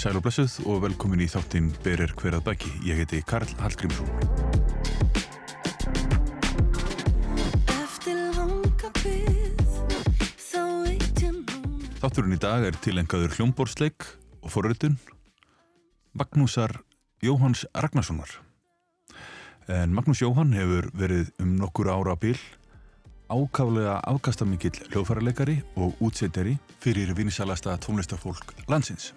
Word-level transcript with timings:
Sæl 0.00 0.16
og 0.16 0.22
blessuð 0.24 0.54
og 0.64 0.78
velkomin 0.80 1.20
í 1.20 1.26
þáttinn 1.28 1.66
Berir 1.84 2.14
hverjað 2.16 2.46
bæki. 2.46 2.70
Ég 2.88 3.02
heiti 3.02 3.18
Karl 3.28 3.50
Hallgrímsson. 3.60 4.08
Þátturinn 12.00 12.32
í 12.32 12.40
dag 12.40 12.64
er 12.64 12.78
tilengaður 12.80 13.36
hljómborðsleik 13.36 14.08
og 14.40 14.48
forröðun 14.54 14.96
Magnúsar 16.16 16.78
Jóhanns 17.20 17.66
Ragnarssonar. 17.76 18.32
En 19.68 19.92
Magnús 19.92 20.24
Jóhann 20.24 20.56
hefur 20.56 20.88
verið 20.96 21.28
um 21.44 21.58
nokkur 21.60 21.92
ára 21.92 22.16
bíl 22.16 22.38
ákaflega 23.28 24.00
afkastamikill 24.00 24.80
hljóðfærarleikari 24.88 25.60
og 25.76 26.00
útsetteri 26.00 26.56
fyrir 26.80 27.12
vinsalasta 27.20 27.76
tónlistafólk 27.84 28.56
landsins. 28.64 29.12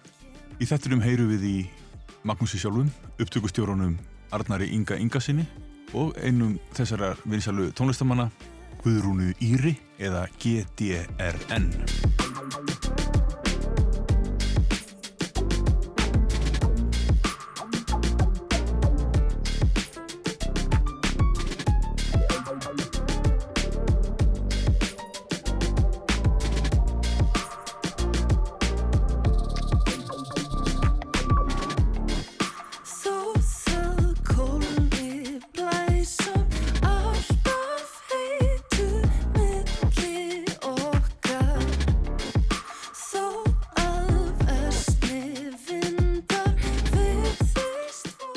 Í 0.62 0.68
þettunum 0.70 1.02
heyru 1.04 1.26
við 1.32 1.46
í 1.50 1.58
Magnúsi 2.28 2.60
sjálfum, 2.62 2.92
upptökustjórunum 3.18 3.98
Arnari 4.34 4.70
Inga 4.76 4.98
Ingasinni 5.02 5.46
og 5.98 6.18
einum 6.22 6.58
þessara 6.78 7.14
vinsalu 7.26 7.72
tónlistamanna 7.78 8.30
Guðrúnu 8.84 9.34
Íri 9.44 9.78
eða 10.00 10.28
GDRN. 10.42 11.72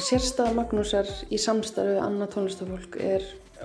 Sérstæða 0.07 0.53
Magnúsar 0.55 1.09
í 1.35 1.39
samstarfi 1.41 1.97
við 1.97 2.05
annað 2.05 2.29
tónlistafólk 2.37 2.97
er 3.03 3.25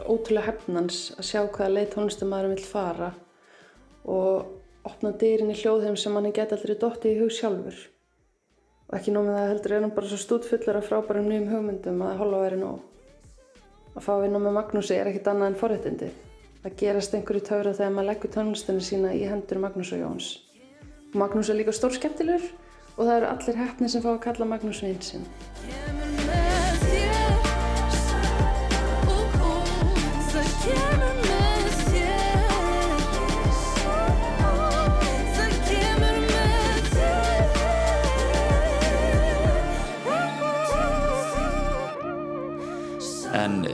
ótrúlega 0.09 0.47
hefnans 0.47 1.11
að 1.13 1.27
sjá 1.27 1.41
hvaða 1.43 1.67
leið 1.75 1.89
tónlistamæðurinn 1.91 2.55
vil 2.55 2.63
fara 2.65 3.09
og 4.09 4.87
opna 4.89 5.11
dýrin 5.21 5.51
í 5.53 5.57
hljóðheim 5.59 5.99
sem 6.01 6.15
hann 6.17 6.31
geti 6.33 6.57
aldrei 6.57 6.73
dotti 6.81 7.11
í 7.11 7.19
hug 7.19 7.29
sjálfur. 7.35 7.77
Og 8.89 8.97
ekki 8.97 9.13
nómið 9.13 9.37
það 9.37 9.51
heldur 9.51 9.75
er 9.75 9.85
hann 9.85 9.93
bara 9.99 10.09
svo 10.09 10.19
stútfullur 10.23 10.79
af 10.79 10.89
frábærum 10.89 11.29
nýjum 11.29 11.51
hugmyndum 11.51 12.01
að 12.07 12.17
holva 12.23 12.39
væri 12.47 12.57
nóg. 12.63 12.79
Að 13.93 14.07
fá 14.07 14.11
að 14.15 14.23
vinna 14.25 14.41
með 14.41 14.57
Magnúsi 14.57 14.97
er 14.97 15.11
ekkit 15.11 15.29
annað 15.29 15.51
en 15.51 15.59
forréttindi. 15.61 16.09
Það 16.63 16.77
gerast 16.81 17.17
einhverju 17.19 17.43
töfra 17.51 17.75
þegar 17.77 17.93
maður 17.99 18.09
leggur 18.09 18.33
tónlistinu 18.33 18.87
sína 18.87 19.13
í 19.13 19.27
hendur 19.29 19.61
Magnús 19.61 19.93
og 19.93 20.01
Jóns. 20.01 20.31
Magnús 21.13 21.53
er 21.53 21.61
líka 21.61 21.75
stór 21.75 21.93
skemmtilegur 21.93 22.49
og 22.97 23.05
það 23.05 23.15
eru 23.19 23.31
allir 23.35 23.61
hefni 23.61 23.93
sem 23.93 24.01
fá 24.01 24.15
að 24.15 24.23
kalla 24.25 24.49
Magnús 24.55 24.81
vinn 24.81 26.10
En 43.51 43.65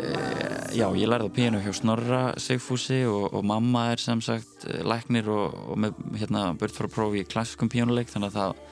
já, 0.73 0.87
ég 0.97 1.05
lærði 1.05 1.29
á 1.29 1.35
píanu 1.35 1.59
hjá 1.61 1.73
Snorra 1.75 2.21
Sigfúsi 2.41 3.03
og, 3.05 3.27
og 3.37 3.43
mamma 3.45 3.91
er 3.91 4.01
sem 4.01 4.21
sagt 4.25 4.65
læknir 4.65 5.27
og, 5.29 5.53
og 5.69 5.77
með 5.83 5.99
hérna 6.17 6.47
börn 6.57 6.73
frá 6.73 6.87
prófi 6.89 7.21
í 7.21 7.27
klassiskum 7.29 7.69
píanuleik 7.69 8.09
þannig 8.09 8.33
að 8.33 8.39
það 8.39 8.63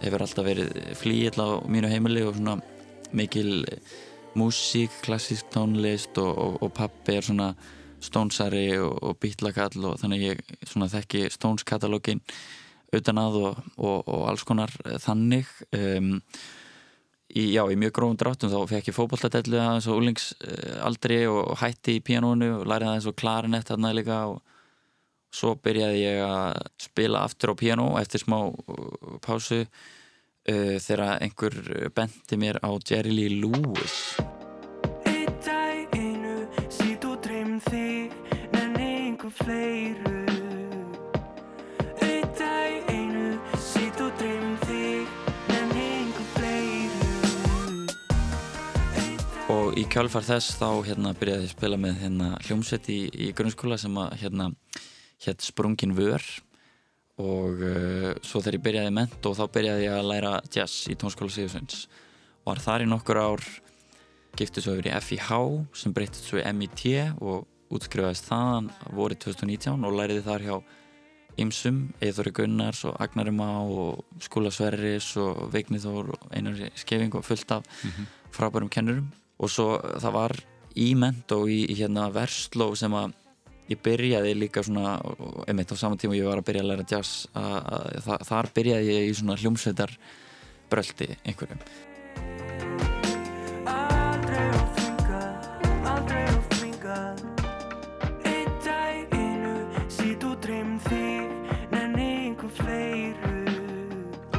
hefur 0.00 0.24
alltaf 0.26 0.48
verið 0.48 0.72
flíill 0.98 1.38
á 1.38 1.48
mínu 1.70 1.92
heimili 1.92 2.24
og 2.26 2.34
svona 2.34 2.56
mikil 3.14 3.52
músík, 4.36 4.98
klassísk 5.06 5.46
tónlist 5.54 6.18
og, 6.18 6.58
og 6.58 6.74
pappi 6.74 7.20
er 7.20 7.28
svona 7.28 7.52
stónsari 8.02 8.66
og 8.82 9.14
bítlakall 9.22 9.92
og 9.92 10.00
þannig 10.02 10.26
ég 10.26 10.44
svona 10.66 10.90
þekki 10.90 11.28
stónskatalógin 11.38 12.24
utan 12.96 13.22
að 13.22 13.40
og 13.46 14.12
alls 14.26 14.44
konar 14.46 14.74
þannig. 15.02 15.46
Um, 15.70 16.16
í, 17.36 17.44
já, 17.54 17.62
í 17.68 17.76
mjög 17.78 17.94
grófum 17.98 18.18
dráttum 18.20 18.52
þá 18.52 18.58
fekk 18.72 18.90
ég 18.90 18.96
fókbaltadellu 18.96 19.60
aðeins 19.60 19.88
og 19.90 20.00
úlingsaldri 20.00 21.20
og 21.30 21.56
hætti 21.60 21.98
í 21.98 22.04
píanónu 22.04 22.52
og 22.60 22.68
lærið 22.70 22.92
aðeins 22.92 23.10
og 23.10 23.18
klarinett 23.20 23.72
þarna 23.72 23.92
líka 23.96 24.20
og 24.32 24.40
svo 25.36 25.56
byrjaði 25.60 26.00
ég 26.04 26.22
að 26.24 26.62
spila 26.86 27.24
aftur 27.26 27.52
á 27.52 27.60
píanó 27.60 27.90
eftir 28.00 28.24
smá 28.24 28.38
pásu 29.24 29.64
uh, 29.66 30.76
þegar 30.80 31.20
einhver 31.20 31.60
bendi 31.96 32.40
mér 32.40 32.62
á 32.64 32.70
Jerry 32.80 33.12
Lee 33.12 33.36
Lewis 33.42 34.16
í 49.76 49.82
kjálfar 49.92 50.24
þess 50.24 50.56
þá 50.56 50.68
hérna 50.86 51.10
byrjaði 51.18 51.44
ég 51.44 51.50
að 51.50 51.52
spila 51.52 51.76
með 51.80 51.98
hérna 52.00 52.28
hljómsveit 52.46 52.86
í, 52.88 52.98
í 53.12 53.26
grunnskóla 53.36 53.76
sem 53.80 53.96
að 54.00 54.14
hérna 54.22 54.46
hétt 55.26 55.44
Sprungin 55.44 55.92
Vör. 55.96 56.22
Og 57.20 57.60
uh, 57.60 58.14
svo 58.24 58.40
þegar 58.40 58.56
ég 58.56 58.64
byrjaði 58.64 58.94
ment 58.96 59.28
og 59.28 59.36
þá 59.36 59.42
byrjaði 59.52 59.84
ég 59.84 59.96
að 59.96 60.08
læra 60.10 60.30
jazz 60.52 60.86
í 60.92 60.96
tónskóla 60.96 61.32
Sigursveins 61.32 61.82
var 62.46 62.60
þar 62.64 62.84
í 62.84 62.88
nokkur 62.88 63.20
ár 63.20 63.44
giftið 64.36 64.64
svo 64.64 64.76
yfir 64.76 64.88
í 64.88 64.94
FIH 64.96 65.36
sem 65.82 65.94
breytið 65.96 66.22
svo 66.22 66.40
í 66.40 66.46
MIT 66.56 66.86
og 67.20 67.76
útskrifaðist 67.76 68.30
þaðan 68.30 68.72
vorið 68.96 69.22
2019 69.26 69.84
og 69.88 69.96
læriði 69.98 70.24
þar 70.24 70.46
hjá 70.46 70.56
Ímsum, 71.36 71.82
Eithori 72.00 72.32
Gunnars 72.32 72.80
og 72.88 72.96
Agnari 73.02 73.34
Má 73.34 73.50
og 73.60 74.24
Skúla 74.24 74.48
Sverris 74.54 75.10
og 75.20 75.50
Vigni 75.52 75.82
Þór 75.82 76.14
og 76.16 76.26
Einari 76.32 76.70
Skeving 76.80 77.16
og 77.18 77.28
fullt 77.28 77.58
af 77.58 77.64
mm 77.82 77.90
-hmm. 77.90 78.06
frábærum 78.32 78.72
kennurum 78.72 79.12
og 79.36 79.52
svo 79.52 79.68
það 80.00 80.16
var 80.16 80.36
í 80.76 80.90
ment 80.98 81.32
og 81.36 81.48
í, 81.50 81.62
í 81.72 81.78
hérna 81.78 82.08
versló 82.12 82.72
sem 82.78 82.92
að 82.96 83.14
ég 83.70 83.80
byrjaði 83.82 84.34
líka 84.38 84.62
svona 84.62 84.96
einmitt 85.48 85.72
á 85.74 85.76
saman 85.76 85.98
tíma 85.98 86.16
ég 86.18 86.28
var 86.28 86.40
að 86.40 86.48
byrja 86.50 86.62
að 86.62 86.70
læra 86.70 86.86
jazz 86.86 87.26
að, 87.34 87.56
að, 87.56 88.10
að, 88.14 88.26
þar 88.28 88.50
byrjaði 88.54 88.92
ég 88.92 89.10
í 89.10 89.16
svona 89.18 89.38
hljómsveitar 89.40 89.96
bröldi 90.70 91.10
einhverjum. 91.24 91.62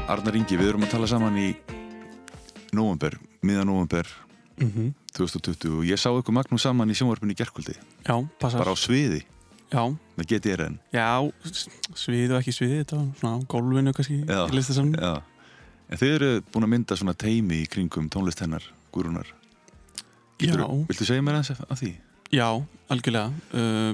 Arnar 0.07 0.37
Ingi, 0.39 0.55
við 0.55 0.69
erum 0.71 0.85
að 0.87 0.93
tala 0.93 1.07
saman 1.11 1.35
í 1.35 1.49
november, 2.71 3.17
miðan 3.43 3.67
november 3.67 4.07
mm 4.57 4.71
-hmm. 4.71 4.93
2020 5.17 5.77
og 5.77 5.85
ég 5.85 5.97
sá 5.97 6.09
ykkur 6.09 6.33
Magnús 6.33 6.61
saman 6.61 6.89
í 6.89 6.93
Já, 8.07 8.27
passar. 8.39 8.59
Bara 8.59 8.71
á 8.71 8.75
sviði. 8.75 9.23
Já, 9.67 9.83
með 10.15 10.25
GTRN 10.31 10.79
já, 10.93 11.31
sviði 11.93 12.31
og 12.31 12.39
ekki 12.39 12.53
sviði 12.55 12.77
þetta 12.85 12.95
var 12.95 13.07
svona 13.19 13.45
gólfinu 13.51 13.93
kannski 13.93 14.23
Já, 14.23 14.47
í 14.47 14.55
listasamni 14.55 14.95
Já. 14.95 15.21
En 15.89 15.97
þið 15.97 16.13
eru 16.13 16.29
búin 16.53 16.63
að 16.63 16.71
mynda 16.71 16.95
svona 16.95 17.13
teimi 17.13 17.61
í 17.63 17.67
kringum 17.67 18.09
tónlist 18.11 18.39
hennar, 18.43 18.63
Guðrúnar. 18.91 19.29
Já, 20.43 20.67
Viltu 20.87 21.05
segja 21.07 21.23
mér 21.23 21.39
aðeins 21.39 21.61
af 21.63 21.79
því? 21.79 21.93
já, 22.31 22.47
algjörlega. 22.91 23.31
Uh, 23.55 23.93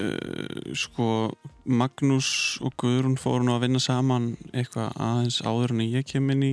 uh, 0.00 0.74
Sko 0.76 1.32
Magnús 1.64 2.58
og 2.64 2.76
Guðrún 2.80 3.16
fóru 3.20 3.46
nú 3.46 3.54
að 3.56 3.64
vinna 3.66 3.80
saman 3.80 4.34
eitthvað 4.52 4.92
aðeins 4.96 5.40
áður 5.44 5.74
en 5.76 5.84
ég 5.88 6.06
kem 6.08 6.28
inn 6.34 6.44
í 6.44 6.52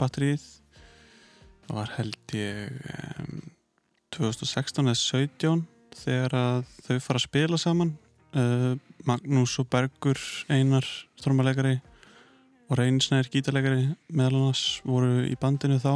batterið 0.00 0.44
það 1.66 1.76
var 1.78 1.92
held 1.98 2.34
ég 2.36 2.70
um, 3.18 3.40
2016 4.14 4.86
eða 4.90 4.98
17 5.00 5.64
þegar 5.94 6.34
að 6.38 6.64
þau 6.86 6.98
fara 7.00 7.18
að 7.20 7.24
spila 7.26 7.58
saman 7.60 7.92
uh, 8.36 8.74
Magnús 9.08 9.56
og 9.62 9.68
Bergur 9.72 10.20
Einar 10.52 10.86
strómalegari 11.20 11.76
og 12.70 12.78
Reynsnær 12.80 13.28
gítarlegari 13.32 13.90
meðal 14.08 14.38
annars 14.40 14.80
voru 14.88 15.24
í 15.28 15.34
bandinu 15.40 15.76
þá 15.82 15.92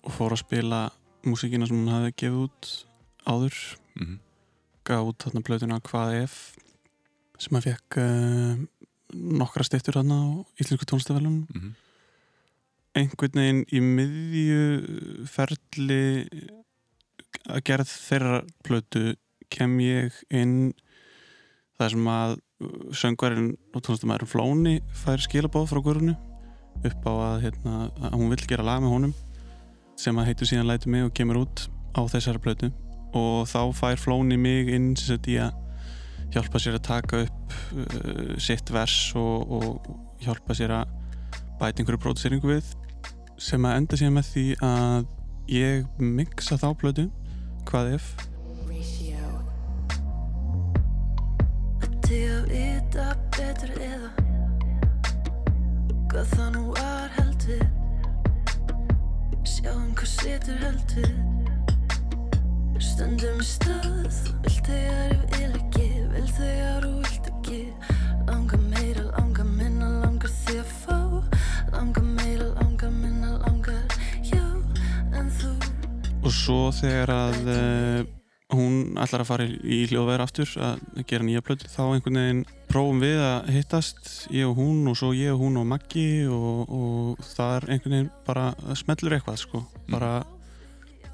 og 0.00 0.12
fóru 0.16 0.36
að 0.36 0.44
spila 0.44 0.80
músíkina 1.26 1.66
sem 1.68 1.76
hún 1.82 1.92
hafði 1.92 2.14
gefið 2.22 2.42
út 2.46 2.70
áður 3.28 3.60
Mm 4.00 4.06
-hmm. 4.06 4.18
gaf 4.86 5.02
út 5.10 5.18
þarna 5.24 5.40
blöðuna 5.44 5.80
Hvað 5.82 6.12
ef 6.22 6.34
sem 7.42 7.56
að 7.58 7.64
fekk 7.66 7.96
uh, 7.98 8.56
nokkra 9.12 9.64
stittur 9.66 9.94
hann 9.98 10.12
á 10.14 10.22
Íslensku 10.62 10.86
tónlistafælunum 10.86 11.46
Mhm. 11.54 11.74
Einhvern 12.98 13.38
veginn 13.38 13.64
í 13.70 13.80
miðju 13.84 15.26
ferli 15.30 16.04
að 17.50 17.64
gerð 17.68 17.90
þeirra 17.92 18.40
plötu 18.66 19.04
kem 19.50 19.76
ég 19.82 20.16
inn 20.34 20.72
þar 21.78 21.94
sem 21.94 22.10
að 22.12 22.36
söngvarinn 23.00 23.54
og 23.72 23.84
tónlistamæðurinn 23.84 24.30
Flóni 24.30 24.74
fær 25.02 25.22
skilabóð 25.24 25.70
frá 25.70 25.80
Guðrunu 25.80 26.16
upp 26.84 27.08
á 27.08 27.12
að, 27.12 27.36
hérna, 27.46 27.76
að 28.08 28.16
hún 28.18 28.32
vill 28.32 28.46
gera 28.48 28.66
lag 28.66 28.82
með 28.82 28.94
honum 28.94 29.14
sem 30.00 30.16
að 30.20 30.30
heitur 30.30 30.50
síðan 30.50 30.68
lætu 30.68 30.92
mig 30.92 31.06
og 31.06 31.14
kemur 31.16 31.42
út 31.42 31.66
á 31.96 32.00
þessari 32.08 32.40
plötu. 32.42 32.70
Og 33.16 33.48
þá 33.50 33.72
fær 33.76 34.00
Flóni 34.00 34.38
mig 34.40 34.70
inn 34.72 34.92
sem 34.96 35.14
sagt 35.16 35.28
í 35.28 35.36
að 35.42 35.56
hjálpa 36.34 36.60
sér 36.62 36.78
að 36.78 36.86
taka 36.86 37.24
upp 37.26 37.56
uh, 37.74 38.36
sitt 38.40 38.70
vers 38.72 38.96
og, 39.18 39.50
og 39.50 40.22
hjálpa 40.22 40.56
sér 40.56 40.76
að 40.78 40.94
bæta 41.60 41.82
einhverju 41.82 42.00
próduseringu 42.00 42.52
við 42.52 42.70
sem 43.40 43.64
að 43.64 43.76
enda 43.80 43.98
síðan 43.98 44.16
með 44.18 44.26
því 44.34 44.44
að 44.66 45.06
ég 45.50 46.02
mixa 46.18 46.58
þá 46.60 46.68
plötu 46.80 47.06
hvað 47.70 47.94
ef. 47.96 48.10
Hvað 56.10 56.32
það 56.34 56.48
nú 56.56 56.62
var 56.74 57.12
heldur. 57.14 57.66
Sjáum 59.46 59.92
hvað 59.94 60.10
setur 60.10 60.58
heldur. 60.64 61.12
Stöndum 62.80 63.40
í 63.42 63.44
stað 63.44 64.18
Vill 64.44 64.56
þegar 64.64 65.10
ég 65.12 65.24
vil 65.34 65.48
ekki 65.58 65.88
Vil 66.14 66.28
þegar 66.32 66.86
þú 66.86 66.92
vilt 67.04 67.26
ekki 67.30 67.58
svo 76.40 76.70
þegar 76.74 77.12
að 77.14 77.52
uh, 77.52 78.08
hún 78.54 78.96
ætlar 78.98 79.22
að 79.22 79.28
fara 79.28 79.46
í, 79.46 79.84
hljóðverð 79.90 80.24
aftur 80.24 80.52
að 80.64 80.80
gera 81.08 81.26
nýja 81.26 81.42
plötu 81.44 81.68
þá 81.70 81.82
einhvern 81.84 82.18
veginn 82.18 82.42
prófum 82.70 83.00
við 83.02 83.20
að 83.22 83.50
hittast 83.54 84.10
ég 84.34 84.48
og 84.48 84.58
hún 84.58 84.90
og 84.90 84.98
svo 84.98 85.12
ég 85.14 85.34
og 85.34 85.42
hún 85.44 85.60
og 85.60 85.68
Maggi 85.70 86.26
og, 86.30 86.70
og 86.70 87.24
það 87.32 87.56
er 87.56 87.66
einhvern 87.74 87.96
veginn 87.96 88.12
bara 88.26 88.46
smellur 88.78 89.16
eitthvað 89.16 89.40
sko. 89.44 89.62
Bara 89.90 90.12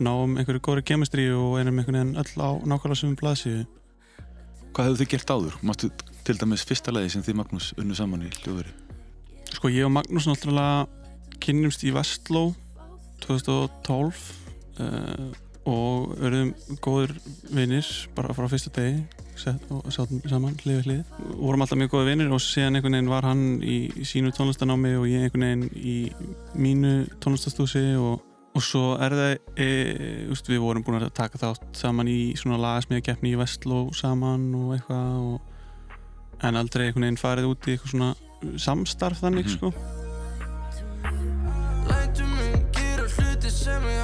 náum 0.01 0.37
einhverju 0.37 0.63
góðri 0.65 0.87
kemistri 0.93 1.29
og 1.33 1.59
erum 1.61 1.81
einhvern 1.81 2.01
veginn 2.01 2.21
öll 2.23 2.41
á 2.41 2.51
nákvæmlega 2.73 3.01
sem 3.03 3.19
blaðsíðu. 3.21 3.67
Hvað 4.77 4.91
hefðu 4.91 5.03
þið 5.03 5.13
gert 5.15 5.33
áður? 5.33 5.61
Mástu 5.65 5.93
til 6.27 6.39
dæmis 6.41 6.67
fyrsta 6.69 6.93
lagi 6.93 7.13
sem 7.15 7.25
þið 7.25 7.41
Magnús 7.43 7.71
unnu 7.81 7.97
saman 7.97 8.27
í 8.27 8.33
hljóðveri? 8.43 8.75
Sko 9.57 9.73
ég 9.73 9.89
og 9.89 9.95
Magnús 9.97 10.29
náttúrulega 10.29 10.87
kynnumst 11.41 11.85
í 11.87 11.95
Vestló 11.97 12.51
2012 13.25 14.46
uh, 14.81 15.29
og 15.67 16.13
verðum 16.21 16.53
góður 16.85 17.15
vinnir 17.51 17.87
bara 18.15 18.35
frá 18.37 18.47
fyrsta 18.51 18.71
degi 18.77 19.05
og 19.69 19.91
sátum 19.93 20.23
saman 20.31 20.55
hlið 20.63 20.77
við 20.79 20.87
hlið 20.87 21.17
og 21.27 21.41
vorum 21.43 21.65
alltaf 21.65 21.77
mjög 21.81 21.91
góður 21.93 22.07
vinnir 22.09 22.31
og 22.33 22.41
síðan 22.41 22.79
einhvern 22.79 22.95
veginn 22.97 23.11
var 23.11 23.27
hann 23.29 23.43
í, 23.61 23.75
í 23.93 24.05
sínu 24.09 24.31
tónlistanámi 24.33 24.95
og 24.97 25.05
ég 25.11 25.27
einhvern 25.27 25.45
veginn 25.45 25.67
í 25.77 25.97
mínu 26.57 26.93
tónlistastúsi 27.21 27.83
og, 28.01 28.23
og 28.57 28.65
svo 28.65 28.95
er 29.03 29.13
það 29.19 29.35
e, 29.61 29.69
úst, 30.33 30.49
við 30.49 30.63
vorum 30.65 30.87
búin 30.87 31.03
að 31.03 31.13
taka 31.19 31.43
þátt 31.43 31.67
saman 31.77 32.09
í 32.09 32.33
svona 32.41 32.57
lagasmíðakeppni 32.63 33.35
í 33.35 33.41
Vestló 33.43 33.83
saman 33.99 34.49
og 34.57 34.73
eitthvað 34.79 35.19
og, 35.35 35.53
en 36.47 36.57
aldrei 36.63 36.87
einhvern 36.87 37.09
veginn 37.11 37.21
farið 37.21 37.51
út 37.53 37.69
í 37.69 37.75
eitthvað 37.75 37.93
svona 37.93 38.57
samstarf 38.61 39.21
þannig 39.21 39.51
Mhm. 39.51 39.59
sko 39.59 39.75
Lætu 41.87 42.25
mig 42.33 42.57
gera 42.73 43.05
hluti 43.19 43.51
sem 43.51 43.83
ég 43.93 43.96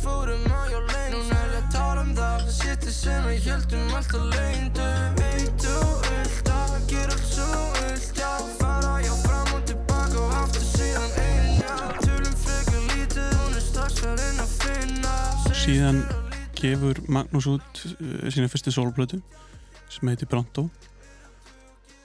fórum 0.00 0.46
á 0.48 0.60
já 0.72 0.78
lengst 0.80 1.12
Núna 1.12 1.38
er 1.42 1.52
ég 1.52 1.58
að 1.60 1.68
tala 1.74 2.04
um 2.06 2.12
það, 2.16 2.46
sittir 2.56 2.94
sem 2.96 3.28
við 3.28 3.48
heldum 3.50 3.94
alltaf 3.98 4.24
leyndum. 4.32 5.18
Veit 5.20 5.66
þú 5.66 5.76
vilt 6.06 6.50
að 6.54 6.74
gera 6.92 7.16
allt 7.16 7.28
svo 7.28 7.60
vilt 7.78 8.22
Já, 8.22 8.32
fara 8.60 8.94
já 9.04 9.12
fram 9.22 9.52
og 9.58 9.62
tilbaka 9.68 10.18
og 10.22 10.34
aftur 10.40 10.66
síðan 10.70 11.16
einn 11.26 11.52
Já, 11.60 11.76
tölum 12.00 12.40
frekar 12.44 12.82
lítið, 12.92 13.30
hún 13.42 13.60
er 13.60 13.66
strax 13.68 14.00
farin 14.06 14.42
að 14.46 14.56
finna. 14.62 15.16
Síðan 15.62 16.02
gefur 16.62 17.02
Magnús 17.10 17.50
út 17.50 17.84
uh, 17.92 18.26
sína 18.32 18.50
fyrstu 18.50 18.72
sólblötu 18.74 19.20
sem 19.92 20.08
heitir 20.08 20.30
Brando 20.30 20.68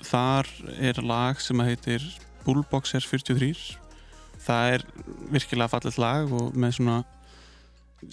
þar 0.08 0.48
er 0.80 1.00
lag 1.06 1.40
sem 1.42 1.60
heitir 1.64 2.04
Bullboxer 2.46 3.04
43 3.04 3.78
það 4.44 4.74
er 4.78 4.86
virkilega 5.34 5.72
fallet 5.72 6.00
lag 6.02 6.34
og 6.34 6.56
með 6.58 6.78
svona 6.78 6.98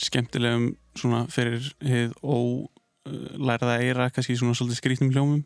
skemmtilegum 0.00 0.70
svona 0.98 1.24
fyrir 1.32 1.66
heið 1.84 2.14
ólærða 2.22 3.78
eira 3.82 4.10
kannski 4.10 4.36
svona 4.38 4.56
svolítið 4.56 4.80
skrítnum 4.80 5.12
hljómum. 5.14 5.42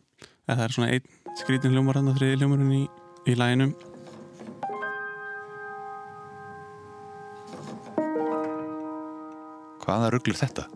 Eða 0.48 0.56
það 0.56 0.64
er 0.64 0.74
svona 0.76 0.90
einn 0.94 1.36
skrítin 1.38 1.74
hljómar 1.74 1.98
hann 1.98 2.10
að 2.10 2.18
þriði 2.18 2.40
hljómarinn 2.40 2.74
í, 2.74 2.82
í 3.28 3.36
læginum 3.38 3.74
Hvaða 9.84 10.10
rugglir 10.12 10.36
þetta? 10.36 10.66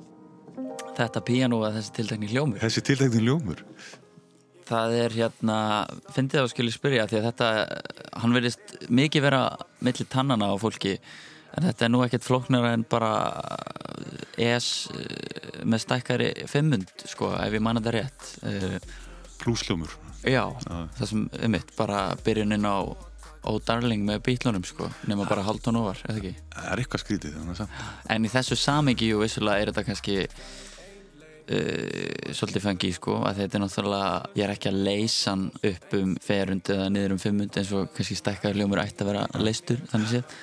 Þetta 0.96 1.20
píanó 1.24 1.58
að 1.66 1.78
þessi 1.78 1.96
tiltekni 1.98 2.30
hljómur? 2.30 2.62
Þessi 2.62 2.84
tiltekni 2.86 3.24
ljómur 3.26 3.64
það 4.72 4.94
er 4.96 5.16
hérna, 5.16 5.56
fyndið 6.14 6.44
að 6.44 6.52
skilja 6.52 6.74
spyrja 6.76 7.08
því 7.10 7.18
að 7.18 7.26
þetta, 7.28 7.48
hann 8.22 8.36
verðist 8.36 8.76
mikið 8.88 9.24
vera 9.26 9.42
milli 9.84 10.06
tannana 10.08 10.52
á 10.52 10.56
fólki 10.60 10.94
en 11.56 11.66
þetta 11.68 11.86
er 11.86 11.92
nú 11.92 12.02
ekkert 12.06 12.26
flóknara 12.26 12.72
en 12.76 12.84
bara 12.88 13.12
ES 14.40 14.68
eh, 14.96 15.62
með 15.68 15.84
stækkari 15.84 16.30
fimmund 16.50 16.88
sko, 17.06 17.34
ef 17.36 17.52
ég 17.52 17.62
manna 17.64 17.82
þetta 17.82 17.96
rétt. 17.98 18.30
Eh, 18.48 18.78
Plúsljómur 19.42 19.90
já, 20.22 20.44
Já. 20.46 20.76
það 20.98 21.08
sem 21.10 21.24
er 21.42 21.50
mitt 21.50 21.72
bara 21.76 22.04
byrjunin 22.24 22.68
á 22.68 22.78
Ó 23.42 23.58
Darling 23.66 24.04
með 24.06 24.20
bítlunum 24.22 24.62
sko, 24.62 24.86
nema 25.10 25.24
bara 25.26 25.42
haldun 25.42 25.80
ofar, 25.80 25.98
eða 26.06 26.20
ekki? 26.20 26.30
Það 26.54 26.66
er 26.70 26.82
eitthvað 26.84 27.02
skrítið 27.02 27.32
þannig 27.40 27.62
að 27.64 27.80
en 28.14 28.28
í 28.28 28.30
þessu 28.30 28.58
samingi, 28.60 29.08
jú, 29.10 29.16
vissulega 29.18 29.64
er 29.64 29.72
þetta 29.72 29.82
kannski 29.88 30.14
uh, 31.50 32.30
svolítið 32.38 32.66
fengi, 32.68 32.92
sko, 32.94 33.16
að 33.26 33.40
þetta 33.42 33.58
er 33.58 33.64
náttúrulega 33.64 34.12
ég 34.38 34.44
er 34.46 34.54
ekki 34.54 34.70
að 34.70 34.78
leysa 34.86 35.34
hann 35.34 35.44
upp 35.72 35.98
um 35.98 36.14
ferund 36.22 36.70
eða 36.76 36.86
niður 36.94 37.16
um 37.16 37.22
fimmund 37.24 37.58
eins 37.58 37.72
og 37.74 37.90
kannski 37.96 38.20
stækkaður 38.20 38.60
hljómur 38.60 38.82
ætti 38.84 39.02
að 39.02 39.10
vera 39.10 39.26
leystur 39.42 39.82
þannig 39.90 40.12
séð, 40.14 40.38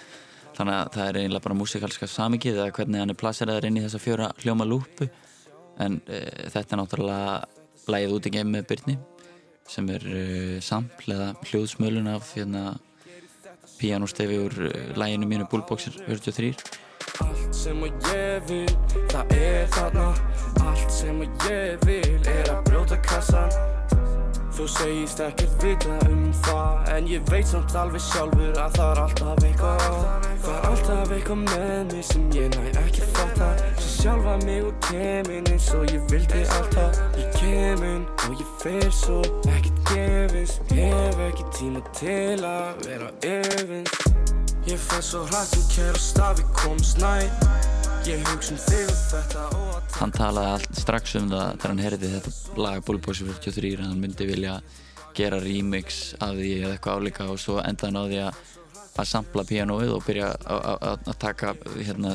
þannig 0.59 0.75
að 0.75 0.89
það 0.95 1.05
er 1.05 1.19
eiginlega 1.21 1.45
bara 1.45 1.57
músikalska 1.57 2.09
samingið 2.11 2.59
eða 2.59 2.73
hvernig 2.75 3.03
hann 3.03 3.13
er 3.13 3.19
plaseraður 3.19 3.69
inn 3.69 3.79
í 3.79 3.85
þessa 3.85 4.01
fjóra 4.03 4.27
hljóma 4.43 4.67
lúpu. 4.67 5.07
En 5.79 6.01
uh, 6.03 6.19
þetta 6.51 6.75
er 6.75 6.81
náttúrulega 6.81 7.37
lægið 7.89 8.17
út 8.17 8.27
í 8.27 8.33
geim 8.35 8.51
með 8.53 8.67
Byrni 8.73 8.97
sem 9.69 9.89
er 9.93 10.05
uh, 10.09 10.59
sampl 10.65 11.15
eða 11.15 11.31
hljóðsmölun 11.47 12.11
af 12.11 12.33
hérna 12.35 12.75
píanóstefi 13.79 14.43
úr 14.43 14.59
uh, 14.67 14.77
læginu 14.99 15.31
mínu 15.31 15.47
Bullboxer 15.51 15.95
43 16.09 16.53
Allt 17.23 17.55
sem 17.55 17.79
að 17.83 18.11
ég 18.13 18.45
vil, 18.49 18.75
það 19.09 19.33
er 19.39 19.67
þarna. 19.73 20.07
Allt 20.67 20.93
sem 20.93 21.23
að 21.23 21.49
ég 21.49 21.85
vil 21.87 22.31
er 22.35 22.53
að 22.53 22.63
brjóta 22.67 22.99
kassan 23.07 23.78
Þú 24.59 24.65
segist 24.67 25.21
ekkert 25.23 25.61
vita 25.63 25.93
um 26.11 26.25
það 26.43 26.89
En 26.91 27.05
ég 27.07 27.29
veit 27.31 27.47
samt 27.47 27.71
alveg 27.79 28.03
sjálfur 28.03 28.57
að 28.59 28.73
það 28.75 28.89
er 28.89 28.99
alltaf 29.05 29.45
eitthvað 29.47 29.85
Það 30.43 30.49
er 30.57 30.67
alltaf 30.67 31.13
eitthvað 31.15 31.39
með 31.45 31.93
mig 31.93 32.03
sem 32.09 32.25
ég 32.35 32.57
næ 32.57 32.65
ekki 32.81 33.07
fatta. 33.13 33.47
Sem 33.79 33.93
sjálfa 34.01 34.35
mig 34.43 34.67
og 34.67 34.75
kemin 34.89 35.47
eins 35.51 35.69
og 35.75 35.87
ég 35.93 36.03
vildi 36.11 36.43
alltaf. 36.57 36.99
Ég 37.19 37.39
kemin 37.39 38.03
og 38.27 38.35
ég 38.35 38.51
fer 38.59 38.91
svo 38.99 39.21
ekkert 39.47 39.81
gefins. 39.93 40.59
Hef 40.73 41.23
ekki 41.29 41.47
tíma 41.55 41.83
til 41.95 42.43
að 42.43 42.83
vera 42.83 43.11
efins. 43.31 43.95
Ég 44.67 44.79
fæ 44.89 44.99
svo 44.99 45.23
hrætt 45.31 45.55
sem 45.55 45.67
kærast 45.71 46.19
að 46.19 46.41
við 46.41 46.53
komst 46.59 46.99
næ 46.99 47.15
Ég 48.07 48.23
hugsa 48.31 48.55
um 48.55 48.63
þig 48.67 48.87
og 48.91 49.03
þetta 49.09 49.49
og 49.55 49.68
hann 49.99 50.13
talaði 50.15 50.53
allt 50.55 50.77
strax 50.79 51.15
um 51.19 51.27
það 51.31 51.49
þegar 51.57 51.73
hann 51.73 51.83
heyrði 51.83 52.11
þetta 52.15 52.61
lag 52.63 52.85
Bullboxer 52.87 53.27
43 53.33 53.73
að 53.77 53.83
hann 53.87 53.99
myndi 54.03 54.27
vilja 54.29 54.59
gera 55.17 55.39
remix 55.43 56.13
af 56.23 56.37
því 56.37 56.51
eða 56.61 56.73
eitthvað 56.77 56.99
álíka 57.01 57.27
og 57.33 57.39
svo 57.41 57.59
endaði 57.63 57.89
hann 57.91 57.99
á 57.99 58.05
því 58.07 58.21
að 58.27 58.45
að 58.99 59.07
sampla 59.07 59.43
píanóið 59.47 59.93
og 59.95 60.01
byrja 60.03 60.29
að- 60.43 61.13
taka 61.19 61.53
hérna 61.77 62.11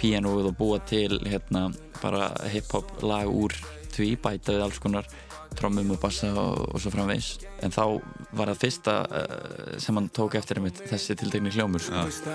píanóið 0.00 0.46
og 0.52 0.54
búa 0.58 0.78
til 0.86 1.18
hérna 1.26 1.64
bara 2.02 2.30
hip-hop 2.52 3.02
lag 3.02 3.26
úr 3.26 3.52
því 3.90 4.16
bæta 4.22 4.54
við 4.54 4.62
alls 4.64 4.78
konar 4.78 5.06
trommum 5.58 5.90
og 5.90 5.98
bassa 6.00 6.30
og, 6.30 6.74
og 6.74 6.80
svo 6.80 6.92
framvegs 6.94 7.32
en 7.60 7.74
þá 7.74 7.82
var 8.38 8.52
það 8.52 8.60
fyrsta 8.62 8.94
uh, 9.10 9.78
sem 9.82 9.98
hann 9.98 10.08
tók 10.14 10.36
eftir 10.38 10.60
einmitt 10.60 10.78
þessi 10.86 11.16
tiltekni 11.18 11.50
hljómur 11.50 11.82
sko. 11.82 12.04
Veist 12.06 12.30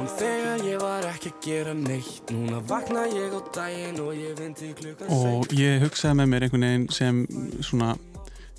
Man 0.00 0.08
þegar 0.16 0.62
ég 0.64 0.78
var 0.80 1.04
ekki 1.10 1.28
að 1.28 1.40
gera 1.44 1.72
neitt. 1.76 2.30
Núna 2.32 2.62
vakna 2.64 3.02
ég 3.12 3.34
á 3.36 3.40
daginn 3.52 3.98
og 4.00 4.14
ég 4.16 4.38
vindi 4.38 4.70
klukkan 4.78 5.10
og 5.12 5.52
ég 5.52 5.82
hugsaði 5.82 6.16
með 6.16 6.30
mér 6.32 6.46
einhvern 6.46 6.64
veginn 6.64 6.86
sem 6.96 7.18
svona 7.60 7.90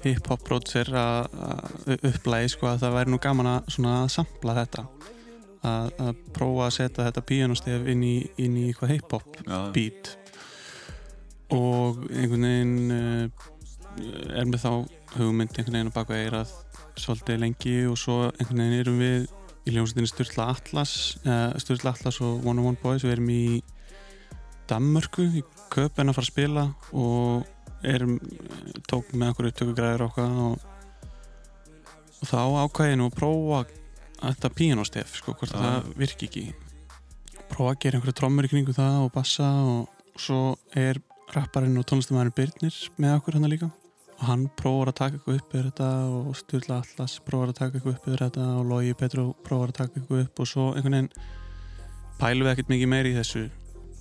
hip-hop 0.04 0.44
producer 0.46 0.92
að 0.94 1.34
að 1.48 2.06
upplæði 2.12 2.52
sko 2.54 2.70
að 2.70 2.84
það 2.84 2.94
væri 3.00 3.14
nú 3.16 3.22
gaman 3.26 3.52
að 3.56 3.74
svona 3.74 3.96
að 4.04 4.12
sampla 4.20 4.58
þetta. 4.60 4.86
Að, 5.72 5.90
að 6.06 6.22
prófa 6.38 6.68
að 6.68 6.78
setja 6.78 7.08
þetta 7.10 7.26
píanostef 7.34 7.90
inn 7.96 8.06
í, 8.06 8.16
inn 8.46 8.62
í 8.62 8.70
eitthvað 8.70 8.96
hip-hop 9.00 9.44
beat. 9.74 10.14
Og 11.58 12.06
einhvern 12.12 12.50
veginn 12.52 12.98
uh, 13.00 13.52
er 14.30 14.46
með 14.46 14.62
þá 14.68 14.72
hugmynd 15.18 15.58
einhvern 15.58 15.82
veginn 15.82 15.90
á 15.90 15.98
baka 15.98 16.22
eirað 16.22 16.54
svolítið 17.02 17.46
lengi 17.48 17.78
og 17.90 17.98
svo 17.98 18.28
einhvern 18.30 18.68
veginn 18.68 18.82
erum 18.86 19.02
við 19.08 19.32
í 19.66 19.76
ljónsveitinni 19.76 20.10
Sturla 20.10 20.50
Atlas 20.56 20.94
uh, 21.26 21.52
Sturla 21.62 21.94
Atlas 21.94 22.20
og 22.24 22.46
One 22.48 22.62
on 22.62 22.72
One 22.72 22.82
Boys. 22.82 23.06
Við 23.06 23.16
erum 23.18 23.32
í 23.34 23.44
Danmörku 24.70 25.28
í 25.42 25.44
Köpen 25.72 26.12
að 26.12 26.18
fara 26.18 26.26
að 26.26 26.32
spila 26.32 26.66
og 26.98 27.88
erum 27.88 28.18
tók 28.90 29.12
með 29.16 29.34
okkur 29.34 29.50
upptökugræðir 29.52 30.06
okkar 30.06 30.34
og, 30.46 30.66
og 32.22 32.30
þá 32.30 32.42
ákvæðinu 32.66 33.08
að 33.10 33.18
prófa 33.18 33.62
þetta 34.22 34.52
píanostef 34.54 35.16
sko, 35.18 35.36
hvort 35.40 35.56
Já. 35.56 35.60
það 35.60 35.92
virki 35.98 36.30
ekki. 36.30 36.46
Prófa 37.52 37.74
að 37.74 37.82
gera 37.84 38.00
einhverja 38.00 38.20
trommur 38.22 38.48
í 38.48 38.52
kringu 38.52 38.76
það 38.78 38.98
og 39.08 39.14
bassa 39.16 39.50
og 39.66 40.20
svo 40.22 40.42
er 40.78 41.02
rapparinn 41.34 41.80
og 41.80 41.88
tónlistamæðurinn 41.90 42.38
Birnir 42.38 42.82
með 43.02 43.18
okkur 43.18 43.40
hann 43.40 43.52
líka. 43.52 43.72
og 43.72 43.81
hann 44.22 44.48
prófar 44.58 44.92
að 44.92 44.98
taka 45.00 45.18
eitthvað 45.18 45.38
upp 45.40 45.54
yfir 45.56 45.68
þetta 45.70 45.90
og 46.14 46.36
Sturla 46.38 46.80
Atlas 46.82 47.16
prófar 47.26 47.52
að 47.52 47.60
taka 47.60 47.78
eitthvað 47.78 47.96
upp 47.96 48.10
yfir 48.10 48.24
þetta 48.26 48.48
og 48.58 48.68
Logi 48.70 48.98
Petru 48.98 49.24
prófar 49.46 49.72
að 49.72 49.80
taka 49.80 50.00
eitthvað 50.00 50.26
upp 50.26 50.42
og 50.44 50.50
svo 50.52 50.68
einhvern 50.76 50.98
veginn 50.98 51.10
pælum 52.20 52.46
við 52.46 52.52
ekkert 52.54 52.74
mikið 52.74 52.92
meiri 52.92 53.14
í 53.14 53.18
þessu 53.18 53.46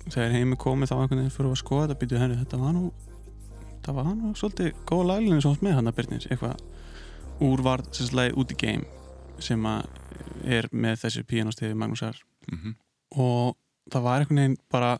þegar 0.07 0.35
heimi 0.35 0.59
komið 0.61 0.91
þá 0.91 0.95
einhvern 0.97 1.21
veginn 1.23 1.35
fyrir 1.35 1.51
að 1.51 1.61
skoða 1.61 1.87
þetta 1.87 1.99
býtu 2.03 2.21
henni, 2.21 2.37
þetta 2.41 2.61
var 2.61 2.75
nú 2.77 2.83
það 3.81 3.97
var 3.97 4.11
nú 4.13 4.33
svolítið 4.37 4.71
góð 4.91 5.03
laglinu 5.09 5.41
sem 5.41 5.55
átt 5.55 5.65
með 5.65 5.77
hann 5.79 5.89
að 5.91 5.97
Birnir 5.97 6.27
eitthvað 6.29 6.65
úrvarð 7.41 7.89
sérstaklega 7.89 8.37
út 8.37 8.53
í 8.53 8.59
game 8.61 9.41
sem 9.41 9.65
að 9.65 9.87
er 10.45 10.67
með 10.73 11.01
þessu 11.05 11.25
píanostefi 11.29 11.77
Magnúsar 11.77 12.19
mhm. 12.51 12.75
og 13.17 13.57
það 13.91 14.05
var 14.05 14.21
einhvern 14.21 14.43
veginn 14.43 14.59
bara 14.71 14.91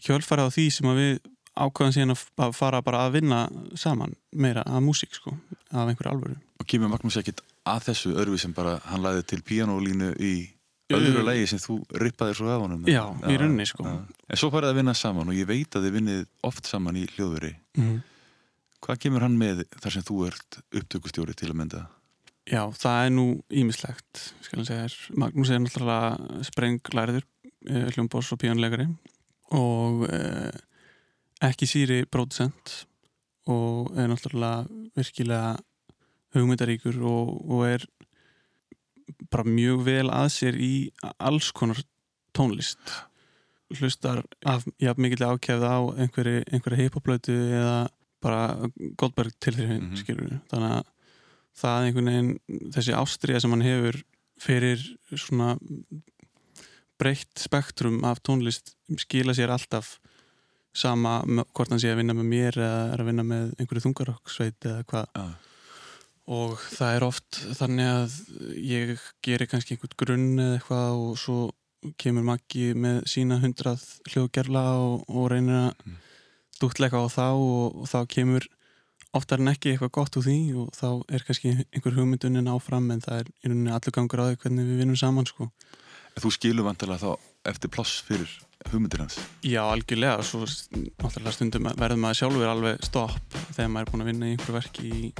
hjölfarið 0.00 0.50
á 0.50 0.54
því 0.56 0.66
sem 0.74 0.90
að 0.90 1.00
við 1.00 1.20
ákvæðum 1.60 1.94
síðan 1.96 2.14
að 2.16 2.54
fara 2.56 2.80
bara 2.84 3.04
að 3.06 3.18
vinna 3.18 3.40
saman 3.78 4.14
meira 4.32 4.64
að 4.66 4.84
músík 4.86 5.14
sko 5.16 5.34
af 5.70 5.88
einhverju 5.88 6.14
alvöru 6.14 6.38
Og 6.60 6.68
kemur 6.68 6.92
Magnús 6.92 7.18
ekkit 7.20 7.42
að 7.68 7.90
þessu 7.90 8.14
örfi 8.20 8.40
sem 8.42 8.54
bara 8.56 8.78
hann 8.88 9.04
læði 9.04 9.26
til 9.32 9.40
píanólínu 9.46 10.14
í 10.20 10.34
öðru 10.90 11.24
lægi 11.24 11.46
sem 11.52 11.62
þú 11.62 11.78
rippaðir 12.02 12.38
svo 12.38 12.50
af 12.50 12.64
honum 12.64 12.88
Já, 12.88 13.04
í 13.30 13.36
rauninni, 13.38 13.66
sko. 13.68 13.86
En 13.86 14.40
svo 14.40 14.50
farið 14.52 14.72
að 14.72 14.80
vinna 14.80 14.94
saman 14.98 15.30
og 15.30 15.38
ég 15.38 15.48
veit 15.48 15.76
að 15.76 15.86
þið 15.86 15.96
vinnið 15.98 16.24
oft 16.48 16.70
saman 16.70 16.98
í 16.98 17.06
hljóðveri 17.14 17.52
mm. 17.78 17.96
Hvað 18.80 19.00
kemur 19.04 19.26
hann 19.26 19.36
með 19.36 19.66
þar 19.76 19.94
sem 19.94 20.04
þú 20.08 20.22
ert 20.30 20.60
upptökustjóri 20.72 21.36
til 21.36 21.50
að 21.52 21.58
mynda? 21.60 21.82
Já, 22.48 22.62
það 22.74 23.02
er 23.04 23.10
nú 23.12 23.26
ímislegt 23.52 24.22
skal 24.42 24.62
ég 24.62 24.70
segja. 24.70 24.86
Magnús 25.20 25.52
er 25.52 25.60
náttúrulega 25.60 26.46
sprenglæriður 26.48 27.26
eh, 27.68 27.90
hljómbós 27.92 28.32
og 28.32 28.40
píanlegari 28.40 28.88
og 29.54 30.06
eh, 30.08 30.48
ekki 31.40 31.68
síri 31.68 32.02
pródusent 32.10 32.74
og 33.50 33.90
er 33.98 34.10
náttúrulega 34.10 34.66
virkilega 34.98 35.56
hugmyndaríkur 36.34 36.98
og, 37.02 37.30
og 37.50 37.64
er 37.66 37.86
bara 39.30 39.46
mjög 39.46 39.84
vel 39.86 40.10
að 40.12 40.28
sér 40.36 40.58
í 40.60 40.74
alls 41.18 41.50
konar 41.56 41.80
tónlist 42.36 42.92
hlustar 43.78 44.22
af 44.46 44.66
jafn 44.82 45.02
mikill 45.02 45.26
ákjæfð 45.26 45.64
á 45.66 45.78
einhverju, 46.02 46.44
einhverju 46.50 46.78
hip-hop-blötu 46.84 47.34
eða 47.34 47.88
bara 48.20 48.68
Goldberg 48.98 49.32
til 49.40 49.56
Mhm. 49.56 49.90
mm 49.90 49.96
skilur 49.96 50.40
þannig 50.50 50.72
að 50.76 50.84
það 51.60 51.84
einhvern 51.86 52.10
veginn 52.10 52.70
þessi 52.74 52.96
ástriða 52.96 53.40
sem 53.40 53.50
hann 53.50 53.66
hefur 53.66 54.02
fyrir 54.40 54.82
svona 55.16 55.56
breytt 57.00 57.38
spektrum 57.40 58.04
af 58.04 58.20
tónlist 58.22 58.74
skila 58.98 59.32
sér 59.32 59.50
alltaf 59.54 59.98
sama 60.76 61.20
hvort 61.26 61.70
hann 61.72 61.80
sé 61.82 61.90
að 61.92 62.00
vinna 62.02 62.14
með 62.14 62.28
mér 62.30 62.58
eða 62.62 62.82
er 62.94 63.00
að 63.02 63.08
vinna 63.10 63.24
með 63.26 63.54
einhverju 63.58 63.84
þungarokksveit 63.86 64.68
eða 64.70 64.84
hvað 64.90 65.06
Já. 65.16 65.24
og 66.36 66.60
það 66.76 66.96
er 66.96 67.06
oft 67.08 67.40
þannig 67.58 67.88
að 67.94 68.18
ég 68.70 69.02
gerir 69.26 69.50
kannski 69.50 69.74
einhvern 69.74 69.98
grunn 70.04 70.28
eða 70.38 70.60
eitthvað 70.60 71.00
og 71.08 71.18
svo 71.18 71.38
kemur 71.98 72.26
Maggi 72.28 72.70
með 72.76 73.02
sína 73.08 73.40
hundrað 73.40 73.82
hljóðgerla 74.12 74.64
og, 74.84 75.04
og 75.08 75.30
reynir 75.32 75.58
að 75.64 75.74
Mm. 75.80 75.96
dúttleika 76.60 77.00
á 77.00 77.08
þá 77.08 77.26
og, 77.40 77.76
og 77.80 77.86
þá 77.88 77.98
kemur 78.12 78.44
oftar 79.16 79.40
en 79.40 79.48
ekki 79.48 79.72
eitthvað 79.72 79.90
gott 79.96 80.16
úr 80.20 80.26
því 80.26 80.34
og 80.60 80.68
þá 80.76 80.86
er 81.08 81.24
kannski 81.24 81.54
einhver 81.72 81.96
hugmyndunin 81.96 82.50
áfram 82.52 82.90
en 82.92 83.00
það 83.00 83.22
er 83.22 83.30
í 83.32 83.48
rauninni 83.48 83.72
allur 83.72 83.94
gangur 83.96 84.20
á 84.22 84.28
því 84.28 84.36
hvernig 84.44 84.68
við 84.68 84.82
vinnum 84.84 84.98
saman 85.00 85.26
sko. 85.26 85.48
Þú 86.20 86.30
skilur 86.36 86.68
vantilega 86.68 87.00
þá 87.00 87.16
eftir 87.48 87.72
pláss 87.72 88.00
fyrir 88.06 88.28
hugmyndir 88.70 89.02
hans? 89.04 89.18
Já, 89.46 89.62
algjörlega, 89.64 90.22
svo 90.26 90.44
náttúrulega 90.44 91.34
stundum 91.36 91.68
verður 91.72 92.00
maður 92.02 92.20
sjálfur 92.20 92.52
alveg 92.52 92.84
stopp 92.84 93.36
þegar 93.56 93.72
maður 93.74 93.86
er 93.86 93.92
búin 93.92 94.04
að 94.04 94.10
vinna 94.12 94.28
í 94.28 94.34
einhverju 94.36 94.58
verki 94.58 94.90
í 94.90 95.12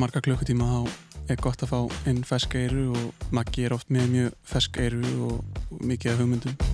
marga 0.00 0.22
klukkutíma. 0.24 0.70
Þá 0.70 1.30
er 1.32 1.40
gott 1.40 1.62
að 1.64 1.70
fá 1.72 2.08
inn 2.10 2.24
fersk 2.26 2.56
eiru 2.60 2.90
og 2.92 3.28
Maggi 3.34 3.64
er 3.64 3.76
oft 3.76 3.92
mjög 3.94 4.34
fersk 4.44 4.80
eiru 4.82 5.14
og, 5.28 5.60
og 5.70 5.86
mikið 5.88 6.12
af 6.12 6.20
hugmyndum 6.20 6.73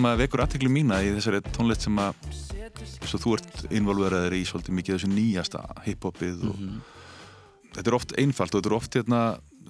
sem 0.00 0.08
að 0.08 0.20
vekur 0.22 0.40
aðtekli 0.44 0.70
mína 0.72 1.00
í 1.04 1.10
þessari 1.12 1.40
tónlist 1.52 1.84
sem 1.84 1.98
að 2.00 2.16
eins 2.80 3.12
og 3.16 3.20
þú 3.20 3.32
ert 3.36 3.58
involveraður 3.76 4.36
í 4.38 4.44
svolítið 4.48 4.76
mikið 4.78 4.96
þessu 4.96 5.10
nýjasta 5.12 5.60
hiphopið 5.84 6.44
og 6.48 6.62
þetta 7.74 7.84
er 7.90 7.96
oft 7.98 8.14
einfalt 8.22 8.54
og 8.56 8.62
þetta 8.62 8.70
er 8.72 8.76
oft 8.78 8.96
hérna 8.96 9.20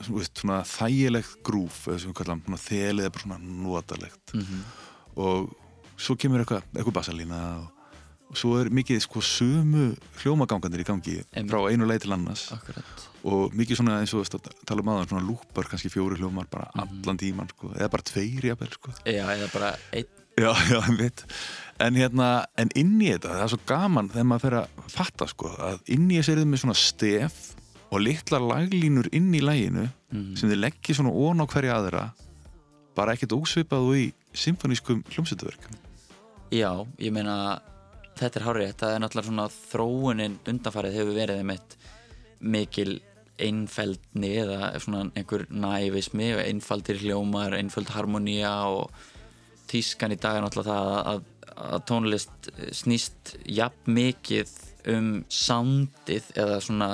veist, 0.06 0.38
svona 0.38 0.60
þægilegt 0.70 1.34
grúf 1.46 1.80
eða 1.90 1.98
sem 2.04 2.12
við 2.12 2.18
kallam, 2.22 2.44
þelið 2.62 3.08
er 3.08 3.12
bara 3.16 3.24
svona 3.26 3.40
notalegt 3.66 4.34
Mhm. 4.36 4.62
og 5.16 5.50
svo 6.00 6.14
kemur 6.16 6.44
eitthvað, 6.44 6.62
eitthvað 6.76 6.96
bassalína 7.00 7.40
og, 7.58 7.66
og 8.30 8.36
svo 8.38 8.54
er 8.60 8.70
mikið 8.70 9.02
sko 9.02 9.20
sömu 9.20 9.90
hljómagangandir 10.22 10.84
í 10.84 10.86
gangi 10.86 11.16
Einmitt. 11.34 11.50
frá 11.50 11.66
einu 11.72 11.84
leið 11.90 12.02
til 12.06 12.12
annars 12.14 12.46
Akkurat 12.54 13.06
og 13.26 13.52
mikið 13.52 13.76
svona 13.82 13.98
eins 14.00 14.14
og 14.14 14.22
að 14.24 14.46
tala 14.64 14.80
um 14.80 14.88
aðan 14.94 15.08
svona 15.10 15.26
lúpar, 15.26 15.66
kannski 15.68 15.90
fjóri 15.92 16.16
hljómar 16.16 16.46
bara 16.48 16.70
Mhm. 16.76 17.02
allan 17.02 17.18
tíman 17.18 17.48
sko, 17.50 17.74
eða 17.74 17.90
bara 17.90 18.02
tveir 18.06 18.40
jafnvel 18.54 18.72
sko 18.72 18.90
Já, 19.04 19.26
eða 19.26 19.52
bara 19.52 19.76
einn 19.92 20.06
Já, 20.40 20.50
já, 20.72 20.78
ég 20.88 20.98
veit 21.04 21.24
En 21.80 21.96
hérna, 21.96 22.26
en 22.60 22.68
inn 22.76 22.98
í 23.00 23.06
þetta, 23.14 23.30
það 23.38 23.42
er 23.46 23.50
svo 23.54 23.58
gaman 23.70 24.08
þegar 24.12 24.26
maður 24.28 24.42
fer 24.44 24.56
að 24.58 24.90
fatta 24.92 25.26
sko 25.30 25.52
að 25.68 25.78
inn 25.94 26.10
í 26.12 26.18
þessu 26.18 26.34
er 26.34 26.40
þið 26.42 26.50
með 26.52 26.60
svona 26.64 26.76
stef 26.76 27.38
og 27.90 28.02
litlar 28.04 28.44
laglínur 28.44 29.08
inn 29.16 29.30
í 29.34 29.40
læginu 29.44 29.86
Mhm. 30.10 30.34
sem 30.36 30.50
þið 30.50 30.58
leggja 30.64 30.94
svona 30.98 31.12
ón 31.14 31.38
á 31.40 31.46
hverja 31.46 31.74
aðra 31.78 32.04
bara 32.98 33.12
ekkert 33.14 33.32
ósvipað 33.36 33.84
og 33.86 33.94
í 33.94 34.06
symfonískum 34.34 35.04
hljómsveiturverk 35.08 35.68
Já, 36.50 36.70
ég 36.98 37.12
meina 37.14 37.60
þetta 38.18 38.40
er 38.40 38.46
hárið, 38.48 38.72
það 38.80 38.94
er 38.96 39.02
náttúrulega 39.04 39.28
svona 39.30 39.46
þróunin 39.70 40.34
undanfarið 40.50 40.96
hefur 40.98 41.14
verið 41.16 41.38
einmitt 41.44 41.76
mikil 42.42 42.96
einfeldni 43.40 44.32
eða 44.42 44.72
svona 44.82 45.04
einhver 45.16 45.46
nævismi 45.48 46.32
einfaldir 46.42 46.98
hljómar, 47.00 47.54
einföld 47.56 47.88
harmonía 47.94 48.52
og 48.68 48.90
tískan 49.70 50.14
í 50.14 50.18
dag 50.20 50.38
er 50.38 50.44
náttúrulega 50.44 50.74
það 50.74 51.12
að, 51.12 51.22
að 51.70 51.84
tónlist 51.90 52.50
snýst 52.76 53.34
jafn 53.46 53.94
mikið 53.96 54.52
um 54.90 55.10
soundið 55.28 56.30
eða 56.40 56.60
svona 56.64 56.90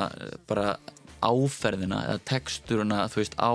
bara 0.48 0.74
áferðina 1.24 2.02
eða 2.10 2.24
texturuna 2.28 3.06
þú 3.10 3.22
veist 3.22 3.38
á 3.40 3.52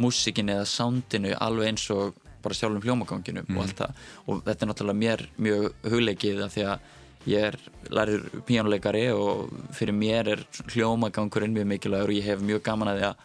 músikinni 0.00 0.54
eða 0.56 0.68
soundinu 0.68 1.34
alveg 1.40 1.72
eins 1.72 1.86
og 1.94 2.16
bara 2.44 2.56
sjálfum 2.56 2.84
hljómaganginu 2.84 3.44
og 3.48 3.62
allt 3.64 3.80
það. 3.80 4.02
Og 4.26 4.42
þetta 4.46 4.64
er 4.64 4.70
náttúrulega 4.70 5.00
mér 5.00 5.24
mjög 5.46 5.64
hugleikið 5.90 6.42
af 6.44 6.54
því 6.54 6.66
að 6.70 6.92
ég 7.26 7.46
er 7.48 7.56
lærður 7.90 8.26
píjónuleikari 8.46 9.06
og 9.14 9.54
fyrir 9.74 9.96
mér 9.96 10.30
er 10.36 10.44
hljómagangurinn 10.74 11.56
mjög 11.56 11.70
mikilvægur 11.72 12.12
og 12.12 12.18
ég 12.20 12.28
hef 12.28 12.44
mjög 12.44 12.62
gaman 12.68 12.92
að 12.92 13.00
því 13.00 13.08
að 13.08 13.24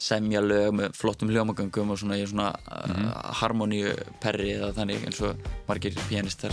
semja 0.00 0.40
lög 0.40 0.72
með 0.78 0.94
flottum 0.96 1.28
hljómagöngum 1.28 1.92
og 1.92 1.98
svona 2.00 2.16
er 2.16 2.28
svona 2.28 2.54
mm 2.56 2.94
-hmm. 2.94 3.10
harmoníu 3.40 3.92
perri 4.20 4.54
eða 4.56 4.72
þannig 4.72 5.04
eins 5.06 5.20
og 5.20 5.36
margir 5.68 5.94
pianistar 6.08 6.52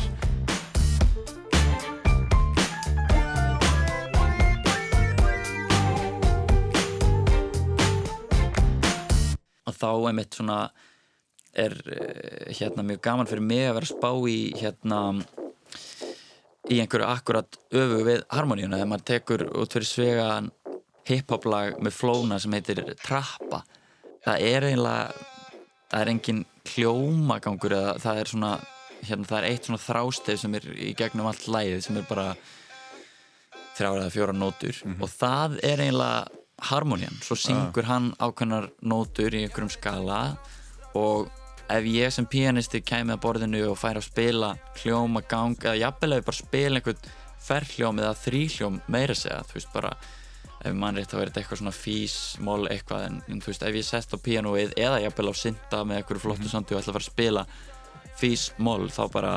og 9.66 9.74
þá 9.74 10.08
einmitt 10.08 10.34
svona 10.34 10.70
er 11.54 11.74
eh, 11.88 12.54
hérna 12.54 12.84
mjög 12.84 13.02
gaman 13.02 13.28
fyrir 13.28 13.42
mig 13.42 13.70
að 13.70 13.74
vera 13.74 13.86
spá 13.86 14.12
í 14.30 14.54
hérna 14.60 15.24
í 16.70 16.82
einhverju 16.82 17.08
akkurat 17.08 17.58
öfu 17.72 18.04
við 18.04 18.24
harmoníuna 18.30 18.76
þegar 18.76 18.92
maður 18.92 19.06
tekur 19.06 19.42
út 19.56 19.74
fyrir 19.74 19.88
svegan 19.88 20.52
hip-hop 21.08 21.48
lag 21.48 21.80
með 21.84 21.96
flóna 21.96 22.40
sem 22.40 22.54
heitir 22.56 22.84
Trappa. 23.02 23.64
Það 24.26 24.46
er 24.48 24.68
eiginlega 24.68 25.28
það 25.88 26.02
er 26.02 26.12
engin 26.12 26.42
hljómagangur 26.68 27.76
eða 27.78 27.94
það 28.04 28.22
er 28.22 28.32
svona 28.32 28.52
hérna, 29.08 29.28
það 29.30 29.38
er 29.40 29.48
eitt 29.52 29.68
svona 29.70 29.84
þrástef 29.84 30.42
sem 30.42 30.58
er 30.58 30.68
í 30.74 30.94
gegnum 30.98 31.30
allt 31.30 31.48
lægið 31.52 31.84
sem 31.86 32.00
er 32.00 32.08
bara 32.10 32.28
þrjára 33.78 34.04
eða 34.04 34.14
fjóra 34.14 34.36
nótur. 34.36 34.82
Og 34.98 35.10
það 35.12 35.58
er 35.64 35.84
eiginlega 35.86 36.44
harmonían, 36.68 37.20
svo 37.22 37.38
syngur 37.38 37.86
hann 37.86 38.14
ákveðnar 38.18 38.72
nótur 38.82 39.36
í 39.38 39.44
einhverjum 39.46 39.70
skala 39.70 40.22
og 40.98 41.28
ef 41.70 41.86
ég 41.92 42.14
sem 42.14 42.26
pianisti 42.26 42.82
kæmi 42.82 43.14
að 43.14 43.22
borðinu 43.28 43.62
og 43.70 43.78
færi 43.78 44.02
að 44.02 44.08
spila 44.08 44.54
hljóma 44.82 45.22
gang 45.30 45.60
eða 45.62 45.78
jafnvel 45.84 46.16
ef 46.16 46.22
ég 46.22 46.30
bara 46.30 46.40
spila 46.40 46.80
einhvern 46.80 47.12
ferrhljóm 47.48 48.02
eða 48.02 48.16
þrýhljóm 48.24 48.80
meira 48.92 49.16
segja, 49.16 49.44
þú 49.46 49.60
veist 49.60 49.76
bara 49.76 49.92
ef 50.66 50.74
mann 50.74 50.98
rétt 50.98 51.12
þá 51.12 51.20
er 51.20 51.30
þetta 51.30 51.42
eitthvað 51.42 51.62
svona 51.62 51.76
fís 51.76 52.16
mól 52.44 52.64
eitthvað 52.72 53.06
en, 53.08 53.20
en 53.30 53.42
þú 53.44 53.52
veist 53.52 53.66
ef 53.68 53.78
ég 53.78 53.86
sest 53.86 54.16
á 54.16 54.18
pianoið 54.18 54.74
eða 54.78 55.02
jafnvel 55.04 55.30
á 55.30 55.34
synda 55.38 55.84
með 55.86 56.02
einhverju 56.02 56.24
flottu 56.24 56.50
sandi 56.50 56.74
og 56.76 56.82
ætla 56.82 56.94
að 56.94 56.98
fara 56.98 57.06
að 57.06 57.12
spila 57.12 57.46
fís 58.18 58.48
mól 58.58 58.90
þá 58.90 59.04
bara 59.14 59.34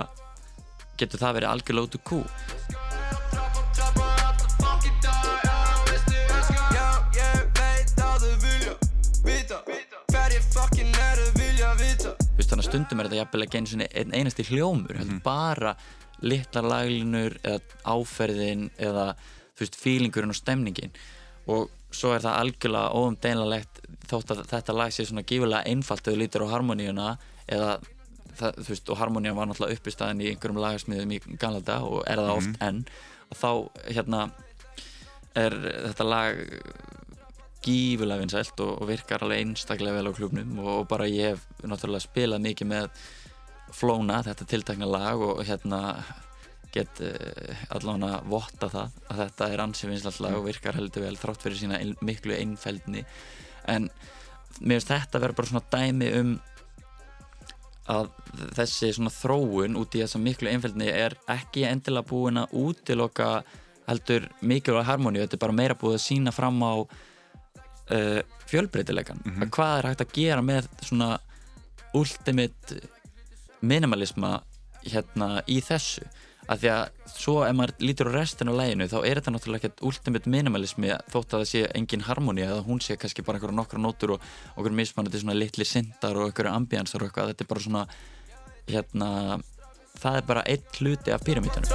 getur 1.00 1.20
það 1.20 1.40
verið 1.40 1.52
algjörlega 1.52 1.88
út 1.88 1.98
úr 1.98 2.04
kú. 2.09 2.20
Ég 2.24 2.90
Þú 12.20 12.37
veist, 12.37 12.50
þannig 12.50 12.64
að 12.64 12.68
stundum 12.70 13.00
er 13.00 13.09
þetta 13.09 13.18
jafnvel 13.18 13.44
ekki 13.44 13.61
sinni 13.68 13.87
einn 14.00 14.14
einasti 14.16 14.44
hljómur, 14.48 14.96
heldur 14.96 15.18
bara 15.24 15.74
litlar 16.24 16.66
laglínur 16.68 17.37
eða 17.44 17.61
áferðin 17.85 18.70
eða 18.80 19.11
þú 19.61 19.66
veist, 19.66 19.77
fílingurinn 19.77 20.33
og 20.33 20.38
stemningin. 20.38 20.94
Og 21.53 21.68
svo 21.92 22.14
er 22.14 22.25
það 22.25 22.38
algjörlega 22.40 22.96
óumdeinalegt 22.96 23.81
þótt 24.09 24.35
að 24.35 24.44
þetta 24.51 24.77
lag 24.77 24.92
sé 24.94 25.05
svona 25.07 25.27
gífulega 25.27 25.66
einfalt 25.68 26.05
þegar 26.07 26.16
þú 26.16 26.23
lítur 26.23 26.44
á 26.49 26.53
harmoníuna 26.55 27.09
eða 27.51 27.73
það, 28.38 28.61
þú 28.61 28.68
veist, 28.73 28.92
og 28.92 29.01
harmonían 29.01 29.37
var 29.37 29.51
náttúrulega 29.51 29.79
uppistæðin 29.79 30.23
í 30.25 30.31
einhverjum 30.31 30.62
lagarsmiðum 30.64 31.12
í 31.16 31.20
gamla 31.40 31.61
dag 31.66 31.85
og 31.85 32.05
er 32.07 32.23
það 32.23 32.37
oft 32.38 32.62
enn. 32.64 32.85
Og 33.31 33.40
þá, 33.40 33.51
hérna 33.90 34.23
er 35.38 35.57
þetta 35.90 36.07
lag 36.09 36.40
gífulega 37.61 38.23
vinsælt 38.23 38.62
og, 38.64 38.73
og 38.81 38.88
virkar 38.88 39.27
alveg 39.27 39.44
einstaklega 39.44 39.99
vel 39.99 40.11
á 40.11 40.16
klubnum 40.16 40.55
og, 40.62 40.70
og 40.81 40.88
bara 40.90 41.11
ég 41.11 41.35
hef 41.35 41.44
náttúrulega 41.61 42.07
spilað 42.07 42.46
mikið 42.49 42.73
með 42.73 42.88
Flóna, 43.70 44.16
þetta 44.27 44.49
tiltakna 44.51 44.88
lag 44.90 45.20
og 45.23 45.44
hérna 45.46 45.81
get 46.74 47.02
uh, 47.04 47.64
allavega 47.76 48.20
votta 48.30 48.68
það 48.72 48.98
að 49.11 49.22
þetta 49.24 49.48
er 49.52 49.64
ansið 49.64 49.92
vinsælt 49.92 50.20
lag 50.24 50.38
og 50.38 50.46
virkar 50.46 50.78
heldur 50.78 51.06
vel 51.06 51.16
þrátt 51.20 51.46
fyrir 51.46 51.61
sína 51.61 51.80
ein, 51.80 51.96
miklu 52.04 52.37
einfeldni. 52.37 53.04
En 53.70 53.90
mér 54.61 54.80
finnst 54.80 54.92
þetta 54.92 55.22
vera 55.22 55.37
bara 55.37 55.50
svona 55.50 55.66
dæmi 55.72 56.12
um 56.20 56.38
að 57.90 58.11
þessi 58.54 58.92
svona 58.94 59.12
þróun 59.12 59.78
út 59.80 59.96
í 59.96 60.02
þessa 60.04 60.20
miklu 60.22 60.50
einfeldni 60.50 60.90
er 60.92 61.16
ekki 61.30 61.64
endilega 61.66 62.06
búin 62.11 62.38
að 62.40 62.54
útiloka 62.61 63.30
heldur 63.88 64.28
mikilvæg 64.46 64.87
harmoníu, 64.87 65.24
þetta 65.24 65.38
er 65.38 65.42
bara 65.42 65.56
meira 65.56 65.78
búið 65.78 65.96
að 65.98 66.04
sína 66.04 66.35
fram 66.35 66.61
á 66.62 66.74
uh, 67.90 68.20
fjölbreytilegan 68.46 69.22
mm 69.24 69.33
-hmm. 69.33 69.50
hvað 69.56 69.78
er 69.78 69.88
hægt 69.90 70.04
að 70.06 70.14
gera 70.14 70.42
með 70.42 70.68
svona 70.87 71.18
ultimate 71.94 72.80
minimalisma 73.61 74.40
hérna 74.85 75.42
í 75.46 75.61
þessu 75.61 76.06
að 76.50 76.62
því 76.62 76.70
að 76.74 77.12
svo 77.14 77.34
ef 77.46 77.54
maður 77.54 77.84
lítur 77.84 78.10
á 78.10 78.12
restin 78.16 78.50
á 78.50 78.54
læginu 78.58 78.88
þá 78.90 78.96
er 79.00 79.20
þetta 79.20 79.34
náttúrulega 79.34 79.60
ekkert 79.60 79.84
ultimate 79.86 80.32
minimalismi 80.34 80.90
þótt 81.12 81.36
að 81.36 81.44
það 81.44 81.50
sé 81.52 81.60
engin 81.78 82.06
harmoníu 82.08 82.46
eða 82.48 82.64
hún 82.66 82.82
sé 82.82 82.96
kannski 82.98 83.22
bara 83.26 83.38
einhverja 83.38 83.58
nokkra 83.60 83.82
nótur 83.82 84.16
og 84.16 84.26
okkur 84.56 84.74
mismanandi 84.80 85.22
svona 85.22 85.38
litli 85.38 85.66
syndar 85.68 86.18
og 86.18 86.30
einhverja 86.30 86.56
ambiansar 86.58 87.04
og 87.04 87.10
eitthvað. 87.10 87.30
Þetta 87.32 87.46
er 87.46 87.52
bara 87.54 87.66
svona 87.66 87.84
hérna 88.70 89.08
það 90.00 90.20
er 90.20 90.28
bara 90.32 90.46
einn 90.48 90.64
hluti 90.78 91.14
af 91.14 91.24
pyramítunum 91.26 91.68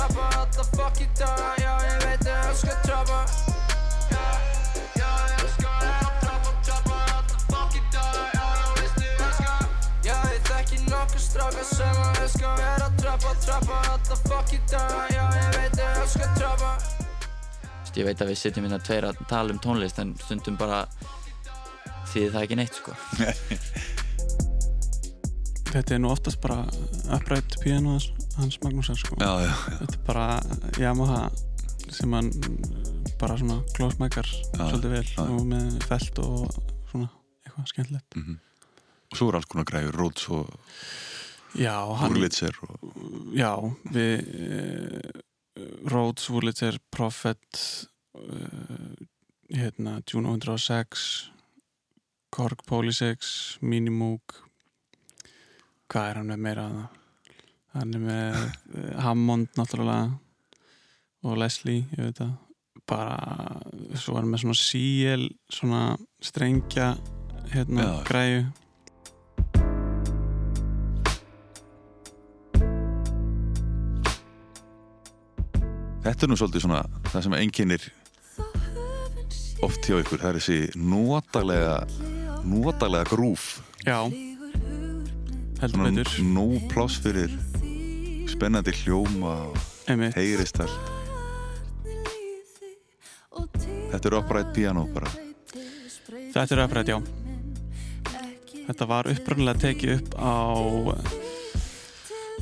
stráka 11.35 11.63
sem 11.67 11.97
að 11.99 12.19
elska 12.23 12.47
að 12.47 12.59
vera 12.61 12.85
trappa, 13.01 13.31
trappa 13.43 13.79
alla 13.91 14.17
fucking 14.23 14.67
daga, 14.71 15.01
já 15.11 15.23
ég 15.35 15.49
veit 15.57 15.79
ég 15.81 15.97
elskar 15.99 16.29
trappa 16.37 16.69
ég 17.95 18.07
veit 18.07 18.21
að 18.23 18.29
við 18.31 18.39
sitjum 18.39 18.65
hérna 18.67 18.79
tveir 18.83 19.07
að 19.07 19.19
tala 19.27 19.55
um 19.55 19.59
tónlist 19.63 19.99
en 20.03 20.13
stundum 20.19 20.57
bara 20.59 20.81
þýðir 22.11 22.33
það 22.35 22.45
ekki 22.45 22.59
neitt 22.59 22.79
sko 22.79 22.95
Þetta 25.75 25.91
er 25.91 25.99
nú 25.99 26.07
oftast 26.13 26.39
bara 26.39 26.61
upprætt 27.17 27.57
piano 27.59 27.97
hans, 27.97 28.05
hans 28.37 28.55
Magnúsar 28.63 28.95
sko. 28.95 29.17
Já, 29.19 29.43
já, 29.43 29.49
já. 29.49 29.55
Þetta 29.81 29.97
er 29.97 30.03
bara 30.07 30.27
Yamaha 30.79 31.17
sem 31.91 32.15
hann 32.15 32.29
bara 33.19 33.35
svona 33.41 33.57
klósmækar 33.75 34.29
svolítið 34.53 34.93
vel 34.93 35.03
já. 35.03 35.19
og 35.25 35.41
með 35.49 35.75
felt 35.89 36.21
og 36.23 36.45
svona 36.93 37.09
eitthvað 37.43 37.67
skemmtilegt 37.73 38.21
Og 38.23 39.19
svo 39.19 39.27
er 39.27 39.39
alls 39.41 39.51
konar 39.51 39.67
græður, 39.67 39.99
Rhodes 39.99 40.29
og 40.31 40.47
Já, 41.55 41.77
hann 41.99 42.15
Wurlitzer 42.15 42.57
og... 42.65 42.89
Já, 43.35 43.53
við 43.95 44.25
uh, 44.35 45.21
Rhodes, 45.87 46.27
Wurlitzer, 46.33 46.79
Prophet 46.91 47.61
uh, 48.19 48.97
hérna 49.53 49.99
Juno 50.03 50.35
106 50.35 51.05
Korg 52.35 52.65
Polysix 52.67 53.55
Minimoog 53.63 54.41
hvað 55.91 56.09
er 56.09 56.19
hann 56.19 56.31
með 56.33 56.45
meira 56.49 56.67
að 56.67 56.77
það 56.77 57.01
hann 57.75 57.95
er 57.95 58.05
með 58.05 58.37
uh, 58.41 58.91
Hammond 59.03 59.57
náttúrulega 59.59 60.13
og 61.25 61.39
Leslie, 61.41 61.85
ég 61.95 62.01
veit 62.05 62.19
það. 62.19 62.33
Bara, 62.85 63.15
svo 63.97 64.13
er 64.13 64.21
hann 64.21 64.33
með 64.33 64.43
svona 64.43 64.59
CL, 64.61 65.23
svona 65.49 65.81
strengja 66.21 66.91
hérna, 67.49 67.87
Já. 67.87 67.95
Þetta 76.05 76.25
er 76.27 76.29
nú 76.29 76.37
svolítið 76.37 76.65
svona 76.67 76.83
það 77.09 77.23
sem 77.25 77.35
einkennir 77.39 77.85
oft 79.65 79.87
hjá 79.87 79.97
ykkur, 80.03 80.21
það 80.21 80.29
er 80.29 80.37
þessi 80.37 80.57
notalega 80.77 81.77
notalega 82.45 83.09
grúf. 83.09 83.45
Já, 83.85 84.05
heldur 85.63 85.87
betur. 85.87 86.11
nó 86.29 86.45
pláss 86.69 86.99
fyrir 87.01 87.33
spennandi 88.29 88.73
hljóma 88.83 89.33
og 89.49 89.57
heyrist 90.13 90.61
allt 90.61 90.93
Þetta 93.95 94.09
er 94.09 94.15
upright 94.17 94.49
piano 94.55 94.81
bara. 94.91 95.07
Þetta 96.35 96.55
er 96.55 96.61
upprætt, 96.65 96.89
já. 96.91 96.97
Þetta 98.65 98.87
var 98.89 99.07
upprunnilega 99.07 99.61
tekið 99.61 99.93
upp 99.95 100.17
á 100.19 100.35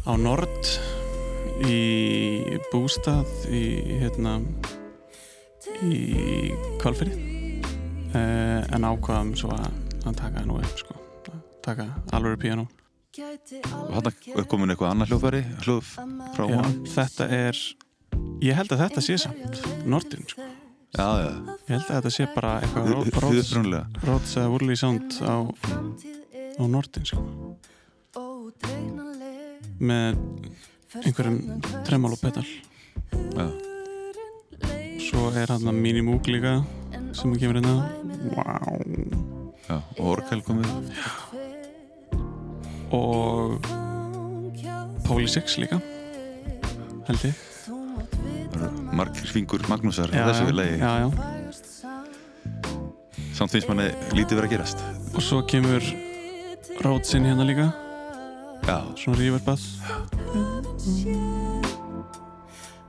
á 0.10 0.14
Nord 0.18 1.03
í 1.68 2.58
bústað 2.72 3.30
í 3.50 3.64
hérna 4.04 4.38
í 5.84 6.52
Kvalfyrir 6.82 7.16
uh, 8.14 8.62
en 8.74 8.88
ákvaðum 8.88 9.34
svo 9.40 9.52
að, 9.56 9.70
að 10.04 10.18
taka 10.20 10.40
það 10.40 10.50
nú 10.50 10.60
upp 10.60 10.80
sko. 10.80 10.98
Að 11.34 11.44
taka 11.66 11.90
alveg 12.16 12.40
piano 12.44 12.68
Og 13.14 13.92
hann 13.94 14.08
er 14.10 14.46
komin 14.50 14.74
eitthvað 14.74 14.90
annað 14.90 15.12
hljóðfæri, 15.12 15.42
hljóð 15.62 15.90
frá 16.34 16.46
Já, 16.50 16.56
honum. 16.58 16.78
þetta 16.90 17.28
er 17.38 17.60
ég 18.42 18.58
held 18.58 18.74
að 18.74 18.82
þetta 18.88 19.04
sé 19.06 19.18
samt 19.22 19.60
Nordin 19.86 20.26
sko. 20.26 20.48
Já, 20.94 21.06
já, 21.22 21.30
ég 21.68 21.72
held 21.76 21.86
að 21.86 21.94
þetta 22.00 22.14
sé 22.14 22.26
bara 22.34 22.56
eitthvað 22.62 22.90
Róts 24.08 24.34
eða 24.38 24.50
Wurley 24.54 24.78
Sound 24.78 25.16
á, 25.22 25.46
á 26.58 26.64
Nordin 26.70 27.06
sko. 27.06 27.22
með 29.84 30.18
einhverjum 31.02 31.40
tremolo 31.88 32.16
pedal 32.22 32.46
Já. 33.34 33.48
svo 35.10 35.30
er 35.38 35.50
hann 35.54 35.68
að 35.70 35.80
Minimoog 35.82 36.28
líka 36.30 36.54
sem 37.14 37.34
kemur 37.38 37.58
hérna 37.60 37.76
wow. 38.34 38.82
Já, 39.70 39.78
og 40.00 40.06
orkel 40.18 40.42
komið. 40.46 40.70
og 42.94 43.58
Póli 45.08 45.28
6 45.28 45.58
líka 45.64 45.80
held 47.08 47.26
ég 47.30 47.34
margir 48.94 49.28
fingur 49.34 49.64
Magnúsar 49.70 50.12
Já, 50.14 50.28
þessu 50.30 50.46
já, 50.52 50.54
lagi. 50.60 50.78
já, 50.78 50.92
já. 51.04 51.10
Samt 53.34 53.50
finnst 53.52 53.68
manni 53.70 53.88
lítið 54.14 54.38
verið 54.38 54.46
að 54.46 54.54
gerast. 54.58 54.84
og 55.16 55.22
svo 55.26 55.42
kemur 55.50 55.82
Rótsin 56.86 57.26
hérna 57.26 57.46
líka 57.48 57.72
Já, 58.64 58.78
svona 58.96 59.18
reverbað 59.20 59.62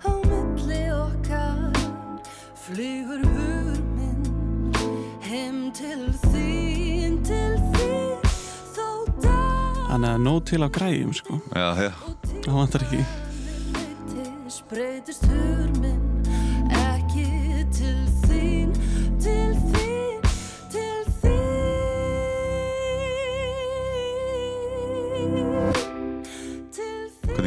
Á 0.05 0.11
milli 0.29 0.83
okkar 0.95 1.75
flygur 2.65 3.25
hugur 3.27 3.81
minn 3.97 4.23
heim 5.27 5.59
til 5.75 6.07
þín, 6.29 7.19
til 7.27 7.59
þín 7.75 8.23
þó 8.77 8.89
dag 9.25 9.83
hann 9.91 10.09
er 10.09 10.23
nóg 10.23 10.45
til 10.51 10.63
á 10.63 10.69
græjum 10.71 11.13
sko. 11.15 11.41
Já, 11.55 11.69
já. 11.89 11.93
það 12.47 12.57
vantar 12.61 12.87
ekki. 12.87 13.05
Leitis 13.75 14.63
breytist 14.71 15.27
hugur 15.31 15.71
minn 15.83 16.04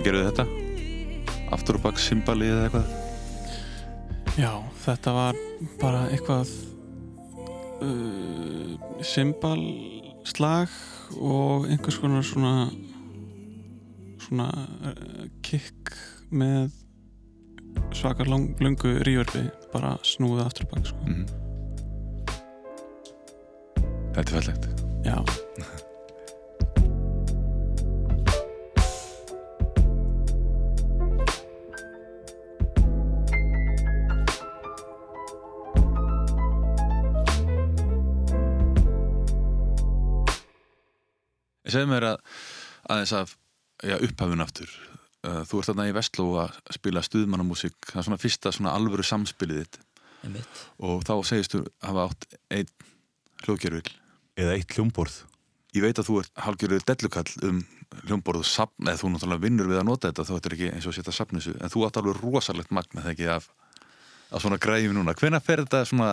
gerðu 0.07 0.23
þetta? 0.29 0.45
Aftur 1.55 1.77
og 1.79 1.83
bak 1.83 1.99
symbali 1.99 2.47
eða 2.47 2.65
eitthvað? 2.67 2.87
Já, 4.37 4.51
þetta 4.83 5.13
var 5.15 5.39
bara 5.81 6.03
eitthvað 6.13 6.51
uh, 7.83 8.75
symbalslag 9.05 10.75
og 11.17 11.67
einhvers 11.71 11.97
konar 12.03 12.27
svona 12.27 12.53
svona 14.27 14.47
uh, 14.91 15.25
kick 15.45 15.95
með 16.29 16.69
svakar 17.95 18.29
lungu 18.29 18.97
ríverfi 19.07 19.47
bara 19.73 19.95
snúið 20.07 20.45
aftur 20.45 20.67
og 20.67 20.75
bak 20.75 20.87
sko. 20.91 21.01
Mm. 21.07 21.25
Þetta 24.15 24.27
er 24.27 24.33
fallegt. 24.37 24.71
Já, 25.07 25.17
Segðu 41.67 41.91
mér 41.91 42.07
að 42.13 42.17
aðeins 42.87 43.13
af 43.17 43.35
já, 43.83 43.97
upphafun 43.97 44.45
aftur. 44.45 44.71
Uh, 45.25 45.41
Þú 45.47 45.59
ert 45.59 45.69
þarna 45.71 45.87
í 45.89 45.95
Vestló 45.97 46.27
að 46.43 46.57
spila 46.77 47.03
stuðmannamúsík. 47.05 47.77
Það 47.89 48.01
er 48.01 48.07
svona 48.07 48.21
fyrsta 48.21 48.53
svona 48.55 48.75
alvöru 48.77 49.05
samspilið 49.05 49.63
þitt 49.63 49.79
einmitt 50.25 50.61
og 50.81 51.03
þá 51.05 51.13
segistu 51.29 51.63
hafa 51.83 52.07
átt 52.07 52.27
einn 52.53 52.69
hljóðgerfil. 53.45 53.95
Eða 54.37 54.53
eitt 54.57 54.75
hljómborð. 54.77 55.23
Ég 55.75 55.83
veit 55.83 55.99
að 55.99 56.07
þú 56.09 56.19
ert 56.21 56.41
hálfgerður 56.45 56.85
dellukall 56.87 57.31
um 57.45 57.61
hljómborð 58.07 58.43
og 58.43 58.47
sapn, 58.49 58.87
eða 58.87 59.01
þú 59.01 59.11
náttúrulega 59.13 59.43
vinnur 59.43 59.69
við 59.69 59.79
að 59.81 59.87
nota 59.87 60.11
þetta, 60.11 60.25
þá 60.27 60.33
þetta 60.33 60.49
er 60.49 60.55
ekki 60.57 60.69
eins 60.73 60.85
og 60.87 60.91
að 60.91 60.97
setja 60.99 61.15
sapnisu, 61.15 61.53
en 61.61 61.73
þú 61.73 61.85
átt 61.87 61.99
alveg 62.01 62.21
rosalegt 62.21 62.73
magna 62.75 63.03
þegar 63.03 63.15
ekki 63.15 63.29
af, 63.31 63.47
af 64.31 64.43
svona 64.43 64.59
græfum 64.61 64.97
núna. 64.97 65.15
Hvenær 65.17 65.43
fer 65.45 65.63
þetta 65.63 65.83
svona, 65.87 66.09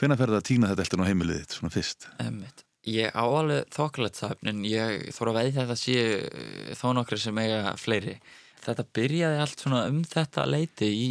hvenær 0.00 0.20
fer 0.20 0.32
þetta 0.32 0.42
að 0.42 0.48
týna 0.50 0.70
þetta 0.72 0.86
eftir 0.86 1.04
á 1.04 1.08
heimilið 1.08 1.42
þitt, 1.42 1.58
svona 1.58 1.74
fyrst? 1.74 2.08
Einmitt. 2.24 2.64
Ég 2.84 3.14
á 3.16 3.24
alveg 3.24 3.70
þokkalegt 3.72 4.18
það 4.20 4.50
en 4.50 4.64
ég 4.68 5.06
þóra 5.16 5.32
að 5.32 5.38
veið 5.38 5.54
þetta 5.60 5.76
sé 5.80 6.00
eh, 6.18 6.74
þó 6.76 6.88
nokkri 6.98 7.20
sem 7.20 7.38
eiga 7.40 7.72
fleiri. 7.80 8.18
Þetta 8.64 8.84
byrjaði 8.96 9.40
allt 9.40 9.64
svona 9.64 9.86
um 9.88 10.02
þetta 10.08 10.44
leiti 10.48 10.90
í 10.90 11.08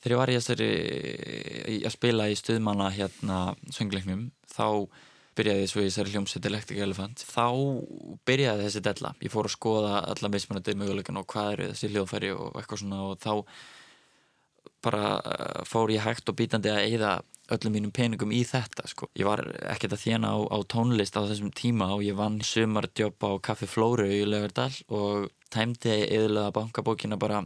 þegar 0.00 0.14
ég 0.14 0.20
var 0.20 0.32
í 0.32 0.38
þessari 0.38 0.70
í 1.74 1.76
að 1.84 1.94
spila 1.96 2.30
í 2.30 2.38
stuðmanna 2.38 2.88
hérna 2.94 3.38
söngleiknum 3.74 4.28
þá 4.52 4.88
byrjaði 5.36 5.68
svo 5.68 5.82
í 5.82 5.88
þessari 5.88 6.12
hljómsveit 6.14 6.48
Electric 6.48 6.80
Elephant. 6.80 7.24
Þá 7.28 7.46
byrjaði 8.28 8.66
þessi 8.68 8.84
della. 8.86 9.12
Ég 9.20 9.32
fór 9.32 9.48
að 9.48 9.56
skoða 9.56 9.98
alla 10.14 10.30
mismunandi 10.32 10.76
möguleikan 10.80 11.20
og 11.20 11.26
hvað 11.32 11.50
eru 11.52 11.70
þessi 11.72 11.90
hljóðfæri 11.92 12.30
og 12.36 12.56
eitthvað 12.56 12.82
svona 12.82 13.02
og 13.04 13.18
þá 13.20 13.32
bara 14.86 15.08
eh, 15.20 15.64
fór 15.68 15.92
ég 15.92 16.06
hægt 16.06 16.30
og 16.30 16.38
bítandi 16.38 16.72
að 16.72 16.86
eyða 16.86 17.16
öllum 17.54 17.76
mínum 17.76 17.92
peningum 17.94 18.32
í 18.34 18.42
þetta 18.46 18.86
sko. 18.90 19.08
ég 19.18 19.28
var 19.28 19.42
ekkert 19.70 19.94
að 19.96 20.02
þjána 20.02 20.32
á, 20.34 20.38
á 20.50 20.58
tónlist 20.66 21.18
á 21.18 21.22
þessum 21.28 21.52
tíma 21.54 21.92
og 21.94 22.02
ég 22.06 22.16
vann 22.18 22.40
sumardjobb 22.42 23.22
á 23.22 23.30
Kaffi 23.48 23.68
Flóru 23.70 24.08
í 24.10 24.24
Laugardal 24.26 24.72
og 24.90 25.28
tæmdi 25.54 25.94
yðurlega 26.08 26.54
bankabókina 26.56 27.18
bara 27.20 27.44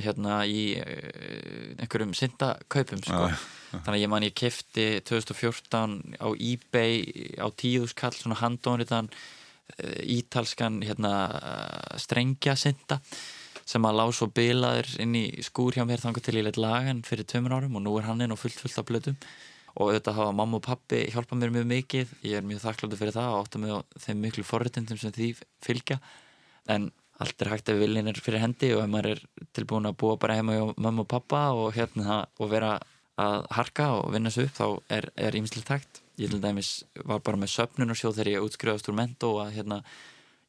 hérna 0.00 0.40
í 0.48 0.72
uh, 0.80 1.74
einhverjum 1.76 2.14
syndakaupum 2.16 3.02
sko. 3.04 3.26
Já, 3.28 3.36
þannig 3.74 3.98
að 3.98 4.02
ég 4.04 4.12
man 4.14 4.24
ég 4.24 4.34
kefti 4.40 4.86
2014 5.04 6.16
á 6.16 6.28
eBay 6.32 7.04
á 7.36 7.46
tíðuskall 7.52 8.14
svona 8.16 8.40
handónritan 8.40 9.12
uh, 9.12 10.00
ítalskan 10.16 10.80
hérna 10.86 11.12
strengja 12.00 12.56
synda 12.56 13.02
sem 13.68 13.84
að 13.86 13.98
lág 14.00 14.12
svo 14.16 14.28
bilaður 14.34 14.90
inn 15.02 15.16
í 15.18 15.24
skúr 15.44 15.76
hjá 15.76 15.86
mér 15.88 16.02
þangar 16.02 16.24
til 16.26 16.36
ég 16.38 16.46
leitt 16.46 16.60
lagan 16.60 17.02
fyrir 17.06 17.28
tömur 17.28 17.56
árum 17.56 17.78
og 17.78 17.84
nú 17.84 17.96
er 17.98 18.08
hann 18.08 18.24
inn 18.24 18.34
og 18.34 18.40
fullt 18.40 18.60
fullt 18.62 18.80
af 18.82 18.88
blötum 18.88 19.18
og 19.72 19.88
auðvitað 19.88 20.18
hafa 20.18 20.32
mamma 20.36 20.58
og 20.58 20.64
pappi 20.66 21.04
hjálpað 21.12 21.38
mér 21.40 21.52
mjög 21.54 21.68
mikið. 21.70 22.10
Ég 22.28 22.40
er 22.40 22.44
mjög 22.46 22.60
þakkláttur 22.66 23.00
fyrir 23.00 23.16
það 23.16 23.30
og 23.32 23.38
átta 23.40 23.60
mig 23.62 23.72
á 23.72 23.78
þeim 24.04 24.20
miklu 24.26 24.44
forréttindum 24.44 25.00
sem 25.00 25.14
því 25.14 25.28
fylgja. 25.64 25.98
En 26.68 26.90
allt 27.22 27.42
er 27.42 27.52
hægt 27.52 27.70
ef 27.72 27.80
viljinn 27.80 28.10
er 28.10 28.20
fyrir 28.20 28.42
hendi 28.42 28.72
og 28.76 28.82
ef 28.84 28.90
maður 28.92 29.14
er 29.14 29.22
tilbúin 29.56 29.88
að 29.88 29.98
búa 30.02 30.18
bara 30.20 30.36
heima 30.36 30.58
hjá 30.58 30.64
mamma 30.76 31.06
og 31.06 31.08
pappa 31.08 31.42
og 31.56 31.72
hérna 31.76 32.22
og 32.38 32.52
vera 32.52 32.76
að 33.20 33.46
harka 33.56 33.88
og 33.98 34.12
vinna 34.14 34.32
sig 34.32 34.48
upp 34.48 34.56
þá 34.58 34.66
er, 34.98 35.36
ímislegt 35.38 35.72
hægt. 35.72 36.02
Ég 36.20 36.32
til 36.32 36.42
dæmis 36.42 36.82
var 37.08 37.22
bara 37.24 37.40
með 37.40 37.54
söfnunarsjóð 37.54 38.18
þegar 38.18 38.32
ég 38.34 38.46
útskrifaðast 38.46 38.90
úr 38.90 38.98
mentó 38.98 39.36
að 39.40 39.54
hérna 39.56 39.80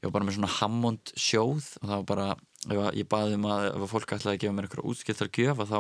ég 0.02 0.10
var 0.10 0.18
bara 0.18 0.28
með 0.28 0.38
svona 0.38 0.52
Hammond 0.58 1.14
sjóð 1.16 1.70
og 1.80 1.88
það 1.88 1.96
var 1.96 2.08
bara, 2.12 2.28
ef 2.70 2.84
ég 2.98 3.08
baði 3.12 3.38
um 3.38 3.48
að 3.52 3.70
ef 3.72 3.88
fólk 3.92 4.16
ætlaði 4.18 4.36
að 4.38 4.42
gefa 4.44 4.56
mér 4.58 4.68
einhverja 4.68 4.90
útskiptar 4.92 5.32
gjöf 5.34 5.64
að 5.64 5.74
þá 5.74 5.80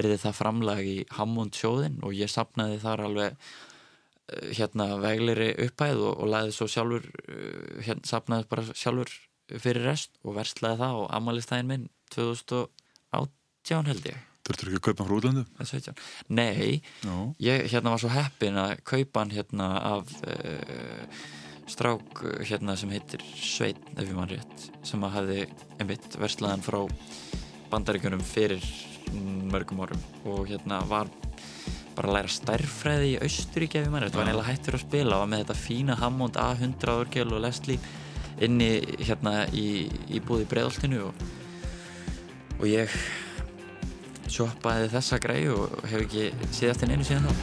er 0.00 0.08
það 0.22 0.38
framlag 0.38 0.86
í 0.86 0.96
Hammond 1.16 1.56
sjóðin 1.58 1.98
og 2.06 2.14
ég 2.16 2.30
sapnaði 2.30 2.78
þar 2.82 3.04
alveg 3.08 3.34
eh, 3.34 4.52
hérna 4.58 4.88
vegleri 5.02 5.50
upphæð 5.66 6.04
og, 6.06 6.14
og 6.22 6.32
læði 6.34 6.56
svo 6.56 6.70
sjálfur 6.70 7.10
eh, 7.26 7.84
hérna 7.88 8.12
sapnaði 8.12 8.48
bara 8.50 8.66
sjálfur 8.70 9.14
fyrir 9.50 9.86
rest 9.90 10.18
og 10.22 10.36
verslaði 10.38 10.82
það 10.84 11.02
og 11.02 11.14
amalistæðin 11.18 11.70
minn 11.70 11.86
2018 12.14 13.90
held 13.90 14.12
ég 14.12 14.26
Þurftur 14.50 14.70
ekki 14.70 14.78
að 14.80 14.86
kaupa 14.88 15.04
frá 15.06 15.14
útlöndu? 15.14 15.42
eða 15.60 15.66
17. 15.68 15.98
Nei, 16.34 16.80
ég 17.44 17.66
hérna 17.70 17.92
var 17.92 18.00
svo 18.02 18.08
heppin 18.10 18.56
að 18.58 18.72
kaupa 18.88 19.22
hann 19.22 19.34
hérna 19.34 19.68
af 19.92 20.14
uh, 20.24 21.20
strák 21.70 22.22
uh, 22.24 22.30
hérna 22.46 22.76
sem 22.78 22.90
heitir 22.94 23.20
Sveinn, 23.36 23.80
ef 23.96 24.06
ég 24.06 24.16
mann 24.16 24.30
rétt 24.30 24.68
sem 24.86 25.02
að 25.04 25.16
hafði 25.18 25.40
einmitt 25.78 26.16
verslaðan 26.20 26.64
frá 26.64 26.80
bandaríkjunum 27.70 28.24
fyrir 28.26 28.64
mörgum 29.50 29.82
árum 29.84 30.02
og 30.30 30.40
hérna 30.50 30.76
var 30.88 31.06
bara 31.96 32.08
að 32.08 32.14
læra 32.16 32.30
stærfræði 32.32 33.08
í 33.14 33.20
Austuríki 33.24 33.78
ef 33.80 33.84
ég 33.88 33.92
mann 33.92 34.04
rétt, 34.04 34.16
var 34.16 34.26
neila 34.28 34.46
hættur 34.46 34.74
að 34.78 34.86
spila 34.86 35.16
og 35.16 35.20
var 35.24 35.32
með 35.32 35.40
þetta 35.44 35.64
fína 35.64 35.94
Hammond 36.00 36.34
A100 36.40 36.94
orgel 36.94 37.30
og 37.34 37.42
Leslie 37.44 37.80
inni 38.40 38.72
hérna 39.04 39.32
í, 39.52 39.88
í 40.08 40.18
búði 40.24 40.44
breiðoltinu 40.50 41.00
og, 41.10 41.14
og 42.60 42.66
ég 42.70 42.88
sjoppaði 44.30 44.86
þessa 44.94 45.16
græu 45.22 45.48
og 45.56 45.68
hef 45.90 46.00
ekki 46.06 46.24
séð 46.54 46.70
eftir 46.74 46.86
neinu 46.92 47.04
síðan 47.06 47.26
þá 47.28 47.34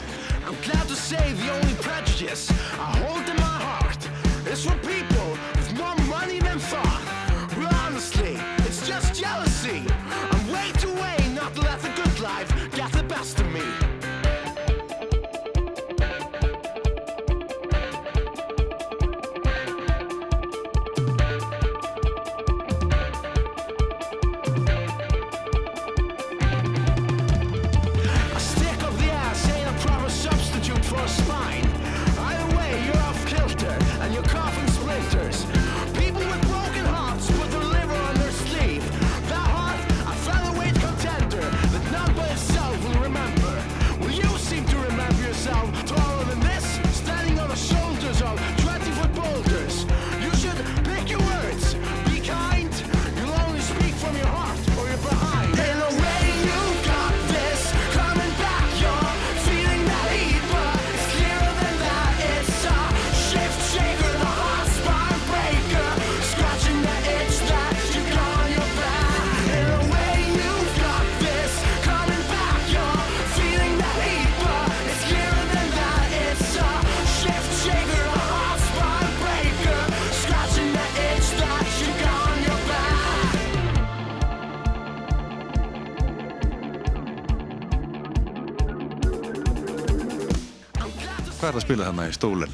Er 91.58 91.62
það 91.62 91.66
að 91.66 91.72
spila 91.72 91.86
þarna 91.88 92.04
í 92.06 92.14
stólen? 92.14 92.52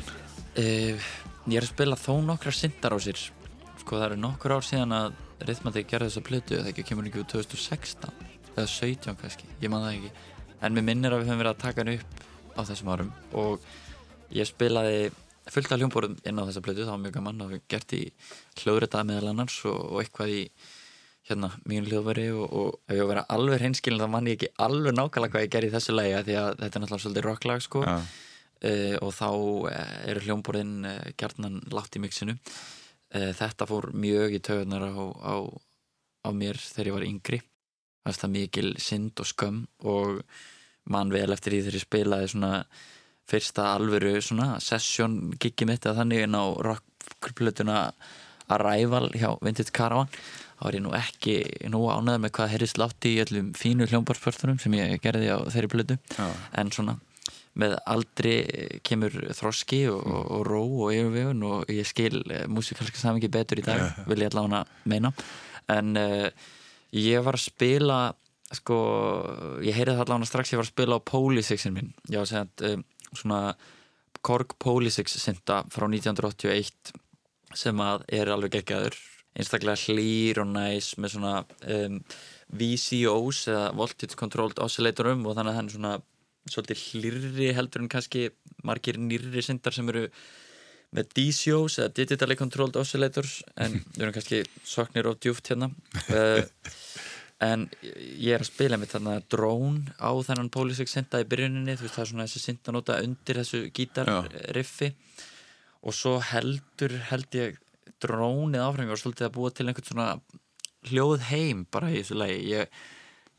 Uh, 0.55 1.07
ég 1.51 1.57
er 1.59 1.65
að 1.65 1.71
spila 1.73 1.95
þó 1.99 2.13
nokkra 2.23 2.51
syndar 2.55 2.93
á 2.95 2.99
sér. 3.03 3.19
Sko 3.81 3.97
það 3.97 4.05
eru 4.05 4.17
nokkur 4.23 4.53
ár 4.55 4.63
síðan 4.63 4.95
að 4.95 5.17
Rhythmatic 5.43 5.89
gerði 5.89 6.07
þessa 6.07 6.23
plötu 6.23 6.59
það 6.61 6.69
ekki 6.69 6.85
kemur 6.87 7.09
ekki 7.09 7.19
úr 7.19 7.27
2016 7.33 8.13
eða 8.53 8.65
17 8.71 9.19
kannski, 9.19 9.49
ég 9.59 9.73
man 9.73 9.83
það 9.83 9.97
ekki. 9.97 10.31
En 10.63 10.77
mér 10.77 10.87
minnir 10.87 11.11
að 11.11 11.25
við 11.25 11.33
höfum 11.33 11.43
verið 11.43 11.51
að 11.51 11.61
taka 11.65 11.83
hann 11.83 11.91
upp 11.97 12.23
á 12.55 12.61
þessum 12.71 12.93
árum 12.95 13.11
og 13.43 13.67
ég 14.39 14.51
spilaði 14.53 14.97
fullt 15.51 15.75
af 15.75 15.83
hljómborðum 15.83 16.17
inn 16.23 16.39
á 16.39 16.47
þessa 16.47 16.63
plötu. 16.63 16.87
Það 16.87 16.95
var 16.95 17.03
mjög 17.03 17.19
gaman 17.19 17.43
og 17.43 17.53
við 17.57 17.63
gert 17.75 17.99
í 17.99 18.03
hljóðrita 18.63 19.05
meðal 19.11 19.31
annars 19.35 19.61
og, 19.67 19.79
og 19.83 20.03
eitthvað 20.05 20.35
í 20.39 20.43
hérna 21.27 21.51
mín 21.67 21.91
hljóðveri 21.91 22.29
og, 22.31 22.45
og 22.47 22.83
ef 22.87 22.95
ég 22.95 23.03
á 23.03 23.07
að 23.09 23.15
vera 23.17 23.29
alveg 23.35 23.65
hreinskilin 23.65 23.99
þá 23.99 24.11
man 24.15 24.31
ég 24.31 24.39
ekki 24.39 24.55
alveg 24.63 24.95
nákvæmlega 24.95 25.35
hvað 25.35 25.49
ég 25.49 25.57
gerði 25.57 25.73
í 25.73 25.75
þessu 25.75 25.97
lagi 25.99 26.21
af 26.21 26.29
því 26.29 26.37
að 26.39 26.53
þetta 26.61 26.69
er 26.69 26.85
náttúrulega 26.85 27.03
svolítið 27.03 27.27
rocklag 27.33 27.67
sko. 27.67 27.83
Uh, 27.83 28.13
og 29.03 29.11
þá 29.15 29.27
uh, 29.29 29.73
eru 30.09 30.23
hljómborðin 30.23 30.87
uh, 30.87 31.11
gjarnan 31.19 31.61
látt 31.73 31.99
í 31.99 32.03
mixinu. 32.03 32.37
Þetta 33.13 33.67
fór 33.69 33.91
mjög 33.93 34.31
í 34.33 34.39
töðunar 34.41 34.87
á, 34.89 34.97
á, 35.21 35.35
á 36.25 36.29
mér 36.33 36.57
þegar 36.57 36.87
ég 36.87 36.95
var 36.95 37.03
yngri. 37.05 37.37
Það 38.07 38.23
er 38.25 38.31
mikil 38.33 38.71
synd 38.81 39.21
og 39.21 39.27
skömm 39.29 39.59
og 39.85 40.23
mann 40.89 41.13
vel 41.13 41.27
eftir 41.35 41.53
því 41.53 41.59
þegar 41.61 41.77
ég 41.77 41.83
spilaði 41.85 42.31
svona 42.33 42.51
fyrsta 43.29 43.67
alvöru 43.75 44.15
svona 44.17 44.57
session 44.65 45.19
giggi 45.37 45.67
mitt 45.69 45.85
eða 45.85 46.01
þannig 46.01 46.25
inn 46.25 46.39
á 46.41 46.45
rockplötuna 46.65 47.77
Arrival 48.51 49.07
hjá 49.13 49.29
Vintage 49.45 49.71
Caravan. 49.77 50.09
Þá 50.57 50.65
var 50.65 50.75
ég 50.77 50.83
nú 50.83 50.91
ekki 50.97 51.37
nú 51.71 51.85
ánæður 51.91 52.25
með 52.25 52.33
hvað 52.37 52.51
heyrðist 52.53 52.79
látt 52.81 53.07
í 53.07 53.15
öllum 53.23 53.53
fínu 53.57 53.87
hljómborðspörtunum 53.89 54.59
sem 54.61 54.75
ég 54.77 55.01
gerði 55.03 55.31
á 55.31 55.37
þeirri 55.53 55.71
plötu. 55.71 55.97
Já, 56.17 56.27
en 56.59 56.71
svona 56.75 56.97
með 57.59 57.75
aldri 57.85 58.33
kemur 58.85 59.13
þroski 59.37 59.83
og, 59.91 60.01
og, 60.01 60.23
og 60.37 60.47
ró 60.47 60.63
og 60.87 60.95
yfirvegun 60.95 61.45
og 61.45 61.69
ég 61.73 61.87
skil 61.87 62.23
uh, 62.23 62.45
músikalska 62.49 62.97
samingi 62.97 63.29
betur 63.33 63.61
í 63.61 63.65
dag 63.65 64.03
vil 64.09 64.25
ég 64.25 64.33
allavega 64.33 64.63
meina. 64.89 65.13
En 65.71 65.93
uh, 65.99 66.27
ég 66.97 67.23
var 67.25 67.37
að 67.37 67.45
spila 67.45 67.99
sko, 68.53 68.77
ég 69.65 69.77
heyrði 69.77 69.97
það 69.97 70.05
allavega 70.07 70.29
strax 70.29 70.53
ég 70.53 70.61
var 70.61 70.67
að 70.67 70.73
spila 70.73 70.99
á 70.99 71.07
Polysixin 71.09 71.77
minn. 71.77 71.93
Ég 72.09 72.19
var 72.19 72.27
að 72.27 72.33
segja 72.33 72.73
um, 72.73 72.83
svona 73.13 73.39
Korg 74.23 74.55
Polysix 74.61 75.17
synda 75.19 75.63
frá 75.73 75.87
1981 75.89 76.93
sem 77.57 77.81
að 77.83 78.05
er 78.13 78.31
alveg 78.33 78.57
geggjaður. 78.57 78.97
Einstaklega 79.33 79.89
hlýr 79.89 80.39
og 80.43 80.49
næs 80.53 80.93
með 81.01 81.15
svona 81.15 81.33
um, 81.73 81.99
VCOs 82.53 83.47
eða 83.49 83.69
Voltage 83.77 84.17
Controlled 84.17 84.61
Oscillatorum 84.61 85.25
og 85.25 85.37
þannig 85.37 85.53
að 85.53 85.57
hann 85.59 85.71
svona 85.73 85.93
svolítið 86.49 86.81
hlýrri 86.89 87.51
heldur 87.55 87.83
en 87.83 87.91
kannski 87.91 88.27
margir 88.67 88.99
nýrri 88.99 89.43
syndar 89.45 89.75
sem 89.75 89.89
eru 89.93 90.07
með 90.93 91.09
DCOs 91.17 91.79
eða 91.81 91.93
Digitally 91.97 92.37
Controlled 92.37 92.77
Oscillators 92.79 93.39
en 93.57 93.79
við 93.95 94.05
erum 94.05 94.15
kannski 94.15 94.43
soknir 94.67 95.09
og 95.09 95.19
djúft 95.23 95.49
hérna. 95.51 95.71
Uh, 96.09 96.43
en 97.43 97.65
ég 97.83 98.35
er 98.35 98.43
að 98.43 98.51
spila 98.51 98.79
með 98.79 98.95
þarna 98.95 99.17
drón 99.31 99.81
á 99.97 100.11
þennan 100.27 100.51
Polysix 100.53 100.93
synda 100.95 101.23
í 101.23 101.27
byrjuninni. 101.29 101.77
Þú 101.77 101.87
veist 101.87 101.97
það 101.97 102.05
er 102.05 102.11
svona 102.11 102.27
þessi 102.27 102.43
syndanóta 102.43 102.99
undir 103.03 103.41
þessu 103.41 103.63
gítarriffi. 103.75 104.93
Og 105.83 105.95
svo 105.97 106.15
heldur 106.23 106.95
held 107.09 107.35
ég 107.35 107.57
drónið 108.03 108.63
áfram. 108.63 108.93
Og 108.93 109.01
svolítið 109.01 109.27
að 109.27 109.35
búa 109.39 109.51
til 109.51 109.67
einhvern 109.67 109.89
svona 109.89 110.09
hljóð 110.91 111.27
heim 111.31 111.65
bara 111.71 111.91
í 111.91 111.99
þessu 111.99 112.19
lagi. 112.21 112.39
Ég, 112.53 112.79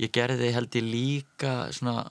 ég 0.03 0.13
gerði 0.13 0.53
held 0.57 0.77
ég 0.81 0.91
líka 0.91 1.55
svona 1.77 2.03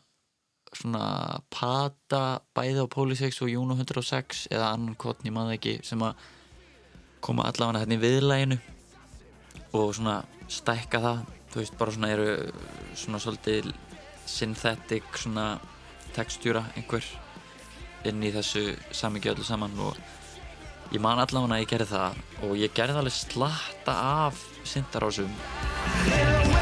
svona 0.80 1.40
pata 1.54 2.42
bæði 2.56 2.86
á 2.86 2.88
Polysix 2.92 3.42
og 3.44 3.52
Juno 3.52 3.78
106 3.78 4.48
eða 4.52 4.74
annan 4.74 4.98
kvotn, 5.00 5.28
ég 5.28 5.36
maður 5.36 5.58
ekki 5.58 5.78
sem 5.86 6.02
að 6.04 6.20
koma 7.24 7.48
allavega 7.48 7.84
hérna 7.84 7.98
í 7.98 8.04
viðlæginu 8.04 8.60
og 9.80 9.94
svona 9.96 10.22
stækka 10.52 11.02
það. 11.04 11.24
Þú 11.54 11.62
veist, 11.62 11.78
bara 11.78 11.94
svona 11.94 12.10
eru 12.14 12.28
svona 12.98 13.22
svolítið 13.22 13.70
synthetic 14.26 15.20
svona 15.22 15.48
textjúra 16.16 16.64
einhver 16.78 17.06
inn 18.08 18.24
í 18.24 18.32
þessu 18.34 18.74
samingju 18.96 19.34
öllu 19.34 19.48
saman 19.48 19.78
og 19.84 20.00
ég 20.94 21.02
man 21.04 21.22
allavega 21.22 21.58
að 21.58 21.64
ég 21.64 21.72
gerði 21.74 21.90
það 21.94 22.20
og 22.48 22.58
ég 22.60 22.76
gerði 22.78 23.00
alveg 23.02 23.18
slatta 23.20 24.00
af 24.26 24.44
syndarásum 24.68 26.53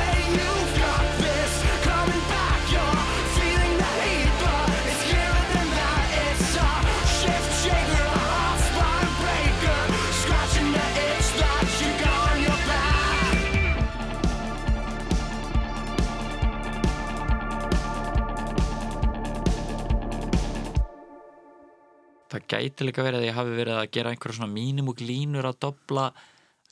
það 22.31 22.47
gæti 22.53 22.87
líka 22.87 23.05
verið 23.05 23.21
að 23.21 23.27
ég 23.27 23.37
hafi 23.37 23.55
verið 23.57 23.79
að 23.79 23.91
gera 23.97 24.13
einhverja 24.13 24.39
svona 24.39 24.53
mínimúk 24.53 25.03
línur 25.03 25.47
að 25.49 25.59
dobla, 25.67 26.09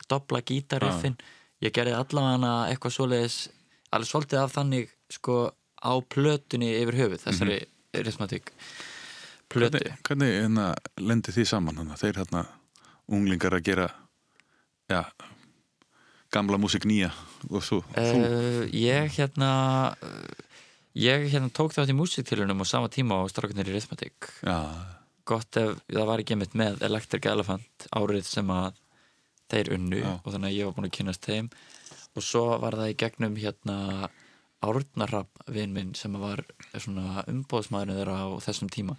dobla 0.08 0.42
gítarriffin. 0.46 1.18
Ég 1.60 1.74
gerði 1.76 1.96
allavega 1.98 2.52
eitthvað 2.70 2.96
svoleiðis 2.96 3.40
alveg 3.90 4.08
svolítið 4.08 4.40
af 4.40 4.54
þannig 4.54 4.94
sko 5.12 5.40
á 5.80 5.92
plötunni 6.12 6.70
yfir 6.78 6.96
höfuð 7.00 7.26
þessari 7.26 7.58
mm 7.58 7.66
-hmm. 7.66 8.04
rithmatík 8.06 8.52
plötu. 9.48 9.78
Hvernig, 10.06 10.38
hvernig 10.46 10.76
lendir 10.96 11.34
því 11.34 11.44
saman 11.44 11.76
hana? 11.76 11.96
þeir 11.96 12.22
hérna 12.22 12.46
unglingar 13.10 13.54
að 13.54 13.66
gera 13.66 13.88
já, 14.90 15.04
gamla 16.30 16.58
músik 16.58 16.86
nýja 16.86 17.10
og 17.50 17.64
svo 17.64 17.82
uh, 17.96 18.62
ég 18.70 19.10
hérna 19.16 19.50
ég 20.94 21.26
hérna 21.32 21.50
tók 21.50 21.74
þátt 21.74 21.90
í 21.90 21.96
músiktilunum 21.98 22.62
á 22.62 22.66
sama 22.66 22.88
tíma 22.88 23.18
á 23.18 23.24
strákunir 23.30 23.68
í 23.68 23.74
rithmatík 23.74 24.30
já, 24.42 24.58
gott 25.30 25.58
ef 25.60 25.82
það 25.88 26.08
var 26.10 26.22
ekki 26.22 26.38
mitt 26.38 26.56
með 26.58 26.82
Electric 26.86 27.28
Elephant 27.30 27.86
árið 27.96 28.26
sem 28.28 28.50
að 28.54 28.80
þeir 29.50 29.72
unnu 29.76 30.00
Já. 30.00 30.10
og 30.18 30.32
þannig 30.32 30.50
að 30.50 30.56
ég 30.56 30.68
var 30.68 30.76
búin 30.76 30.88
að 30.88 30.96
kynast 30.98 31.26
þeim. 31.26 31.50
Og 32.18 32.26
svo 32.26 32.44
var 32.62 32.76
það 32.78 32.92
í 32.92 32.98
gegnum 32.98 33.38
hérna 33.38 33.78
Árnarrapp 34.60 35.40
vinn 35.48 35.72
minn 35.72 35.94
sem 35.96 36.12
var 36.20 36.42
svona 36.74 37.22
umbóðsmaðurinn 37.30 37.96
þeirra 37.96 38.16
á 38.20 38.28
þessum 38.44 38.68
tíma. 38.72 38.96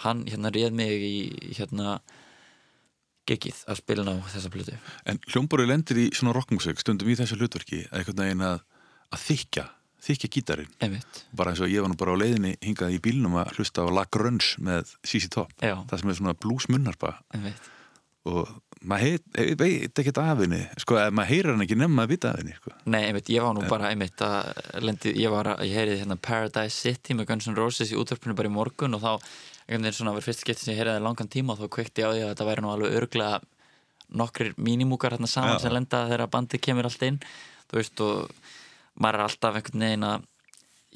Hann 0.00 0.24
hérna 0.24 0.52
réð 0.54 0.72
mig 0.78 1.04
í 1.04 1.16
hérna 1.58 1.98
geggið 3.28 3.60
að 3.68 3.82
spila 3.82 4.06
á 4.08 4.16
þessa 4.32 4.52
plötu. 4.54 4.78
En 5.04 5.20
hljómborið 5.28 5.68
lendir 5.68 6.00
í 6.00 6.06
svona 6.16 6.32
rockmusik 6.36 6.80
stundum 6.80 7.12
í 7.12 7.18
þessu 7.18 7.36
hlutverki 7.38 7.84
að 7.90 8.00
einhvern 8.00 8.22
veginn 8.24 8.46
að, 8.48 8.64
að 9.12 9.24
þykja 9.26 9.66
þykja 10.02 10.30
gítarinn. 10.34 10.72
Einmitt, 10.82 11.22
bara 11.36 11.52
eins 11.52 11.62
og 11.62 11.70
ég 11.70 11.84
var 11.84 11.92
nú 11.92 11.98
bara 12.00 12.16
á 12.16 12.20
leiðinni 12.22 12.56
hingað 12.64 12.96
í 12.96 13.02
bílnum 13.02 13.38
að 13.42 13.54
hlusta 13.58 13.84
á 13.86 13.88
La 13.94 14.04
Grunge 14.10 14.58
með 14.62 14.96
CC 15.06 15.30
Top 15.32 15.52
já, 15.62 15.76
það 15.88 16.02
sem 16.02 16.12
er 16.12 16.18
svona 16.18 16.34
bluesmunnarpa 16.42 17.14
einmitt. 17.36 17.70
Og 18.30 18.50
maður 18.86 19.18
veit 19.58 19.98
ekkert 19.98 20.18
af 20.22 20.42
henni 20.42 20.60
sko, 20.78 20.98
að 20.98 21.14
maður 21.18 21.30
heyrir 21.32 21.50
hann 21.52 21.64
ekki 21.64 21.78
nefn 21.78 22.02
að 22.02 22.12
vita 22.12 22.32
af 22.32 22.42
henni 22.42 22.54
sko. 22.58 22.74
Nei, 22.86 23.00
einmitt, 23.08 23.30
ég 23.34 23.46
var 23.46 23.54
nú 23.56 23.64
bara 23.70 23.90
einmitt 23.90 24.22
að 24.26 24.82
lendi, 24.82 25.14
ég 25.22 25.32
var 25.34 25.54
ég 25.62 25.74
heyrið 25.74 26.02
hérna 26.02 26.18
Paradise 26.18 26.76
City 26.76 27.16
með 27.18 27.30
Guns 27.30 27.48
N' 27.50 27.58
Roses 27.58 27.90
í 27.94 27.98
útvarpinu 27.98 28.36
bara 28.38 28.50
í 28.50 28.54
morgun 28.54 28.98
og 28.98 29.02
þá, 29.02 29.10
einhvern 29.66 29.86
veginn 29.88 29.98
svona 29.98 30.14
var 30.14 30.26
fyrst 30.26 30.42
skipti 30.42 30.66
sem 30.66 30.74
ég 30.74 30.82
heyrið 30.82 30.96
það 30.96 31.02
í 31.02 31.06
langan 31.06 31.32
tíma 31.34 31.54
og 31.54 31.62
þá 31.62 31.74
kveikti 31.78 32.02
ég 32.02 32.10
á 32.10 32.12
því 32.14 32.22
að 32.22 32.32
þetta 32.32 32.48
væri 32.50 32.64
nú 32.64 32.72
alveg 32.74 32.98
örglega 33.00 33.42
nokkrir 34.22 34.54
mínimúkar 34.58 35.16
hérna 35.16 35.30
saman 35.30 35.56
Já. 35.56 35.64
sem 35.64 35.74
lenda 35.74 36.04
þegar 36.10 36.30
bandið 36.32 36.62
kemur 36.66 36.88
allt 36.88 37.06
inn 37.06 37.20
þú 37.70 37.78
veist 37.78 38.02
og 38.04 38.50
maður 39.00 39.18
er 39.18 39.26
alltaf 39.28 39.58
einhvern 39.58 39.86
veginn 39.86 40.08
að 40.08 40.26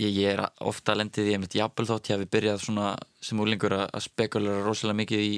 ég, 0.03 0.11
ég 0.11 0.35
er 0.35 0.45
ofta 0.69 0.97
lendið 0.97 1.31
í 1.31 1.37
einmitt 1.37 1.57
jafnvel 1.57 1.89
þótt 1.89 2.11
ég 2.11 2.19
hafi 2.19 2.33
byrjað 2.37 2.61
svona 2.67 2.91
sem 3.21 3.41
úlingur 3.41 3.77
að 3.79 3.87
að 3.89 4.07
spekulera 4.09 4.67
rosalega 4.67 5.01
mikið 5.05 5.25
í 5.29 5.33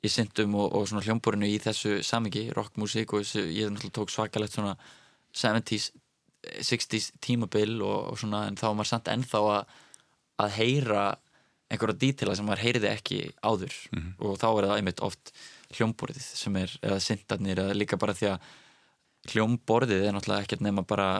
í 0.00 0.10
syndum 0.10 0.56
og, 0.56 0.70
og 0.76 0.86
svona 0.88 1.04
hljómborinu 1.04 1.48
í 1.48 1.58
þessu 1.60 1.98
samingi, 2.06 2.48
rockmusík 2.56 3.12
og 3.12 3.24
þessu, 3.24 3.44
ég 3.52 3.72
náttúrulega 3.72 3.96
tók 3.98 4.12
svakalegt 4.12 4.56
svona 4.56 4.76
70s, 5.36 5.90
60s 6.64 7.10
tímabil 7.22 7.76
og, 7.84 8.12
og 8.12 8.20
svona 8.20 8.46
en 8.48 8.56
þá 8.58 8.70
var 8.70 8.78
maður 8.78 8.92
samt 8.94 9.10
ennþá 9.12 9.42
að, 9.56 9.74
að 10.44 10.56
heyra 10.56 11.02
einhverja 11.70 12.00
dítila 12.02 12.34
sem 12.34 12.48
maður 12.48 12.64
heyriði 12.64 12.90
ekki 12.90 13.20
áður. 13.46 13.76
Og 14.18 14.40
þá 14.40 14.48
er 14.48 14.68
það 14.70 14.76
einmitt 14.78 15.04
oft 15.06 15.34
hljómborðið 15.76 16.24
sem 16.24 16.56
er, 16.58 16.72
eða 16.82 17.04
syndarnir 17.04 17.62
eða 17.62 17.76
líka 17.76 18.00
bara 18.00 18.16
því 18.16 18.32
að 18.32 18.48
hljómborðið 19.30 20.06
er 20.06 20.16
náttúrulega 20.16 20.48
ekkert 20.48 20.64
nema 20.64 20.82
bara 20.88 21.10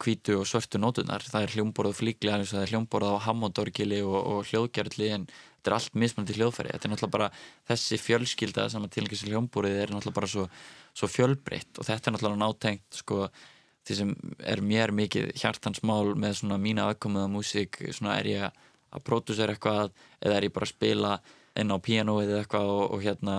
hvítu 0.00 0.38
og 0.40 0.46
svörtu 0.48 0.80
nótunar 0.80 1.24
það 1.26 1.46
er 1.46 1.54
hljómborð 1.56 1.92
og 1.92 1.98
flíkli, 1.98 2.32
það 2.32 2.62
er 2.62 2.72
hljómborð 2.72 3.12
á 3.12 3.24
hammondorgili 3.26 4.00
og, 4.04 4.18
og 4.18 4.46
hljóðgerðli 4.50 5.08
en 5.16 5.26
þetta 5.26 5.70
er 5.70 5.76
allt 5.76 5.98
mismunandi 6.02 6.36
hljóðfæri. 6.38 6.72
Þetta 6.74 6.88
er 6.88 6.92
náttúrulega 6.92 7.16
bara 7.16 7.28
þessi 7.70 7.98
fjölskylda 8.02 8.68
sem 8.72 8.86
að 8.86 8.94
tilengja 8.96 9.20
sér 9.20 9.34
hljómborðið 9.34 9.80
er 9.82 9.92
náttúrulega 9.94 10.18
bara 10.18 10.30
svo, 10.32 10.46
svo 10.96 11.10
fjölbreytt 11.10 11.78
og 11.78 11.88
þetta 11.88 12.10
er 12.10 12.16
náttúrulega 12.16 12.42
nátengt 12.42 12.98
sko, 13.02 13.28
því 13.86 13.98
sem 13.98 14.14
er 14.54 14.62
mér 14.64 14.94
mikið 14.96 15.30
hjartansmál 15.38 16.14
með 16.18 16.40
svona 16.40 16.58
mína 16.62 16.88
aðkomuða 16.90 17.30
músík 17.30 17.78
svona 17.90 18.16
er 18.18 18.30
ég 18.30 18.48
að 18.92 19.04
pródúsera 19.06 19.54
eitthvað 19.54 19.92
eða 20.20 20.38
er 20.38 20.48
ég 20.48 20.54
bara 20.54 20.68
að 20.68 20.74
spila 20.74 21.12
inn 21.58 21.72
á 21.72 21.76
píanóið 21.82 22.32
eða 22.32 22.42
eitthvað 22.44 22.72
og, 22.72 22.82
og 22.96 23.04
hérna 23.04 23.36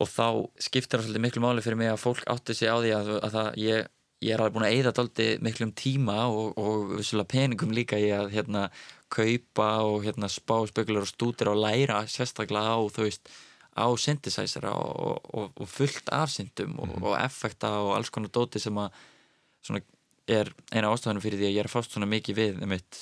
og 0.00 0.10
þá 0.10 0.26
skiptir 0.62 0.98
það 0.98 1.08
svolítið 1.08 1.24
miklu 1.24 1.44
máli 1.44 1.64
fyrir 1.64 1.78
mig 1.78 1.92
að 1.92 2.02
fólk 2.02 2.24
átti 2.30 2.56
sig 2.56 2.70
á 2.70 2.76
því 2.80 2.92
að, 2.96 3.10
að 3.20 3.36
það, 3.36 3.50
ég, 3.62 3.88
ég 4.24 4.34
er 4.34 4.42
alveg 4.42 4.56
búin 4.56 4.66
að 4.66 4.76
eyða 4.78 4.92
daldi 4.96 5.28
miklum 5.44 5.72
tíma 5.76 6.18
og, 6.32 6.54
og 6.58 6.94
vissulega 6.98 7.32
peningum 7.34 7.74
líka 7.76 7.98
í 8.00 8.10
að 8.14 8.32
hérna 8.34 8.68
kaupa 9.14 9.70
og 9.86 10.06
hérna 10.06 10.30
spá 10.32 10.56
spekular 10.68 11.04
og 11.04 11.10
stútir 11.10 11.50
og 11.52 11.60
læra 11.60 12.04
sérstaklega 12.10 12.74
á 12.74 12.80
þú 12.90 13.06
veist 13.06 13.28
á 13.74 13.86
synthesizera 13.98 14.72
og, 14.74 15.18
og, 15.34 15.50
og 15.60 15.68
fullt 15.68 16.10
af 16.14 16.30
syndum 16.30 16.78
og, 16.78 16.94
og 17.02 17.18
effekta 17.18 17.72
og 17.82 17.96
alls 17.98 18.10
konar 18.14 18.32
dóti 18.34 18.62
sem 18.62 18.78
að 18.78 18.94
svona 19.64 19.82
er 20.30 20.50
eina 20.72 20.90
ástafanum 20.90 21.22
fyrir 21.22 21.40
því 21.40 21.48
að 21.50 21.56
ég 21.56 21.62
er 21.62 21.68
að 21.68 21.74
fást 21.74 21.94
svona 21.94 22.08
mikið 22.08 22.38
við 22.38 22.62
einmitt 22.64 23.00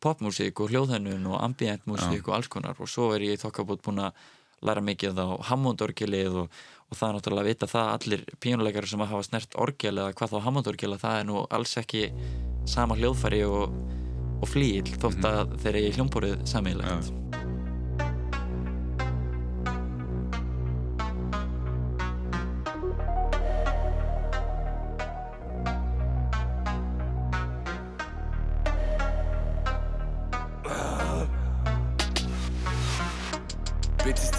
popmusík 0.00 0.60
og 0.60 0.72
hljóðhönnun 0.72 1.28
og 1.30 1.40
ambient 1.44 1.86
músík 1.88 2.28
og 2.28 2.36
alls 2.36 2.48
konar. 2.52 2.76
Og 2.80 2.88
svo 2.88 3.10
er 3.14 3.24
ég 3.24 3.36
í 3.36 3.40
þokkabót 3.40 3.82
búin 3.84 4.02
að 4.06 4.20
læra 4.66 4.84
mikið 4.84 5.20
á 5.20 5.28
Hammond-orgelið 5.50 6.42
og, 6.42 6.60
og 6.90 6.98
það 6.98 7.08
er 7.08 7.16
náttúrulega 7.16 7.44
að 7.44 7.50
vita 7.50 7.70
það 7.70 7.92
allir 7.94 8.26
pínuleikari 8.42 8.90
sem 8.90 9.04
að 9.04 9.12
hafa 9.14 9.28
snert 9.28 9.56
orgel 9.66 9.94
eða 9.96 10.16
hvað 10.18 10.34
þá 10.34 10.44
Hammond-orgel 10.48 10.92
að 10.96 11.02
það 11.06 11.20
er 11.20 11.30
nú 11.30 11.46
alls 11.48 11.76
ekki 11.80 12.04
sama 12.68 12.98
hljóðfæri 12.98 13.44
og, 13.48 13.78
og 14.40 14.52
flýl 14.52 14.84
þótt 15.00 15.24
að 15.30 15.56
þeir 15.64 15.74
eru 15.74 15.86
í 15.88 15.96
hljómborið 15.96 16.44
samílegt 16.52 17.10
Bitches 17.10 17.59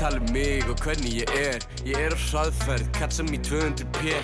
tala 0.01 0.17
um 0.17 0.31
mig 0.33 0.63
og 0.69 0.77
hvernig 0.81 1.13
ég 1.21 1.29
er. 1.37 1.61
Ég 1.85 1.97
er 1.99 2.13
á 2.15 2.17
hraðferð, 2.17 2.87
katsa 2.95 3.23
mér 3.27 3.41
200p 3.45 4.15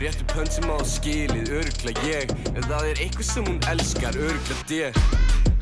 Réttu 0.00 0.24
pönsum 0.32 0.70
á 0.72 0.80
skilið, 0.80 1.50
örugla 1.58 1.92
ég. 2.08 2.32
En 2.54 2.64
það 2.64 2.86
er 2.90 3.02
eitthvað 3.04 3.28
sem 3.28 3.44
hún 3.44 3.58
elskar, 3.72 4.16
örugla 4.16 4.56
þér 4.70 4.96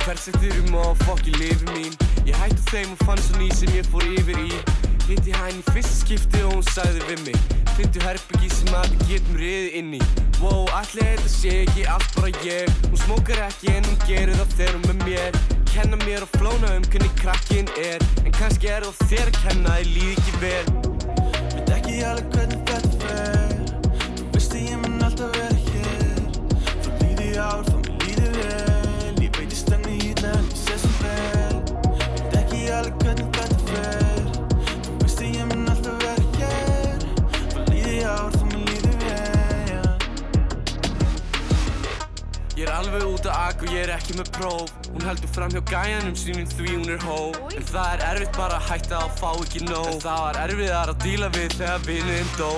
Hvers 0.05 0.29
eftir 0.31 0.55
um 0.63 0.79
á 0.79 0.95
fokki 1.03 1.35
lifi 1.41 1.67
mín? 1.73 1.97
Ég 2.29 2.39
hætti 2.39 2.63
þeim 2.71 2.93
og 2.95 3.03
fann 3.03 3.23
svo 3.25 3.41
ný 3.41 3.49
sem 3.59 3.73
ég 3.75 3.89
fór 3.91 4.07
yfir 4.15 4.39
í. 4.45 4.63
Hitti 5.09 5.35
hæn 5.35 5.59
í 5.59 5.67
fyrsta 5.73 5.99
skipti 6.05 6.45
og 6.47 6.55
hún 6.55 6.67
sagði 6.71 7.03
við 7.09 7.25
mig 7.27 7.41
Fyndu 7.75 8.05
herbyggi 8.05 8.53
sem 8.55 8.71
að 8.79 8.93
við 8.93 9.03
getum 9.11 9.41
riðið 9.43 9.79
inn 9.81 9.91
í. 9.99 10.03
Wow, 10.39 10.69
allir 10.71 11.11
þetta 11.17 11.35
sé 11.35 11.57
ekki 11.65 11.89
allt 11.91 12.15
bara 12.21 12.31
ég. 12.47 12.71
Hún 12.87 13.03
smókar 13.09 13.43
ekki 13.49 13.75
en 13.75 13.91
hún 13.91 14.01
gerir 14.07 14.39
það 14.39 14.57
þegar 14.61 14.79
hún 14.79 14.89
með 14.93 15.07
mér 15.09 15.54
Kenna 15.85 16.01
mér 16.07 16.23
og 16.25 16.29
flóna 16.41 16.77
um 16.77 16.85
hvernig 16.89 17.13
krakkinn 17.21 17.69
er. 17.77 18.01
En 18.25 18.33
kannski 18.33 18.71
er 18.73 18.81
það 18.87 18.95
þér 19.11 19.27
að 19.29 19.37
kenna, 19.37 19.73
þið 19.77 19.89
líði 19.93 20.13
ekki 20.15 20.33
vel. 20.41 20.67
Veit 21.53 21.73
ekki 21.75 21.97
alveg 22.09 22.27
hvernig 22.33 22.61
þetta 22.71 22.93
fer. 23.03 23.59
Þú 24.17 24.25
veist 24.33 24.55
að 24.57 24.63
ég 24.65 24.77
mun 24.81 25.05
alltaf 25.05 25.29
vera 25.35 25.59
hér. 25.67 26.23
Frá 26.87 26.93
líði 27.03 27.29
ár, 27.37 27.61
þá 27.69 27.77
mér 27.83 27.97
líði 28.01 28.29
vel. 28.39 29.13
Ég 29.27 29.29
veit 29.37 29.45
ég 29.45 29.59
stenni 29.61 29.95
í 29.99 30.15
það 30.23 30.39
en 30.39 30.47
ég 30.49 30.57
sé 30.63 30.75
sem 30.81 30.95
vel 31.03 31.59
Veit 32.15 32.39
ekki 32.41 32.61
alveg 32.79 32.95
hvernig 33.05 33.29
þetta 33.37 33.59
fer. 33.69 34.25
Þú 34.89 34.97
veist 35.03 35.21
að 35.21 35.29
ég 35.37 35.45
mun 35.53 35.69
alltaf 35.75 35.97
vera 36.07 36.25
hér. 36.39 37.05
Frá 37.53 37.61
líði 37.75 37.99
ár, 38.09 38.33
þá 38.33 38.45
mér 38.55 38.65
líði 38.73 38.95
vel. 39.05 39.93
Ég 42.57 42.65
er 42.65 42.75
alveg 42.79 43.07
út 43.11 43.29
að 43.29 43.37
ak 43.43 43.69
og 43.69 43.77
ég 43.77 43.85
er 43.85 43.95
ekki 43.99 44.17
með 44.23 44.33
próf 44.39 44.84
Hún 45.05 45.11
heldur 45.11 45.29
fram 45.37 45.51
hjá 45.53 45.61
gæjanum 45.69 46.15
sínum 46.17 46.47
því 46.49 46.67
hún 46.71 46.87
er 46.89 47.03
hó. 47.05 47.17
En 47.53 47.65
það 47.69 47.89
er 47.93 48.03
erfitt 48.09 48.37
bara 48.39 48.57
að 48.57 48.71
hætta 48.71 49.01
að 49.05 49.11
fá 49.19 49.33
ekki 49.35 49.61
nóg. 49.67 49.89
En 49.91 50.01
það 50.01 50.23
var 50.23 50.39
erfiðar 50.41 50.93
að 50.95 51.03
díla 51.03 51.29
við 51.35 51.57
þegar 51.59 51.85
vinnuðinn 51.85 52.31
dó. 52.39 52.49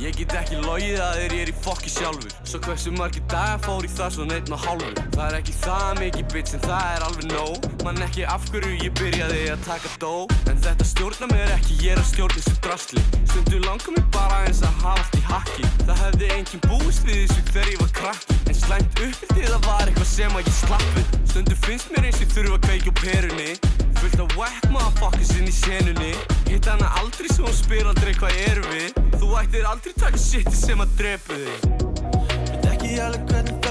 Ég 0.00 0.16
get 0.16 0.32
ekki 0.40 0.62
logið 0.64 0.96
að 1.04 1.18
þér 1.18 1.34
ég 1.36 1.44
er 1.44 1.52
í 1.52 1.56
fokki 1.66 1.92
sjálfur. 1.92 2.32
Svo 2.48 2.62
hversu 2.64 2.94
margir 2.96 3.26
dagar 3.28 3.60
fór 3.66 3.84
í 3.84 3.92
það 3.92 4.16
svo 4.16 4.28
neitt 4.30 4.48
og 4.48 4.64
hálfur. 4.64 4.96
Það 5.18 5.26
er 5.26 5.38
ekki 5.42 5.58
það 5.60 6.00
mikið 6.00 6.32
bitch 6.32 6.56
en 6.56 6.64
það 6.64 6.88
er 6.94 7.06
alveg 7.10 7.28
nóg. 7.34 7.70
Man 7.84 8.02
ekki 8.08 8.26
af 8.32 8.48
hverju 8.48 8.72
ég 8.80 8.96
byrjaði 8.96 9.44
að 9.58 9.68
taka 9.68 9.94
dó. 10.00 10.14
En 10.48 10.64
þetta 10.64 10.90
stjórna 10.94 11.32
mér 11.34 11.56
ekki, 11.58 11.82
ég 11.84 11.98
er 11.98 12.00
að 12.00 12.12
stjórna 12.14 12.40
þessu 12.40 12.58
drasli. 12.64 13.08
Stundu 13.28 13.60
langar 13.68 13.92
mér 13.98 14.08
bara 14.16 14.40
eins 14.46 14.64
að 14.64 14.80
hafa 14.86 14.96
allt 14.96 15.20
í 15.20 15.24
hakki. 15.28 15.72
Það 15.84 16.04
hefði 16.06 16.36
enginn 16.38 16.68
búist 16.70 17.04
við 17.04 17.26
þessu 17.26 17.50
þegar 17.52 17.74
ég 17.74 17.82
var 17.84 17.98
krakki 18.00 18.39
En 18.50 18.56
slæmt 18.58 18.96
uppildið 18.98 19.44
það 19.46 19.66
var 19.68 19.84
eitthvað 19.86 20.08
sem 20.10 20.32
að 20.34 20.48
ég 20.48 20.54
slappið 20.56 21.10
Stundu 21.30 21.54
finnst 21.62 21.92
mér 21.92 22.08
eins 22.08 22.16
ég 22.18 22.32
þurfa 22.32 22.56
að 22.56 22.64
kveikja 22.64 22.90
á 22.90 22.94
perunni. 22.98 23.50
Fullt 24.00 24.22
af 24.24 24.32
whack 24.34 24.64
motherfuckers 24.74 25.30
inn 25.36 25.46
í 25.46 25.54
senunni. 25.54 26.10
Hitt 26.48 26.66
hana 26.66 26.88
aldrei 26.98 27.30
svo 27.30 27.46
hún 27.46 27.54
spyr 27.54 27.86
aldrei 27.92 28.16
hvað 28.18 28.40
erum 28.48 28.66
við. 28.72 28.98
Þú 29.20 29.28
ættir 29.38 29.68
aldrei 29.70 29.94
taka 30.02 30.18
shiti 30.18 30.56
sem 30.58 30.82
að 30.82 30.96
drepa 30.98 31.38
þig. 31.44 31.86
Veit 32.50 32.66
ekki 32.72 32.98
alveg 33.04 33.30
hvernig 33.30 33.62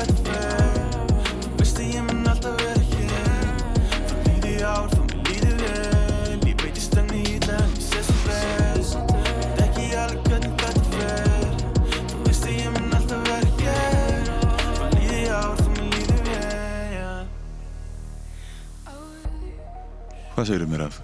Hvað 20.40 20.54
segir 20.54 20.70
mér 20.72 20.86
af 20.86 20.98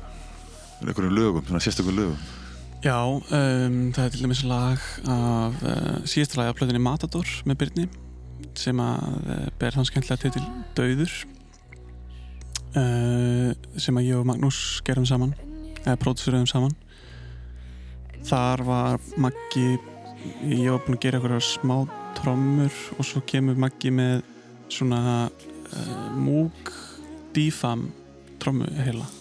einhverjum 0.79 1.11
lögum, 1.11 1.43
svona 1.43 1.59
sérstökum 1.59 1.91
lögum? 1.91 2.19
Já, 2.85 3.03
um, 3.03 3.73
það 3.91 4.05
er 4.05 4.11
til 4.13 4.21
dæmis 4.23 4.43
lag 4.47 4.83
af 5.11 5.57
uh, 5.59 5.97
síðasta 6.07 6.37
lagi 6.39 6.53
af 6.53 6.55
plöðinni 6.55 6.79
Matador 6.79 7.31
með 7.43 7.57
Byrni 7.59 7.83
sem 8.55 8.79
að 8.79 9.17
uh, 9.25 9.41
ber 9.59 9.75
þann 9.75 9.89
skemmtilega 9.89 10.21
titil 10.21 10.43
Dauður 10.77 11.15
uh, 12.79 13.51
sem 13.75 13.99
að 13.99 14.07
ég 14.07 14.21
og 14.21 14.29
Magnús 14.31 14.61
gerum 14.87 15.09
saman 15.09 15.35
eða 15.81 15.97
pródúsiröðum 16.05 16.47
saman 16.47 16.77
Þar 18.31 18.63
var 18.69 19.03
Maggi 19.19 19.73
ég 20.47 20.71
var 20.71 20.79
búinn 20.87 20.95
að 20.95 21.03
gera 21.09 21.19
eitthvað 21.19 21.43
smá 21.49 21.75
trommur 22.21 22.79
og 22.95 23.11
svo 23.11 23.25
kemur 23.27 23.59
Maggi 23.67 23.91
með 23.99 24.23
svona 24.71 25.27
uh, 25.27 26.09
múk 26.15 26.71
dífam 27.35 27.89
trommu 28.39 28.71
heila 28.79 29.11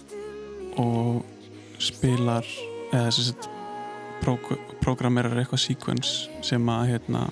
og 0.81 1.25
spilar 1.83 2.47
eða 2.93 3.11
þess 3.11 3.35
að 3.35 3.51
programmerar 4.85 5.37
eitthvað 5.41 5.63
sequence 5.65 6.31
sem 6.47 6.69
að 6.73 6.87
hérna 6.93 7.25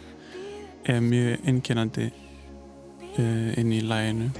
er 0.88 1.00
mjög 1.04 1.46
einkennandi 1.48 2.08
uh, 2.10 3.50
inn 3.60 3.72
í 3.72 3.80
læginu 3.86 4.30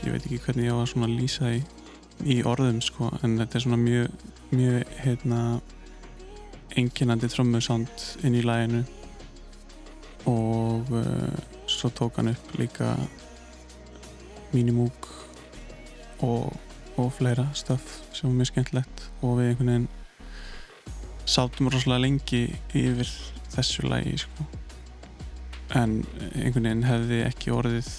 ég 0.00 0.14
veit 0.14 0.24
ekki 0.24 0.40
hvernig 0.46 0.70
ég 0.70 0.74
á 0.74 0.80
að 0.80 1.12
lýsa 1.12 1.50
því 1.50 2.34
í 2.34 2.40
orðum 2.48 2.80
sko 2.84 3.10
en 3.22 3.38
þetta 3.40 3.58
er 3.58 3.64
svona 3.64 3.80
mjög, 3.80 4.24
mjög 4.52 4.96
hérna 5.04 5.40
einkennandi 6.78 7.30
trommusánd 7.32 8.06
inn 8.24 8.38
í 8.38 8.44
læginu 8.44 8.82
og 10.30 10.90
uh, 10.92 11.38
svo 11.70 11.90
tók 11.94 12.20
hann 12.20 12.32
upp 12.34 12.58
líka 12.58 12.94
Minimoog 14.50 15.08
og, 16.26 16.52
og 16.96 17.12
fleira 17.14 17.46
stöf 17.54 18.00
sem 18.20 18.28
var 18.28 18.36
mjög 18.36 18.50
skemmtilegt 18.50 19.04
og 19.24 19.38
við 19.38 19.50
einhvern 19.50 19.70
veginn 19.72 19.88
sátum 21.30 21.70
rosalega 21.72 22.04
lengi 22.04 22.42
yfir 22.76 23.12
þessu 23.54 23.86
lægi 23.88 24.16
sko. 24.24 24.46
en 25.78 26.00
einhvern 26.34 26.66
veginn 26.66 26.84
hefði 26.84 27.22
ekki 27.28 27.54
orðið 27.54 27.90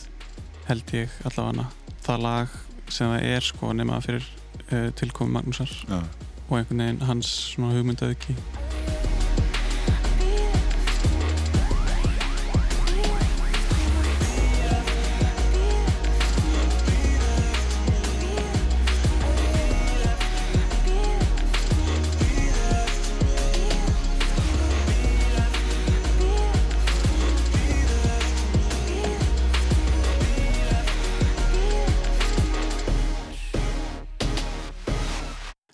held 0.67 0.93
ég 0.97 1.17
allavega 1.29 1.69
það 2.05 2.25
lag 2.27 2.59
sem 2.91 3.13
það 3.13 3.27
er 3.31 3.47
sko 3.47 3.73
nema 3.73 4.01
fyrir 4.03 4.27
uh, 4.71 4.91
tilkomi 4.99 5.33
Magnúsar 5.37 5.71
Já. 5.87 6.03
og 6.49 6.55
einhvern 6.59 6.85
veginn 6.85 7.03
hans 7.07 7.35
hugmyndaði 7.57 8.19
ekki 8.19 8.80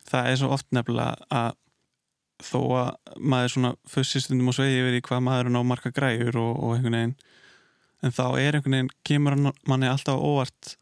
það 0.07 0.29
er 0.31 0.39
svo 0.39 0.51
oft 0.55 0.67
nefnilega 0.75 1.27
að 1.33 1.55
þó 2.47 2.59
að 2.77 2.89
maður 3.17 3.53
svona 3.53 3.71
fussistundum 3.89 4.51
og 4.51 4.57
svegi 4.57 4.81
yfir 4.81 4.99
í 4.99 5.03
hvað 5.07 5.23
maður 5.25 5.49
er 5.49 5.55
ná 5.55 5.61
marga 5.65 5.91
græjur 5.93 6.37
og, 6.37 6.51
og 6.63 6.75
einhvern 6.75 6.97
veginn 6.97 7.15
en 8.05 8.13
þá 8.13 8.25
er 8.37 8.57
einhvern 8.57 8.75
veginn, 8.75 8.91
kemur 9.07 9.37
manni 9.65 9.89
alltaf 9.89 10.19
á 10.21 10.21
óvart 10.21 10.75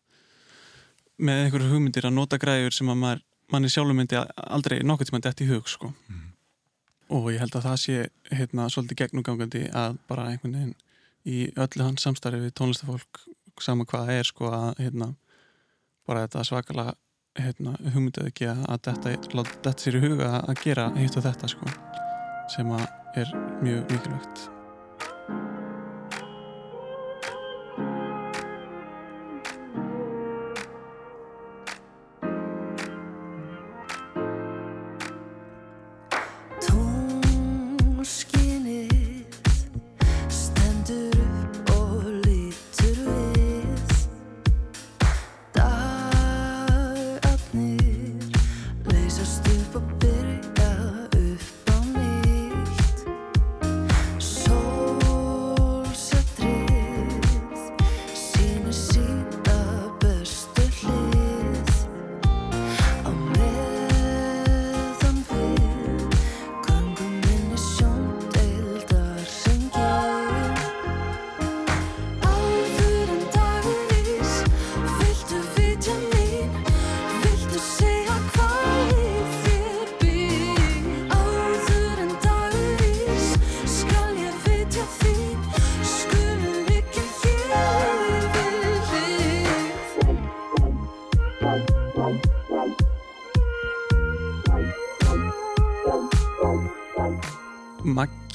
með 1.15 1.45
einhverju 1.45 1.71
hugmyndir 1.71 2.07
að 2.09 2.17
nota 2.17 2.39
græður 2.41 2.75
sem 2.75 2.91
að 2.91 2.99
maður, 3.03 3.21
manni 3.53 3.71
sjálfur 3.71 3.95
myndi 3.95 4.19
aldrei 4.19 4.81
nokkuð 4.83 5.11
tíma 5.11 5.21
dætt 5.23 5.45
í 5.45 5.49
hug 5.49 5.69
sko. 5.71 5.93
og 7.15 7.29
ég 7.31 7.39
held 7.39 7.55
að 7.55 7.67
það 7.69 7.77
sé 7.85 7.97
hérna, 8.33 8.67
svolítið 8.73 8.99
gegnumgangandi 9.03 9.67
að 9.71 9.99
bara 10.09 10.27
einhvern 10.31 10.57
veginn 10.57 10.75
í 11.25 11.45
öllu 11.55 11.85
hans 11.85 12.03
samstarfi 12.03 12.41
við 12.41 12.55
tónlistafólk 12.57 13.21
sama 13.61 13.85
hvað 13.87 14.09
það 14.09 14.19
er 14.19 14.27
sko 14.27 14.49
að 14.51 14.81
hérna, 14.83 15.11
bara 16.05 16.25
þetta 16.25 16.43
svakalega 16.49 16.95
hérna, 17.39 17.75
hugmyndið 17.93 18.29
ekki 18.29 18.49
að 18.51 18.87
þetta, 18.87 19.15
láta 19.35 19.55
þetta 19.55 19.75
sér 19.83 19.97
í 19.99 20.03
huga 20.05 20.31
að 20.41 20.61
gera 20.63 20.89
hitt 20.95 21.17
og 21.19 21.25
þetta 21.25 21.51
sko 21.51 21.71
sem 22.55 22.75
að 22.75 22.85
er 23.21 23.31
mjög 23.63 23.91
mikilvægt 23.91 24.45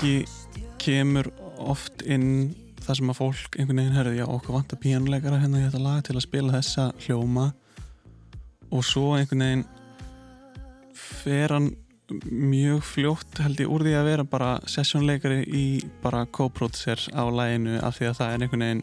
Maggi 0.01 0.25
kemur 0.81 1.27
oft 1.61 2.01
inn 2.09 2.55
þar 2.81 2.97
sem 2.97 3.11
að 3.13 3.19
fólk 3.19 3.57
einhvern 3.61 3.81
veginn 3.83 3.97
herði 3.99 4.15
já 4.17 4.25
okkur 4.33 4.55
vantar 4.57 4.79
píanuleikara 4.81 5.41
hérna 5.43 5.59
í 5.61 5.65
þetta 5.67 5.81
lag 5.85 5.99
til 6.07 6.15
að 6.17 6.25
spila 6.25 6.55
þessa 6.55 6.87
hljóma. 7.05 7.45
Og 8.73 8.87
svo 8.89 9.11
einhvern 9.19 9.45
veginn 9.45 9.65
fer 10.97 11.53
hann 11.53 11.69
mjög 12.33 12.81
fljótt 12.95 13.43
held 13.45 13.61
ég 13.61 13.69
úr 13.77 13.85
því 13.85 13.93
að 14.01 14.09
vera 14.09 14.25
bara 14.33 14.49
sessjónleikari 14.73 15.43
í 15.61 15.67
bara 16.01 16.25
co-producer 16.33 17.05
á 17.13 17.23
læginu 17.29 17.77
af 17.85 18.01
því 18.01 18.09
að 18.09 18.17
það 18.23 18.33
er 18.33 18.47
einhvern 18.47 18.65
veginn 18.67 18.83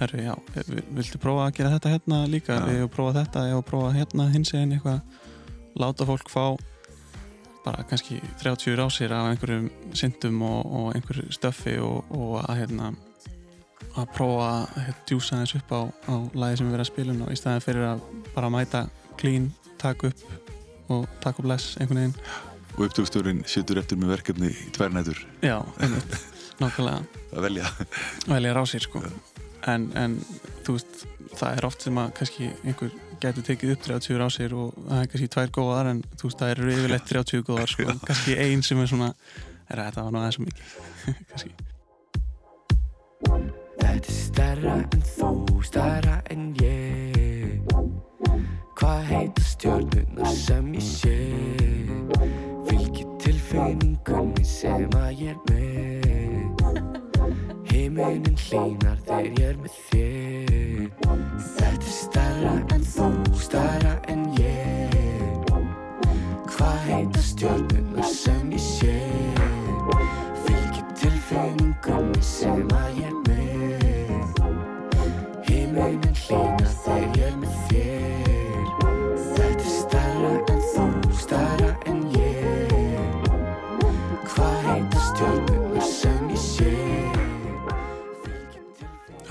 herri 0.00 0.24
já, 0.30 0.34
vi- 0.64 0.86
viltu 0.96 1.20
prófa 1.20 1.44
að 1.50 1.54
gera 1.60 1.74
þetta 1.76 1.92
hérna 1.92 2.22
líka, 2.32 2.56
ég 2.72 2.86
hef 2.86 2.96
prófað 2.96 3.20
þetta, 3.20 3.44
hef 3.52 3.68
prófað 3.68 4.00
hérna 4.00 4.30
hins 4.32 4.54
eginn 4.56 4.72
eitthvað. 4.78 5.00
Láta 5.76 6.08
fólk 6.08 6.32
fá 6.32 6.56
bara 7.64 7.84
kannski 7.88 8.20
30 8.42 8.76
rásir 8.78 9.12
af 9.12 9.30
einhverjum 9.32 9.68
syndum 9.96 10.42
og, 10.46 10.66
og 10.66 10.96
einhverju 10.96 11.32
stöffi 11.34 11.78
og, 11.82 12.04
og 12.14 12.38
að 12.44 12.62
hérna 12.62 12.92
að 13.98 14.10
prófa 14.14 14.48
að 14.48 14.84
hérna, 14.84 15.06
djúsa 15.08 15.40
þess 15.42 15.58
upp 15.58 15.72
á, 15.74 15.80
á 16.08 16.14
lagi 16.38 16.58
sem 16.58 16.68
við 16.68 16.76
verðum 16.76 16.84
að 16.84 16.90
spila 16.92 17.14
um 17.14 17.24
og 17.26 17.32
í 17.32 17.38
staðin 17.40 17.64
fyrir 17.64 17.88
að 17.88 18.04
bara 18.34 18.52
mæta 18.52 18.84
clean, 19.18 19.50
taka 19.80 20.12
upp 20.12 20.92
og 20.94 21.08
taka 21.22 21.42
upp 21.42 21.50
less 21.50 21.76
einhvern 21.78 22.02
veginn. 22.02 22.14
Og 22.78 22.84
upptökstjórin 22.86 23.42
situr 23.50 23.80
eftir 23.80 23.98
með 23.98 24.14
verkefni 24.14 24.52
í 24.54 24.70
tvær 24.76 24.94
nætur 24.94 25.18
já, 25.42 25.58
einmitt, 25.82 26.18
nákvæmlega. 26.62 27.02
Að 27.34 27.48
velja. 27.48 27.72
Velja 28.30 28.54
rásir 28.56 28.86
sko. 28.86 29.02
En, 29.68 29.88
en 29.98 30.14
þú 30.64 30.78
veist, 30.78 31.02
það 31.34 31.58
er 31.58 31.66
oft 31.68 31.84
sem 31.84 31.98
að 32.00 32.12
kannski 32.20 32.52
einhver 32.62 32.94
getur 33.22 33.44
tekið 33.46 33.74
upp 33.74 33.86
30 33.88 34.18
rásir 34.20 34.54
og 34.56 34.74
það 34.78 35.00
er 35.02 35.08
kannski 35.12 35.30
tvær 35.34 35.50
góðar 35.58 35.90
en 35.92 36.02
þú 36.14 36.28
veist, 36.28 36.40
það 36.42 36.52
eru 36.54 36.72
yfirleitt 36.74 37.08
30 37.10 37.46
góðar 37.48 37.72
sko, 37.72 37.96
kannski 38.06 38.36
ein 38.44 38.62
sem 38.66 38.82
er 38.82 38.90
svona 38.90 39.10
er 39.68 39.82
þetta 39.82 40.04
var 40.06 40.14
nú 40.14 40.20
aðeins 40.22 40.38
svo 40.38 40.46
mikið 40.46 40.66
kannski. 41.32 41.50
Þetta 43.78 43.98
er 43.98 44.14
stærra 44.14 44.76
en 44.78 45.04
þú, 45.14 45.30
stærra 45.66 46.16
en 46.32 46.42
ég. 46.62 47.72
Hvað 48.78 49.00
heita 49.10 49.42
stjórnuna 49.42 50.32
sem 50.38 50.68
ég 50.76 50.86
sé? 50.86 51.16
Fylgir 52.68 53.08
tilfinningunni 53.24 54.46
sem 54.46 54.86
að 55.00 55.24
ég 55.24 55.34
er 55.34 55.38
með. 55.50 56.08
Himinin 57.72 58.38
hlýnar 58.46 59.02
þegar 59.06 59.32
ég 59.32 59.46
er 59.48 59.56
með 59.64 59.80
þér 59.90 60.37
Þetta 60.96 61.68
er 61.68 61.92
stærra 61.92 62.54
en 62.74 62.84
þú, 62.94 63.08
stærra 63.42 63.94
en 64.08 64.24
ég. 64.38 65.52
Hvað 66.48 66.78
heita 66.86 67.24
stjórnuna 67.28 68.08
sem 68.08 68.52
ég 68.56 68.64
sé? 68.64 68.96
Fylgir 70.46 70.88
tilfinningunni 71.02 72.24
sem 72.24 72.64
að 72.80 73.02
ég 73.04 73.17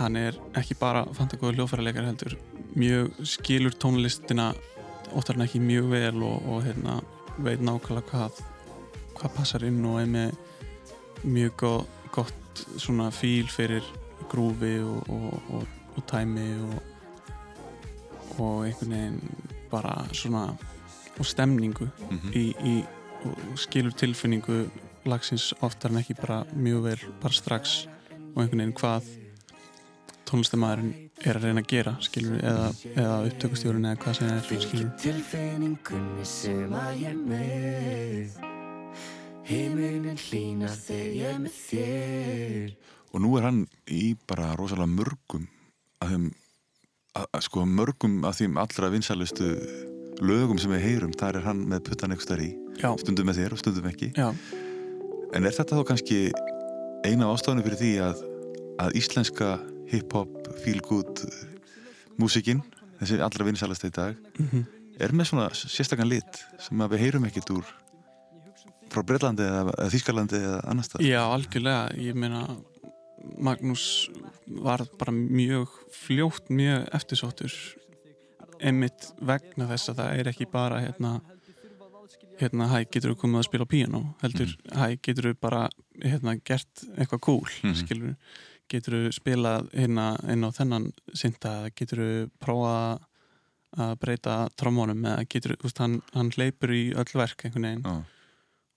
hann 0.08 0.16
er 0.20 0.38
ekki 0.58 0.76
bara 0.80 1.04
fantagóður 1.18 1.60
hljófæraleikar 1.60 2.08
heldur 2.08 2.38
mjög 2.78 3.14
skilur 3.28 3.76
tónlistina 3.82 4.50
oftar 5.18 5.36
en 5.38 5.46
ekki 5.46 5.60
mjög 5.64 5.90
vel 5.92 6.24
og, 6.24 6.48
og 6.48 6.64
hérna, 6.66 6.98
veit 7.44 7.62
nákvæmlega 7.64 8.10
hvað 8.12 8.42
hvað 9.18 9.34
passar 9.38 9.64
inn 9.68 9.80
og 9.90 10.00
er 10.02 10.10
með 10.12 10.36
mjög 11.26 11.56
go- 11.58 11.88
gott 12.14 12.64
svona 12.78 13.10
fíl 13.14 13.48
fyrir 13.50 13.86
grúfi 14.32 14.76
og, 14.84 15.10
og, 15.10 15.64
og, 15.98 16.04
tæmi 16.10 16.48
og, 16.68 16.78
og 18.38 18.66
einhvern 18.68 18.94
veginn 18.94 19.22
bara 19.72 19.96
svona 20.14 20.48
og 21.18 21.26
stemningu 21.26 21.88
Mhm. 22.12 22.32
í, 22.38 22.44
í 22.62 22.76
og 23.26 23.58
skilur 23.58 23.92
tilfinningu 23.98 24.68
lagsins 25.10 25.54
oftar 25.66 25.90
en 25.92 25.98
ekki 26.04 26.14
bara 26.20 26.44
mjög 26.54 26.84
vel 26.84 27.00
bara 27.22 27.34
strax 27.34 27.88
og 28.36 28.44
einhvern 28.44 28.60
veginn 28.62 28.76
hvað 28.78 29.08
tónlistamæðurinn 30.28 30.94
er 31.24 31.40
að 31.40 31.48
reyna 31.48 31.64
að 31.64 31.70
gera 31.72 31.94
skilur 32.04 32.42
eða, 32.42 32.68
eða 32.94 33.16
upptökustjórun 33.30 33.88
eða 33.88 34.00
hvað 34.04 34.18
sem 34.20 34.32
er 34.34 34.66
skilur 34.66 34.90
tilfinningunni 35.02 36.28
sem 36.28 36.74
að 36.78 37.04
ég 37.04 37.22
með. 37.28 38.42
Himinin 39.48 40.20
hlýnar 40.20 40.76
þegar 40.76 41.14
ég 41.22 41.40
með 41.46 41.62
þér. 41.62 42.74
Og 43.16 43.24
nú 43.24 43.32
er 43.40 43.48
hann 43.48 43.62
í 43.88 44.04
bara 44.28 44.52
rosalega 44.60 44.92
mörgum 44.92 45.48
að 46.04 46.14
þeim 46.14 46.28
að, 47.18 47.28
að 47.32 47.46
sko 47.48 47.66
mörgum 47.66 48.20
af 48.28 48.38
þeim 48.42 48.60
allra 48.62 48.92
vinsælustu 48.94 49.54
lögum 50.22 50.60
sem 50.62 50.74
við 50.74 50.86
heyrum 50.86 51.16
þar 51.18 51.40
er 51.40 51.48
hann 51.48 51.64
með 51.70 51.86
puttan 51.90 52.14
eitthvað 52.14 52.28
stær 52.28 52.44
í 52.44 52.52
já, 52.82 52.90
stundum 53.02 53.30
með 53.30 53.42
þér 53.42 53.56
og 53.56 53.62
stundum 53.62 53.90
ekki. 53.90 54.12
Já, 54.18 54.30
en 55.34 55.48
er 55.48 55.56
þetta 55.56 55.80
þá 55.80 55.90
kannski 55.92 56.20
eina 57.06 57.30
ástafinu 57.32 57.66
fyrir 57.66 57.82
því 57.82 57.92
að, 58.04 58.24
að 58.84 59.00
íslenska 59.00 59.52
hip-hop, 59.92 60.34
feel-good 60.64 61.24
músikinn, 62.22 62.64
þessi 63.00 63.20
allra 63.24 63.48
vinsælasta 63.48 63.90
í 63.90 63.96
dag 63.96 64.16
mhm. 64.40 64.64
er 65.00 65.14
með 65.16 65.32
svona 65.32 65.50
sérstakann 65.56 66.10
lit 66.12 66.42
sem 66.64 66.88
við 66.88 67.06
heyrum 67.06 67.28
ekkert 67.30 67.54
úr 67.56 67.76
frá 68.92 69.04
Breitlandi 69.04 69.46
eða, 69.46 69.76
Þýskalandi 69.94 70.42
eða 70.42 70.60
annars 70.72 70.92
stað 70.92 71.06
Já, 71.08 71.22
algjörlega, 71.26 71.88
ég 72.02 72.18
meina 72.18 72.46
Magnús 73.44 74.08
var 74.64 74.86
bara 75.00 75.12
mjög 75.12 75.74
fljótt 75.92 76.52
mjög 76.54 76.88
eftirsóttur 76.96 77.56
einmitt 78.58 79.12
vegna 79.22 79.68
þess 79.70 79.92
að 79.92 80.00
það 80.00 80.22
er 80.22 80.30
ekki 80.32 80.48
bara 80.50 80.80
hérna 80.82 81.18
hérna, 82.38 82.68
hæ, 82.72 82.84
getur 82.92 83.14
þú 83.14 83.22
komið 83.24 83.42
að 83.42 83.48
spila 83.48 83.66
á 83.66 83.72
píanó? 83.72 84.02
Heldur, 84.22 84.54
hæ, 84.78 84.86
getur 85.04 85.30
þú 85.30 85.34
bara 85.42 85.64
hérna, 86.04 86.36
gert 86.46 86.84
eitthvað 86.96 87.24
cool, 87.26 87.50
Mhm. 87.64 87.76
skilur 87.76 88.16
getur 88.72 88.98
þú 88.98 89.14
spilað 89.16 89.70
hérna 89.74 90.08
inn 90.32 90.46
á 90.46 90.50
þennan 90.56 90.90
synda, 91.16 91.54
getur 91.78 92.04
þú 92.04 92.12
prófað 92.44 93.06
að 93.78 93.96
breyta 94.02 94.36
trommónum 94.58 95.06
eða 95.06 95.26
getur, 95.30 95.56
þú 95.62 95.72
hann, 95.82 95.98
hann 96.16 96.32
hleypur 96.36 96.74
í 96.74 96.84
öll 96.98 97.12
verk 97.20 97.44
einhvern 97.46 97.68
veginn 97.68 97.84
Já. 97.86 97.96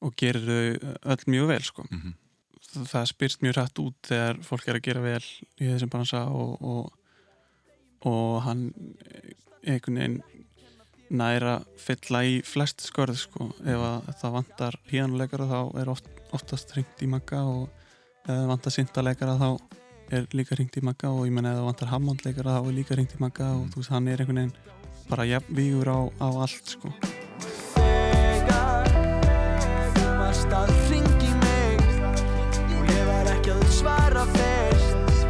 og 0.06 0.16
gerir 0.18 0.48
þau 0.48 0.96
öll 1.14 1.24
mjög 1.34 1.52
vel 1.52 1.62
sko. 1.68 1.86
Mhm. 1.90 2.16
það, 2.70 2.88
það 2.92 3.06
spyrst 3.12 3.44
mjög 3.44 3.56
rætt 3.56 3.82
út 3.82 4.10
þegar 4.10 4.42
fólk 4.46 4.68
er 4.68 4.80
að 4.80 4.86
gera 4.88 5.04
vel 5.04 5.24
í 5.60 5.70
þessum 5.70 5.92
bransa 5.94 6.24
og, 6.28 6.52
og, 6.60 6.92
og 8.10 8.42
hann 8.46 8.66
einhvern 9.64 10.00
veginn 10.00 10.20
næra 11.10 11.56
fylla 11.80 12.22
í 12.22 12.38
flest 12.46 12.84
skörð 12.86 13.18
sko. 13.18 13.50
ef 13.66 13.82
að 13.82 14.10
það 14.20 14.36
vantar 14.36 14.78
píanuleikara 14.86 15.48
þá 15.50 15.60
er 15.82 15.90
oft, 15.90 16.10
oftast 16.36 16.74
hringt 16.76 17.02
í 17.02 17.08
magga 17.10 17.42
og 17.42 17.79
ef 18.20 18.32
það 18.32 18.48
vantar 18.50 18.74
syntaleikara 18.74 19.36
þá 19.40 19.48
er 20.10 20.26
líka 20.34 20.56
hringt 20.58 20.76
í 20.76 20.82
magga 20.84 21.12
og 21.14 21.24
ég 21.28 21.32
menna 21.34 21.54
ef 21.54 21.60
það 21.60 21.70
vantar 21.70 21.92
hammondleikara 21.94 22.58
þá 22.58 22.66
er 22.66 22.76
líka 22.76 22.96
hringt 22.98 23.14
í 23.16 23.22
magga 23.22 23.46
og 23.56 23.70
þú 23.72 23.80
veist 23.80 23.94
hann 23.94 24.08
er 24.10 24.22
einhvern 24.22 24.40
veginn 24.42 24.78
bara 25.10 25.26
jafn 25.26 25.56
vígur 25.56 25.88
á, 25.90 25.98
á 26.22 26.28
allt 26.44 26.74
sko. 26.76 26.92
Þegar 27.74 28.90
þú 29.96 30.04
varst 30.20 30.52
að 30.54 30.70
ringi 30.90 31.32
mig. 31.40 31.82
Og 32.78 32.92
ég 32.94 33.02
var 33.08 33.30
ekki 33.32 33.56
að 33.56 33.64
svara 33.74 34.24
fyrst. 34.36 35.24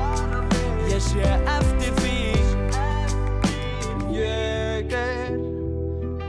Ég 0.90 1.00
sé 1.06 1.32
eftir 1.56 1.96
því. 2.02 2.20
Ég 4.18 4.96
er 5.00 5.32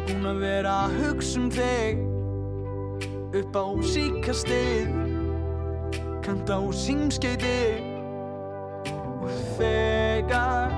búinn 0.08 0.32
að 0.32 0.44
vera 0.46 0.78
að 0.86 1.00
hugsa 1.02 1.44
um 1.44 1.52
þig. 1.52 2.06
Upp 3.42 3.56
á 3.56 3.66
síkastið 3.92 5.11
kanta 6.22 6.60
á 6.60 6.64
símskeiti 6.74 7.82
og 9.22 9.28
þegar 9.58 10.74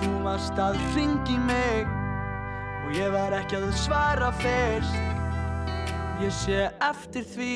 þú 0.00 0.12
varst 0.26 0.60
að 0.60 0.78
ringi 0.96 1.40
mig 1.48 1.88
og 2.84 2.94
ég 2.98 3.12
var 3.14 3.36
ekki 3.40 3.60
að 3.62 3.72
svara 3.86 4.30
fyrst 4.42 5.14
ég 6.22 6.32
sé 6.32 6.60
eftir 6.80 7.24
því. 7.26 7.54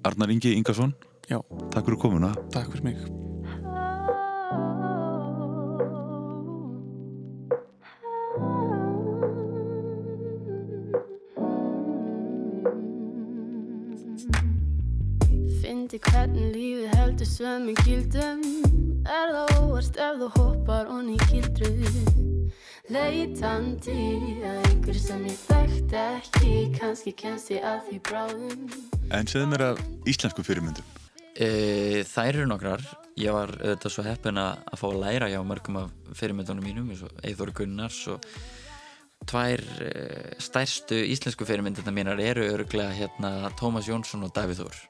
Arnar 0.00 0.32
Ingi 0.32 0.54
Ingarsson, 0.56 0.94
Já, 1.30 1.38
takk 1.70 1.86
fyrir 1.86 1.98
komuna. 1.98 2.34
takk 2.50 2.72
fyrir 2.72 2.82
mig. 2.84 2.96
Fyndi 15.62 16.00
hvernig 16.02 16.50
lífið 16.56 16.98
heldur 16.98 17.30
sömu 17.30 17.76
gildum. 17.84 18.42
Er 19.06 19.30
það 19.30 19.54
óvart 19.62 20.02
ef 20.02 20.18
þú 20.18 20.30
hoppar 20.34 20.90
onni 20.90 21.14
í 21.14 21.30
gildru 21.30 21.70
Leitandi 22.90 23.94
að 24.42 24.64
einhver 24.66 24.98
sem 24.98 25.22
ég 25.30 25.38
þekkt 25.46 25.94
ekki 25.94 26.54
Kannski 26.74 27.14
kemst 27.14 27.54
ég 27.54 27.62
að 27.62 27.84
því 27.86 28.00
bráðum. 28.10 28.72
En 29.14 29.30
segðu 29.30 29.52
mér 29.54 29.70
að 29.72 29.84
íslensku 30.10 30.42
fyrirmyndum. 30.42 30.99
E, 31.40 32.04
þær 32.04 32.34
eru 32.34 32.48
nokkrar. 32.50 32.82
Ég 33.20 33.32
var 33.32 33.52
auðvitað 33.56 33.94
svo 33.94 34.04
heppin 34.04 34.40
að 34.40 34.58
að 34.68 34.80
fá 34.80 34.86
að 34.90 34.98
læra 35.00 35.28
hjá 35.32 35.40
mörgum 35.44 35.78
af 35.80 36.16
fyrirmyndunum 36.18 36.66
mínum 36.66 36.90
eins 36.92 37.04
og 37.06 37.22
Eithor 37.24 37.52
Gunnars 37.56 38.00
og 38.12 38.26
tvær 39.28 39.60
e, 39.84 39.92
stærstu 40.40 40.98
íslensku 41.12 41.46
fyrirmyndina 41.48 41.92
mínar 41.96 42.20
eru 42.20 42.44
örglega 42.44 42.92
hérna 42.96 43.50
Tómas 43.60 43.88
Jónsson 43.88 44.24
og 44.26 44.34
Davíð 44.36 44.60
Þór. 44.62 44.80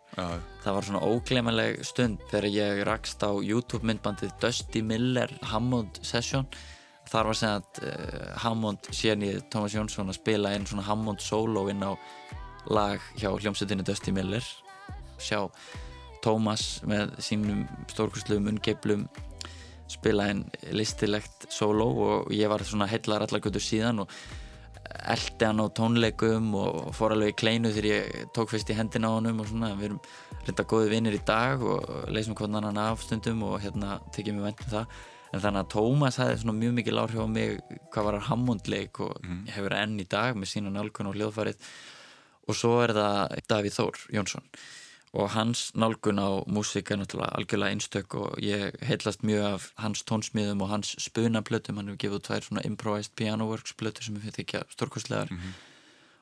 Það 0.65 0.77
var 0.77 0.87
svona 0.89 1.03
óglemaleg 1.07 1.85
stund 1.87 2.23
þegar 2.33 2.49
ég 2.51 2.83
rakst 2.89 3.23
á 3.23 3.31
YouTube 3.31 3.87
myndbandið 3.87 4.35
Dusty 4.43 4.83
Miller 4.83 5.31
Hammond 5.53 6.03
Session. 6.03 6.49
Þar 7.11 7.31
var 7.31 7.39
sem 7.39 7.55
að 7.59 7.79
uh, 7.87 8.27
Hammond 8.43 8.91
í 8.91 9.31
Tómas 9.51 9.75
Jónsson 9.75 10.11
að 10.11 10.19
spila 10.19 10.53
einn 10.55 10.67
svona 10.67 10.87
Hammond 10.87 11.23
solo 11.23 11.69
inn 11.71 11.83
á 11.83 11.95
lag 12.71 13.03
hjá 13.19 13.31
hljómsveitinu 13.31 13.87
Dusty 13.87 14.15
Miller. 14.15 14.47
Sjá 15.19 15.47
Tómas 16.25 16.67
með 16.89 17.17
sínum 17.25 17.65
stórkursluðum 17.91 18.53
ungeiflum 18.55 19.09
spila 19.91 20.29
einn 20.31 20.45
listilegt 20.77 21.49
solo 21.51 21.89
og 22.05 22.31
ég 22.35 22.51
var 22.51 22.63
svona 22.67 22.89
heillar 22.91 23.25
allar 23.27 23.43
götur 23.43 23.65
síðan 23.65 24.05
og 24.05 24.13
eldi 24.91 25.47
hann 25.47 25.63
á 25.63 25.67
tónleikum 25.75 26.51
og 26.59 26.91
fór 26.97 27.15
alveg 27.15 27.35
í 27.35 27.39
kleinu 27.43 27.71
þegar 27.73 27.89
ég 27.91 28.27
tók 28.37 28.51
fyrst 28.53 28.71
í 28.73 28.77
hendina 28.77 29.11
á 29.11 29.17
honum 29.17 29.43
og 29.43 29.49
svona, 29.51 29.71
við 29.79 29.91
erum 29.91 30.01
reynda 30.47 30.67
góði 30.67 30.91
vinnir 30.95 31.17
í 31.17 31.23
dag 31.27 31.63
og 31.63 32.11
leysum 32.11 32.37
hvernig 32.39 32.67
hann 32.67 32.81
af 32.81 33.05
stundum 33.05 33.45
og 33.47 33.61
hérna 33.63 33.99
tekið 34.15 34.37
mér 34.37 34.51
vænt 34.51 34.65
um 34.67 34.75
það. 34.75 35.01
En 35.31 35.43
þannig 35.45 35.63
að 35.63 35.71
Tómas 35.71 36.19
hefði 36.19 36.39
svona 36.41 36.59
mjög 36.59 36.73
mikil 36.75 36.99
áhrif 36.99 37.23
á 37.23 37.27
mig 37.31 37.61
hvað 37.95 38.07
var 38.09 38.17
Hammondleik 38.27 38.99
og 39.05 39.13
ég 39.23 39.53
hefur 39.55 39.77
enn 39.79 40.01
í 40.03 40.07
dag 40.11 40.35
með 40.35 40.51
sína 40.51 40.73
nálgun 40.75 41.07
og 41.07 41.15
hljóðfarið 41.15 41.69
og 42.51 42.59
svo 42.59 42.73
er 42.83 42.95
það 42.97 43.37
Davíð 43.53 43.77
Þór 43.77 44.01
Jónsson 44.17 44.49
og 45.11 45.31
hans 45.35 45.73
nálgun 45.75 46.23
á 46.23 46.31
músík 46.47 46.93
er 46.93 47.01
náttúrulega 47.01 47.35
algjörlega 47.35 47.75
einstök 47.75 48.15
og 48.15 48.39
ég 48.39 48.77
heillast 48.87 49.25
mjög 49.27 49.43
af 49.43 49.73
hans 49.83 50.05
tónsmiðum 50.07 50.63
og 50.63 50.71
hans 50.71 50.95
spunaplötum, 51.03 51.81
hann 51.81 51.91
hefur 51.91 51.99
gefið 52.05 52.23
tvær 52.29 52.47
svona 52.47 52.65
improvised 52.67 53.17
piano 53.19 53.49
works 53.51 53.75
plötur 53.75 54.07
sem 54.07 54.15
við 54.15 54.39
þykja 54.39 54.63
stórkostlegar. 54.71 55.33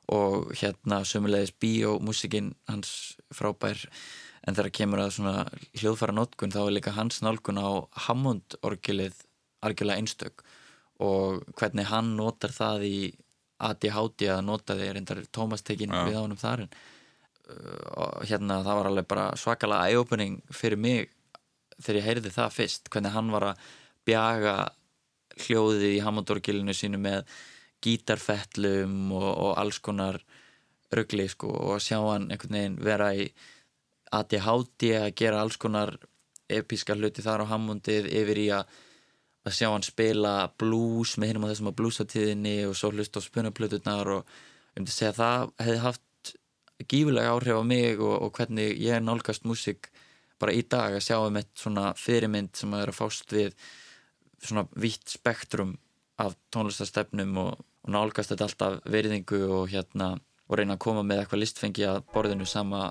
Og 0.08 0.54
hérna 0.56 1.02
sömulegis 1.04 1.52
bíómúsíkin 1.52 2.54
hans 2.66 3.18
frábær. 3.28 3.76
En 4.48 4.56
þegar 4.56 4.72
kemur 4.72 5.04
að 5.04 5.18
svona 5.18 5.44
hljóðfæra 5.76 6.14
nótkun 6.16 6.54
þá 6.54 6.62
er 6.64 6.72
líka 6.78 6.96
hans 6.96 7.20
nálgun 7.20 7.60
á 7.60 7.84
Hammond 8.08 8.56
orgelið 8.64 9.20
algjörlega 9.60 10.00
einstök. 10.00 10.44
Og 10.98 11.44
hvernig 11.60 11.90
hann 11.92 12.16
notar 12.16 12.56
það 12.56 12.88
í 12.88 12.98
ADHD 13.58 14.30
að 14.32 14.46
nota 14.46 14.78
því 14.78 14.92
reyndar 14.94 15.26
Tómas 15.34 15.62
tekin 15.66 15.92
Já. 15.92 16.06
við 16.06 16.16
á 16.16 16.24
honum 16.24 16.40
hérna 18.28 18.62
það 18.64 18.78
var 18.78 18.88
alveg 18.90 19.06
bara 19.08 19.28
svakalega 19.40 19.88
eye-opening 19.88 20.40
fyrir 20.52 20.80
mig 20.80 21.12
þegar 21.78 22.00
ég 22.00 22.08
heyrði 22.08 22.32
það 22.34 22.56
fyrst 22.56 22.90
hvernig 22.92 23.14
hann 23.14 23.30
var 23.32 23.46
að 23.52 23.62
bjaga 24.08 24.56
hljóðið 25.38 25.86
í 25.92 26.02
Hammondorgilinu 26.04 26.74
sínu 26.74 27.00
með 27.00 27.30
gítarfettlum 27.84 29.12
og, 29.14 29.28
og 29.28 29.52
alls 29.60 29.78
konar 29.78 30.18
rugli 30.94 31.28
sko 31.30 31.52
og 31.70 31.80
sjá 31.84 31.98
hann 32.00 32.28
einhvern 32.32 32.58
veginn 32.58 32.78
vera 32.84 33.12
í 33.14 33.28
ADHD 34.18 34.92
að 34.98 35.14
gera 35.20 35.42
alls 35.44 35.58
konar 35.60 35.94
episka 36.48 36.96
hluti 36.96 37.24
þar 37.24 37.44
á 37.44 37.50
Hammondið 37.52 38.08
yfir 38.08 38.42
í 38.44 38.46
að 38.56 38.76
að 39.48 39.54
sjá 39.56 39.68
hann 39.70 39.86
spila 39.86 40.34
blues 40.60 41.14
með 41.16 41.32
hinum 41.32 41.46
á 41.46 41.50
þessum 41.52 41.70
á 41.72 41.78
bluesatíðinni 41.78 42.56
og 42.68 42.76
svo 42.76 42.90
hlust 42.92 43.16
á 43.16 43.20
spunaplöturnar 43.24 44.10
og 44.18 44.32
myndi 44.76 44.92
segja 44.92 45.14
að 45.14 45.20
það 45.20 45.52
hefði 45.64 45.78
haft 45.84 46.04
gífulega 46.86 47.32
áhrif 47.34 47.58
á 47.58 47.64
mig 47.66 47.98
og, 47.98 48.14
og 48.22 48.32
hvernig 48.38 48.78
ég 48.78 49.02
nálgast 49.02 49.46
músík 49.48 49.90
bara 50.38 50.54
í 50.54 50.62
dag 50.62 50.94
að 50.94 51.04
sjá 51.08 51.18
um 51.18 51.38
eitt 51.40 51.50
svona 51.58 51.90
fyrirmynd 51.98 52.54
sem 52.56 52.74
að 52.74 52.84
er 52.84 52.92
að 52.92 52.98
fást 53.00 53.34
við 53.34 53.56
svona 54.38 54.66
vítt 54.78 55.10
spektrum 55.10 55.74
af 56.22 56.36
tónlistastefnum 56.54 57.34
og, 57.42 57.58
og 57.58 57.92
nálgast 57.94 58.34
þetta 58.34 58.48
alltaf 58.48 58.78
veriðingu 58.86 59.42
og 59.48 59.68
hérna 59.72 60.14
og 60.48 60.58
reyna 60.58 60.78
að 60.78 60.84
koma 60.86 61.02
með 61.02 61.24
eitthvað 61.24 61.44
listfengi 61.44 61.86
að 61.88 62.02
borðinu 62.14 62.46
sama 62.48 62.88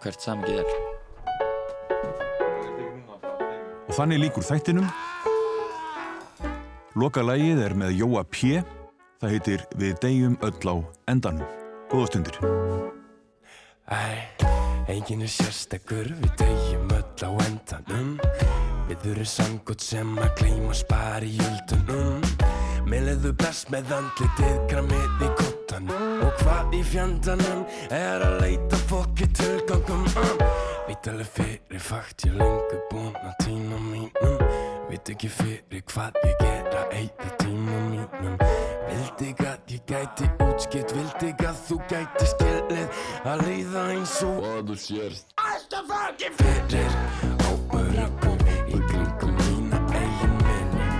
hvert 0.00 0.22
samgið 0.22 0.62
er 0.62 0.98
Og 3.90 3.96
þannig 3.96 4.20
líkur 4.22 4.44
þættinum. 4.46 4.86
Loka 6.94 7.24
lagið 7.26 7.64
er 7.64 7.74
með 7.74 7.96
Jóa 7.98 8.22
P. 8.22 8.60
Það 9.18 9.34
heitir 9.34 9.66
Við 9.82 9.98
deyjum 10.04 10.38
öll 10.46 10.62
á 10.70 10.76
endanum. 11.10 11.58
Góða 11.90 12.12
stundir. 12.12 12.38
Æ, 13.88 14.02
enginn 14.92 15.24
er 15.24 15.32
sérstakur, 15.32 16.10
við 16.20 16.36
deyjum 16.42 16.92
öll 16.98 17.24
á 17.24 17.30
endanum. 17.46 18.16
Við 18.90 19.10
erum 19.14 19.30
sangótt 19.32 19.80
sem 19.86 20.18
að 20.18 20.34
gleyma 20.42 20.74
spara 20.74 21.24
í 21.24 21.36
jöldunum 21.38 22.24
Mér 22.90 23.04
leðu 23.06 23.30
best 23.38 23.68
með 23.70 23.92
andlitið 23.94 24.56
gramið 24.70 25.20
í 25.22 25.28
kottanum. 25.38 26.22
Og 26.26 26.40
hvað 26.40 26.72
í 26.74 26.80
fjandanum 26.90 27.60
er 27.94 28.24
að 28.26 28.40
leita 28.42 28.80
fólki 28.90 29.28
tilgangum? 29.38 30.02
Um. 30.18 30.42
Alveg 31.10 31.30
fyrir 31.32 31.80
fakt 31.80 32.26
ég 32.26 32.34
lengur 32.36 32.82
búinn 32.90 33.14
að 33.22 33.38
tíma 33.44 33.78
mínum. 33.86 34.42
Veit 34.90 35.08
ekki 35.14 35.30
fyrir 35.32 35.86
hvað 35.88 36.18
ég 36.26 36.42
er 36.44 36.66
að 36.82 36.96
eita 36.98 37.30
tíma 37.40 37.69
mínum 38.20 38.36
Vildi 38.90 39.34
að 39.46 39.74
ég 39.74 39.82
gæti 39.88 40.28
útskipt 40.46 40.94
Vildi 40.96 41.32
að 41.46 41.60
þú 41.66 41.78
gæti 41.90 42.28
skilið 42.32 43.02
Að 43.30 43.44
líða 43.48 43.84
eins 43.94 44.16
og 44.26 44.40
Hvað 44.44 44.62
þú 44.70 44.78
sérst 44.84 45.34
Alltaf 45.50 45.94
ekki 46.04 46.32
fyrir 46.40 46.90
Óöruggur 47.50 48.44
í 48.70 48.80
kringum 48.90 49.34
mína 49.40 49.80
eigin 49.94 50.36
vini 50.46 50.90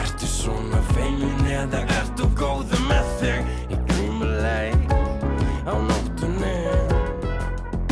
Ertu 0.00 0.30
svona 0.30 0.82
fegin 0.94 1.46
eða 1.58 1.84
ertu 1.98 2.30
góður 2.38 2.86
með 2.90 3.12
þig? 3.20 3.52
Í 3.70 3.80
grímuleik 3.90 4.94
á 5.66 5.74
nóttunni. 5.76 6.56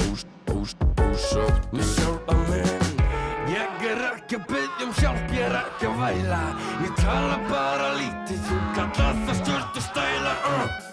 Ús, 0.08 0.24
ús, 0.54 0.74
úsótt 1.04 1.72
með 1.72 1.84
sjálfa 1.84 1.88
um 4.89 4.95
hjálp, 4.97 5.32
ég 5.32 5.45
er 5.45 5.57
ekki 5.59 5.89
að 5.89 5.99
væla. 6.01 6.43
Ég 6.84 6.93
tala 6.97 7.39
bara 7.49 7.89
lítið, 7.99 8.41
þú 8.49 8.59
kallar 8.76 9.18
það 9.26 9.41
stjórn 9.43 9.66
og 9.68 9.84
stæla 9.89 10.34
uh. 10.53 10.86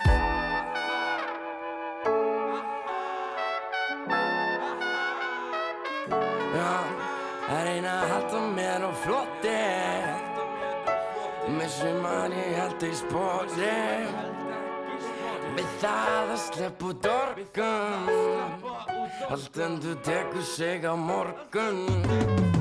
Það 7.46 7.62
reyna 7.68 7.92
að 7.94 8.10
halda 8.10 8.40
mér 8.56 8.84
á 8.90 8.92
flotti 9.04 9.58
Með 11.56 11.70
sumar 11.76 12.34
ég 12.34 12.56
held 12.58 12.86
í 12.88 12.90
spori 12.98 13.76
Við 15.56 15.70
það 15.84 16.34
að 16.34 16.42
slepp 16.48 16.84
út 16.90 17.08
orgun 17.14 18.10
Allt 19.30 19.64
endur 19.70 20.02
tekur 20.10 20.46
sig 20.56 20.90
á 20.90 20.98
morgun 20.98 22.55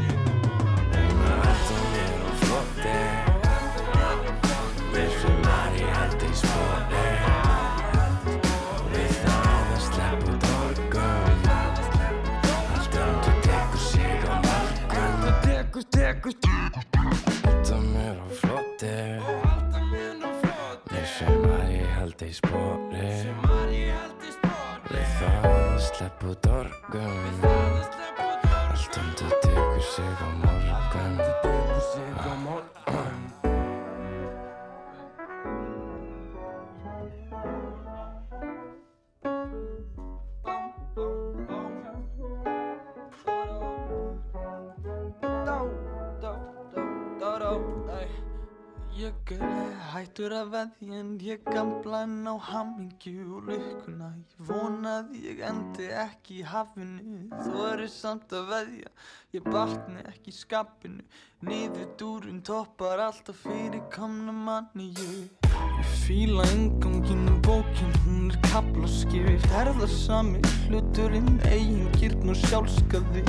er 50.14 50.30
hættur 50.30 50.34
að 50.38 50.50
veðja 50.52 50.98
en 51.00 51.08
ég 51.18 51.40
gamla 51.48 52.04
en 52.04 52.28
á 52.30 52.38
hamingju 52.38 53.24
og 53.34 53.48
lukkuna 53.48 54.12
Ég 54.14 54.46
vona 54.46 54.92
að 55.00 55.16
ég 55.18 55.40
endi 55.42 55.88
ekki 55.90 56.36
í 56.38 56.44
hafinu. 56.46 57.30
Þú 57.42 57.64
eru 57.72 57.88
samt 57.90 58.30
að 58.30 58.46
veðja, 58.52 58.92
ég 59.34 59.48
batni 59.48 60.04
ekki 60.06 60.30
í 60.30 60.36
skapinu. 60.36 61.02
Niður 61.42 61.90
dúrun 61.98 62.40
toppar 62.46 63.02
alltaf 63.08 63.42
fyrir 63.42 63.82
komna 63.90 64.30
manni. 64.30 64.92
Ég, 64.94 65.50
ég 65.80 65.92
fíla 66.06 66.46
inganginn 66.54 67.26
um 67.34 67.42
bókin, 67.42 67.92
hún 68.06 68.30
er 68.30 68.38
kaplaskipt 68.52 69.50
Herðarsami 69.50 70.44
hluturinn, 70.68 71.40
eigin 71.50 71.90
kýrn 71.98 72.30
og 72.30 72.38
sjálfskaði. 72.46 73.26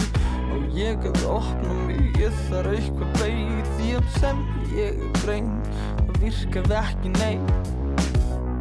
Og 0.53 0.69
ég 0.77 1.01
að 1.01 1.29
opna 1.33 1.81
mig, 1.87 2.11
ég 2.21 2.41
þarf 2.45 2.77
eitthvað 2.77 3.21
beigð 3.23 3.71
Því 3.75 3.93
að 3.97 4.11
sem 4.19 4.49
ég 4.77 4.99
er 5.01 6.04
grein, 6.19 6.63
það 6.65 6.77
ekki 6.81 7.09
neitt. 7.19 7.73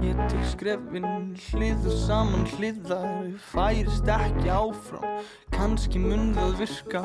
Ég 0.05 0.19
tek 0.29 0.43
skrefin 0.51 1.07
hlið 1.49 1.87
og 1.89 1.95
saman 2.03 2.43
hliðar 2.53 3.07
Færist 3.41 4.09
ekki 4.13 4.51
áfram, 4.53 5.07
kannski 5.55 6.03
mun 6.03 6.35
það 6.37 6.59
virka 6.61 7.01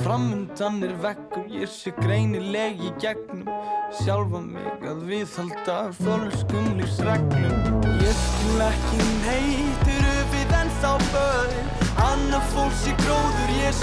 Framundan 0.00 0.80
er 0.82 0.96
veggur, 1.04 1.46
ég 1.52 1.70
sé 1.70 1.92
greinileg 2.00 2.82
í 2.82 2.90
gegnum 3.02 3.46
Sjálfa 4.00 4.42
mig 4.42 4.86
að 4.86 5.04
viðhalda 5.08 5.78
fölskum 6.00 6.72
lífsreglum. 6.78 7.86
Ég 8.02 8.20
skil 8.24 8.66
ekki 8.66 9.00
neitur 9.24 10.20
við 10.34 10.54
ennþá 10.60 10.92
börn? 11.10 11.72
Annar 12.00 12.44
fólks 12.54 12.86
í 12.90 12.94
gróður, 13.02 13.56
ég 13.60 13.79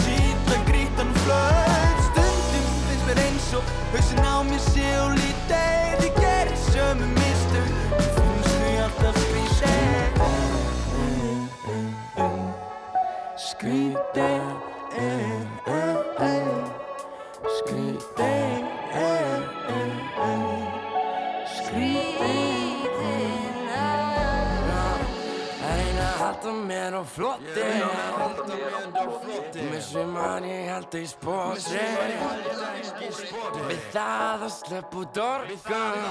halda 30.87 30.99
í 31.03 31.07
spóri 31.11 32.15
Við 33.67 33.81
það 33.91 34.43
að 34.45 34.51
slepp 34.53 34.95
út 34.95 35.17
orgun 35.19 36.05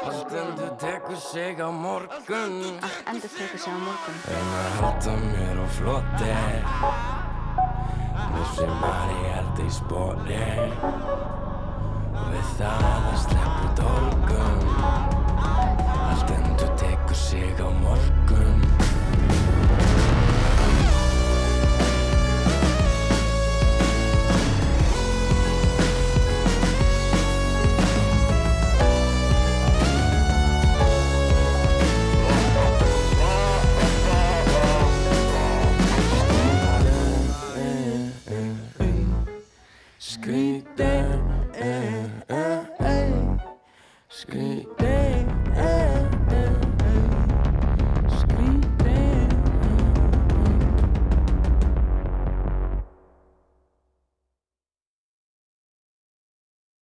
Haldandu 0.00 0.68
tekur 0.78 1.18
sig 1.18 1.58
á 1.58 1.70
morgun. 1.70 2.78
Endur 3.10 3.30
tekur 3.34 3.58
sig 3.58 3.74
á 3.74 3.78
morgun. 3.82 4.16
Einar 4.30 4.70
halda 4.78 5.14
mér 5.24 5.58
á 5.58 5.66
flotti 5.78 6.34
Mér 8.30 8.46
sem 8.54 8.74
var 8.84 9.10
í 9.10 9.20
halda 9.34 9.66
í 9.66 9.72
spóri 9.74 10.42
Við 12.30 12.52
það 12.60 12.86
að 12.86 13.18
slepp 13.24 13.64
út 13.66 13.84
orgun 13.90 14.60
Haldandu 16.06 16.70
tekur 16.78 17.18
sig 17.18 17.58
á 17.58 17.68
morgun. 17.82 18.69
damn, 40.80 41.52
eh, 41.54 42.08
eh, 42.28 42.62
eh. 42.80 43.38
Scream. 44.08 44.59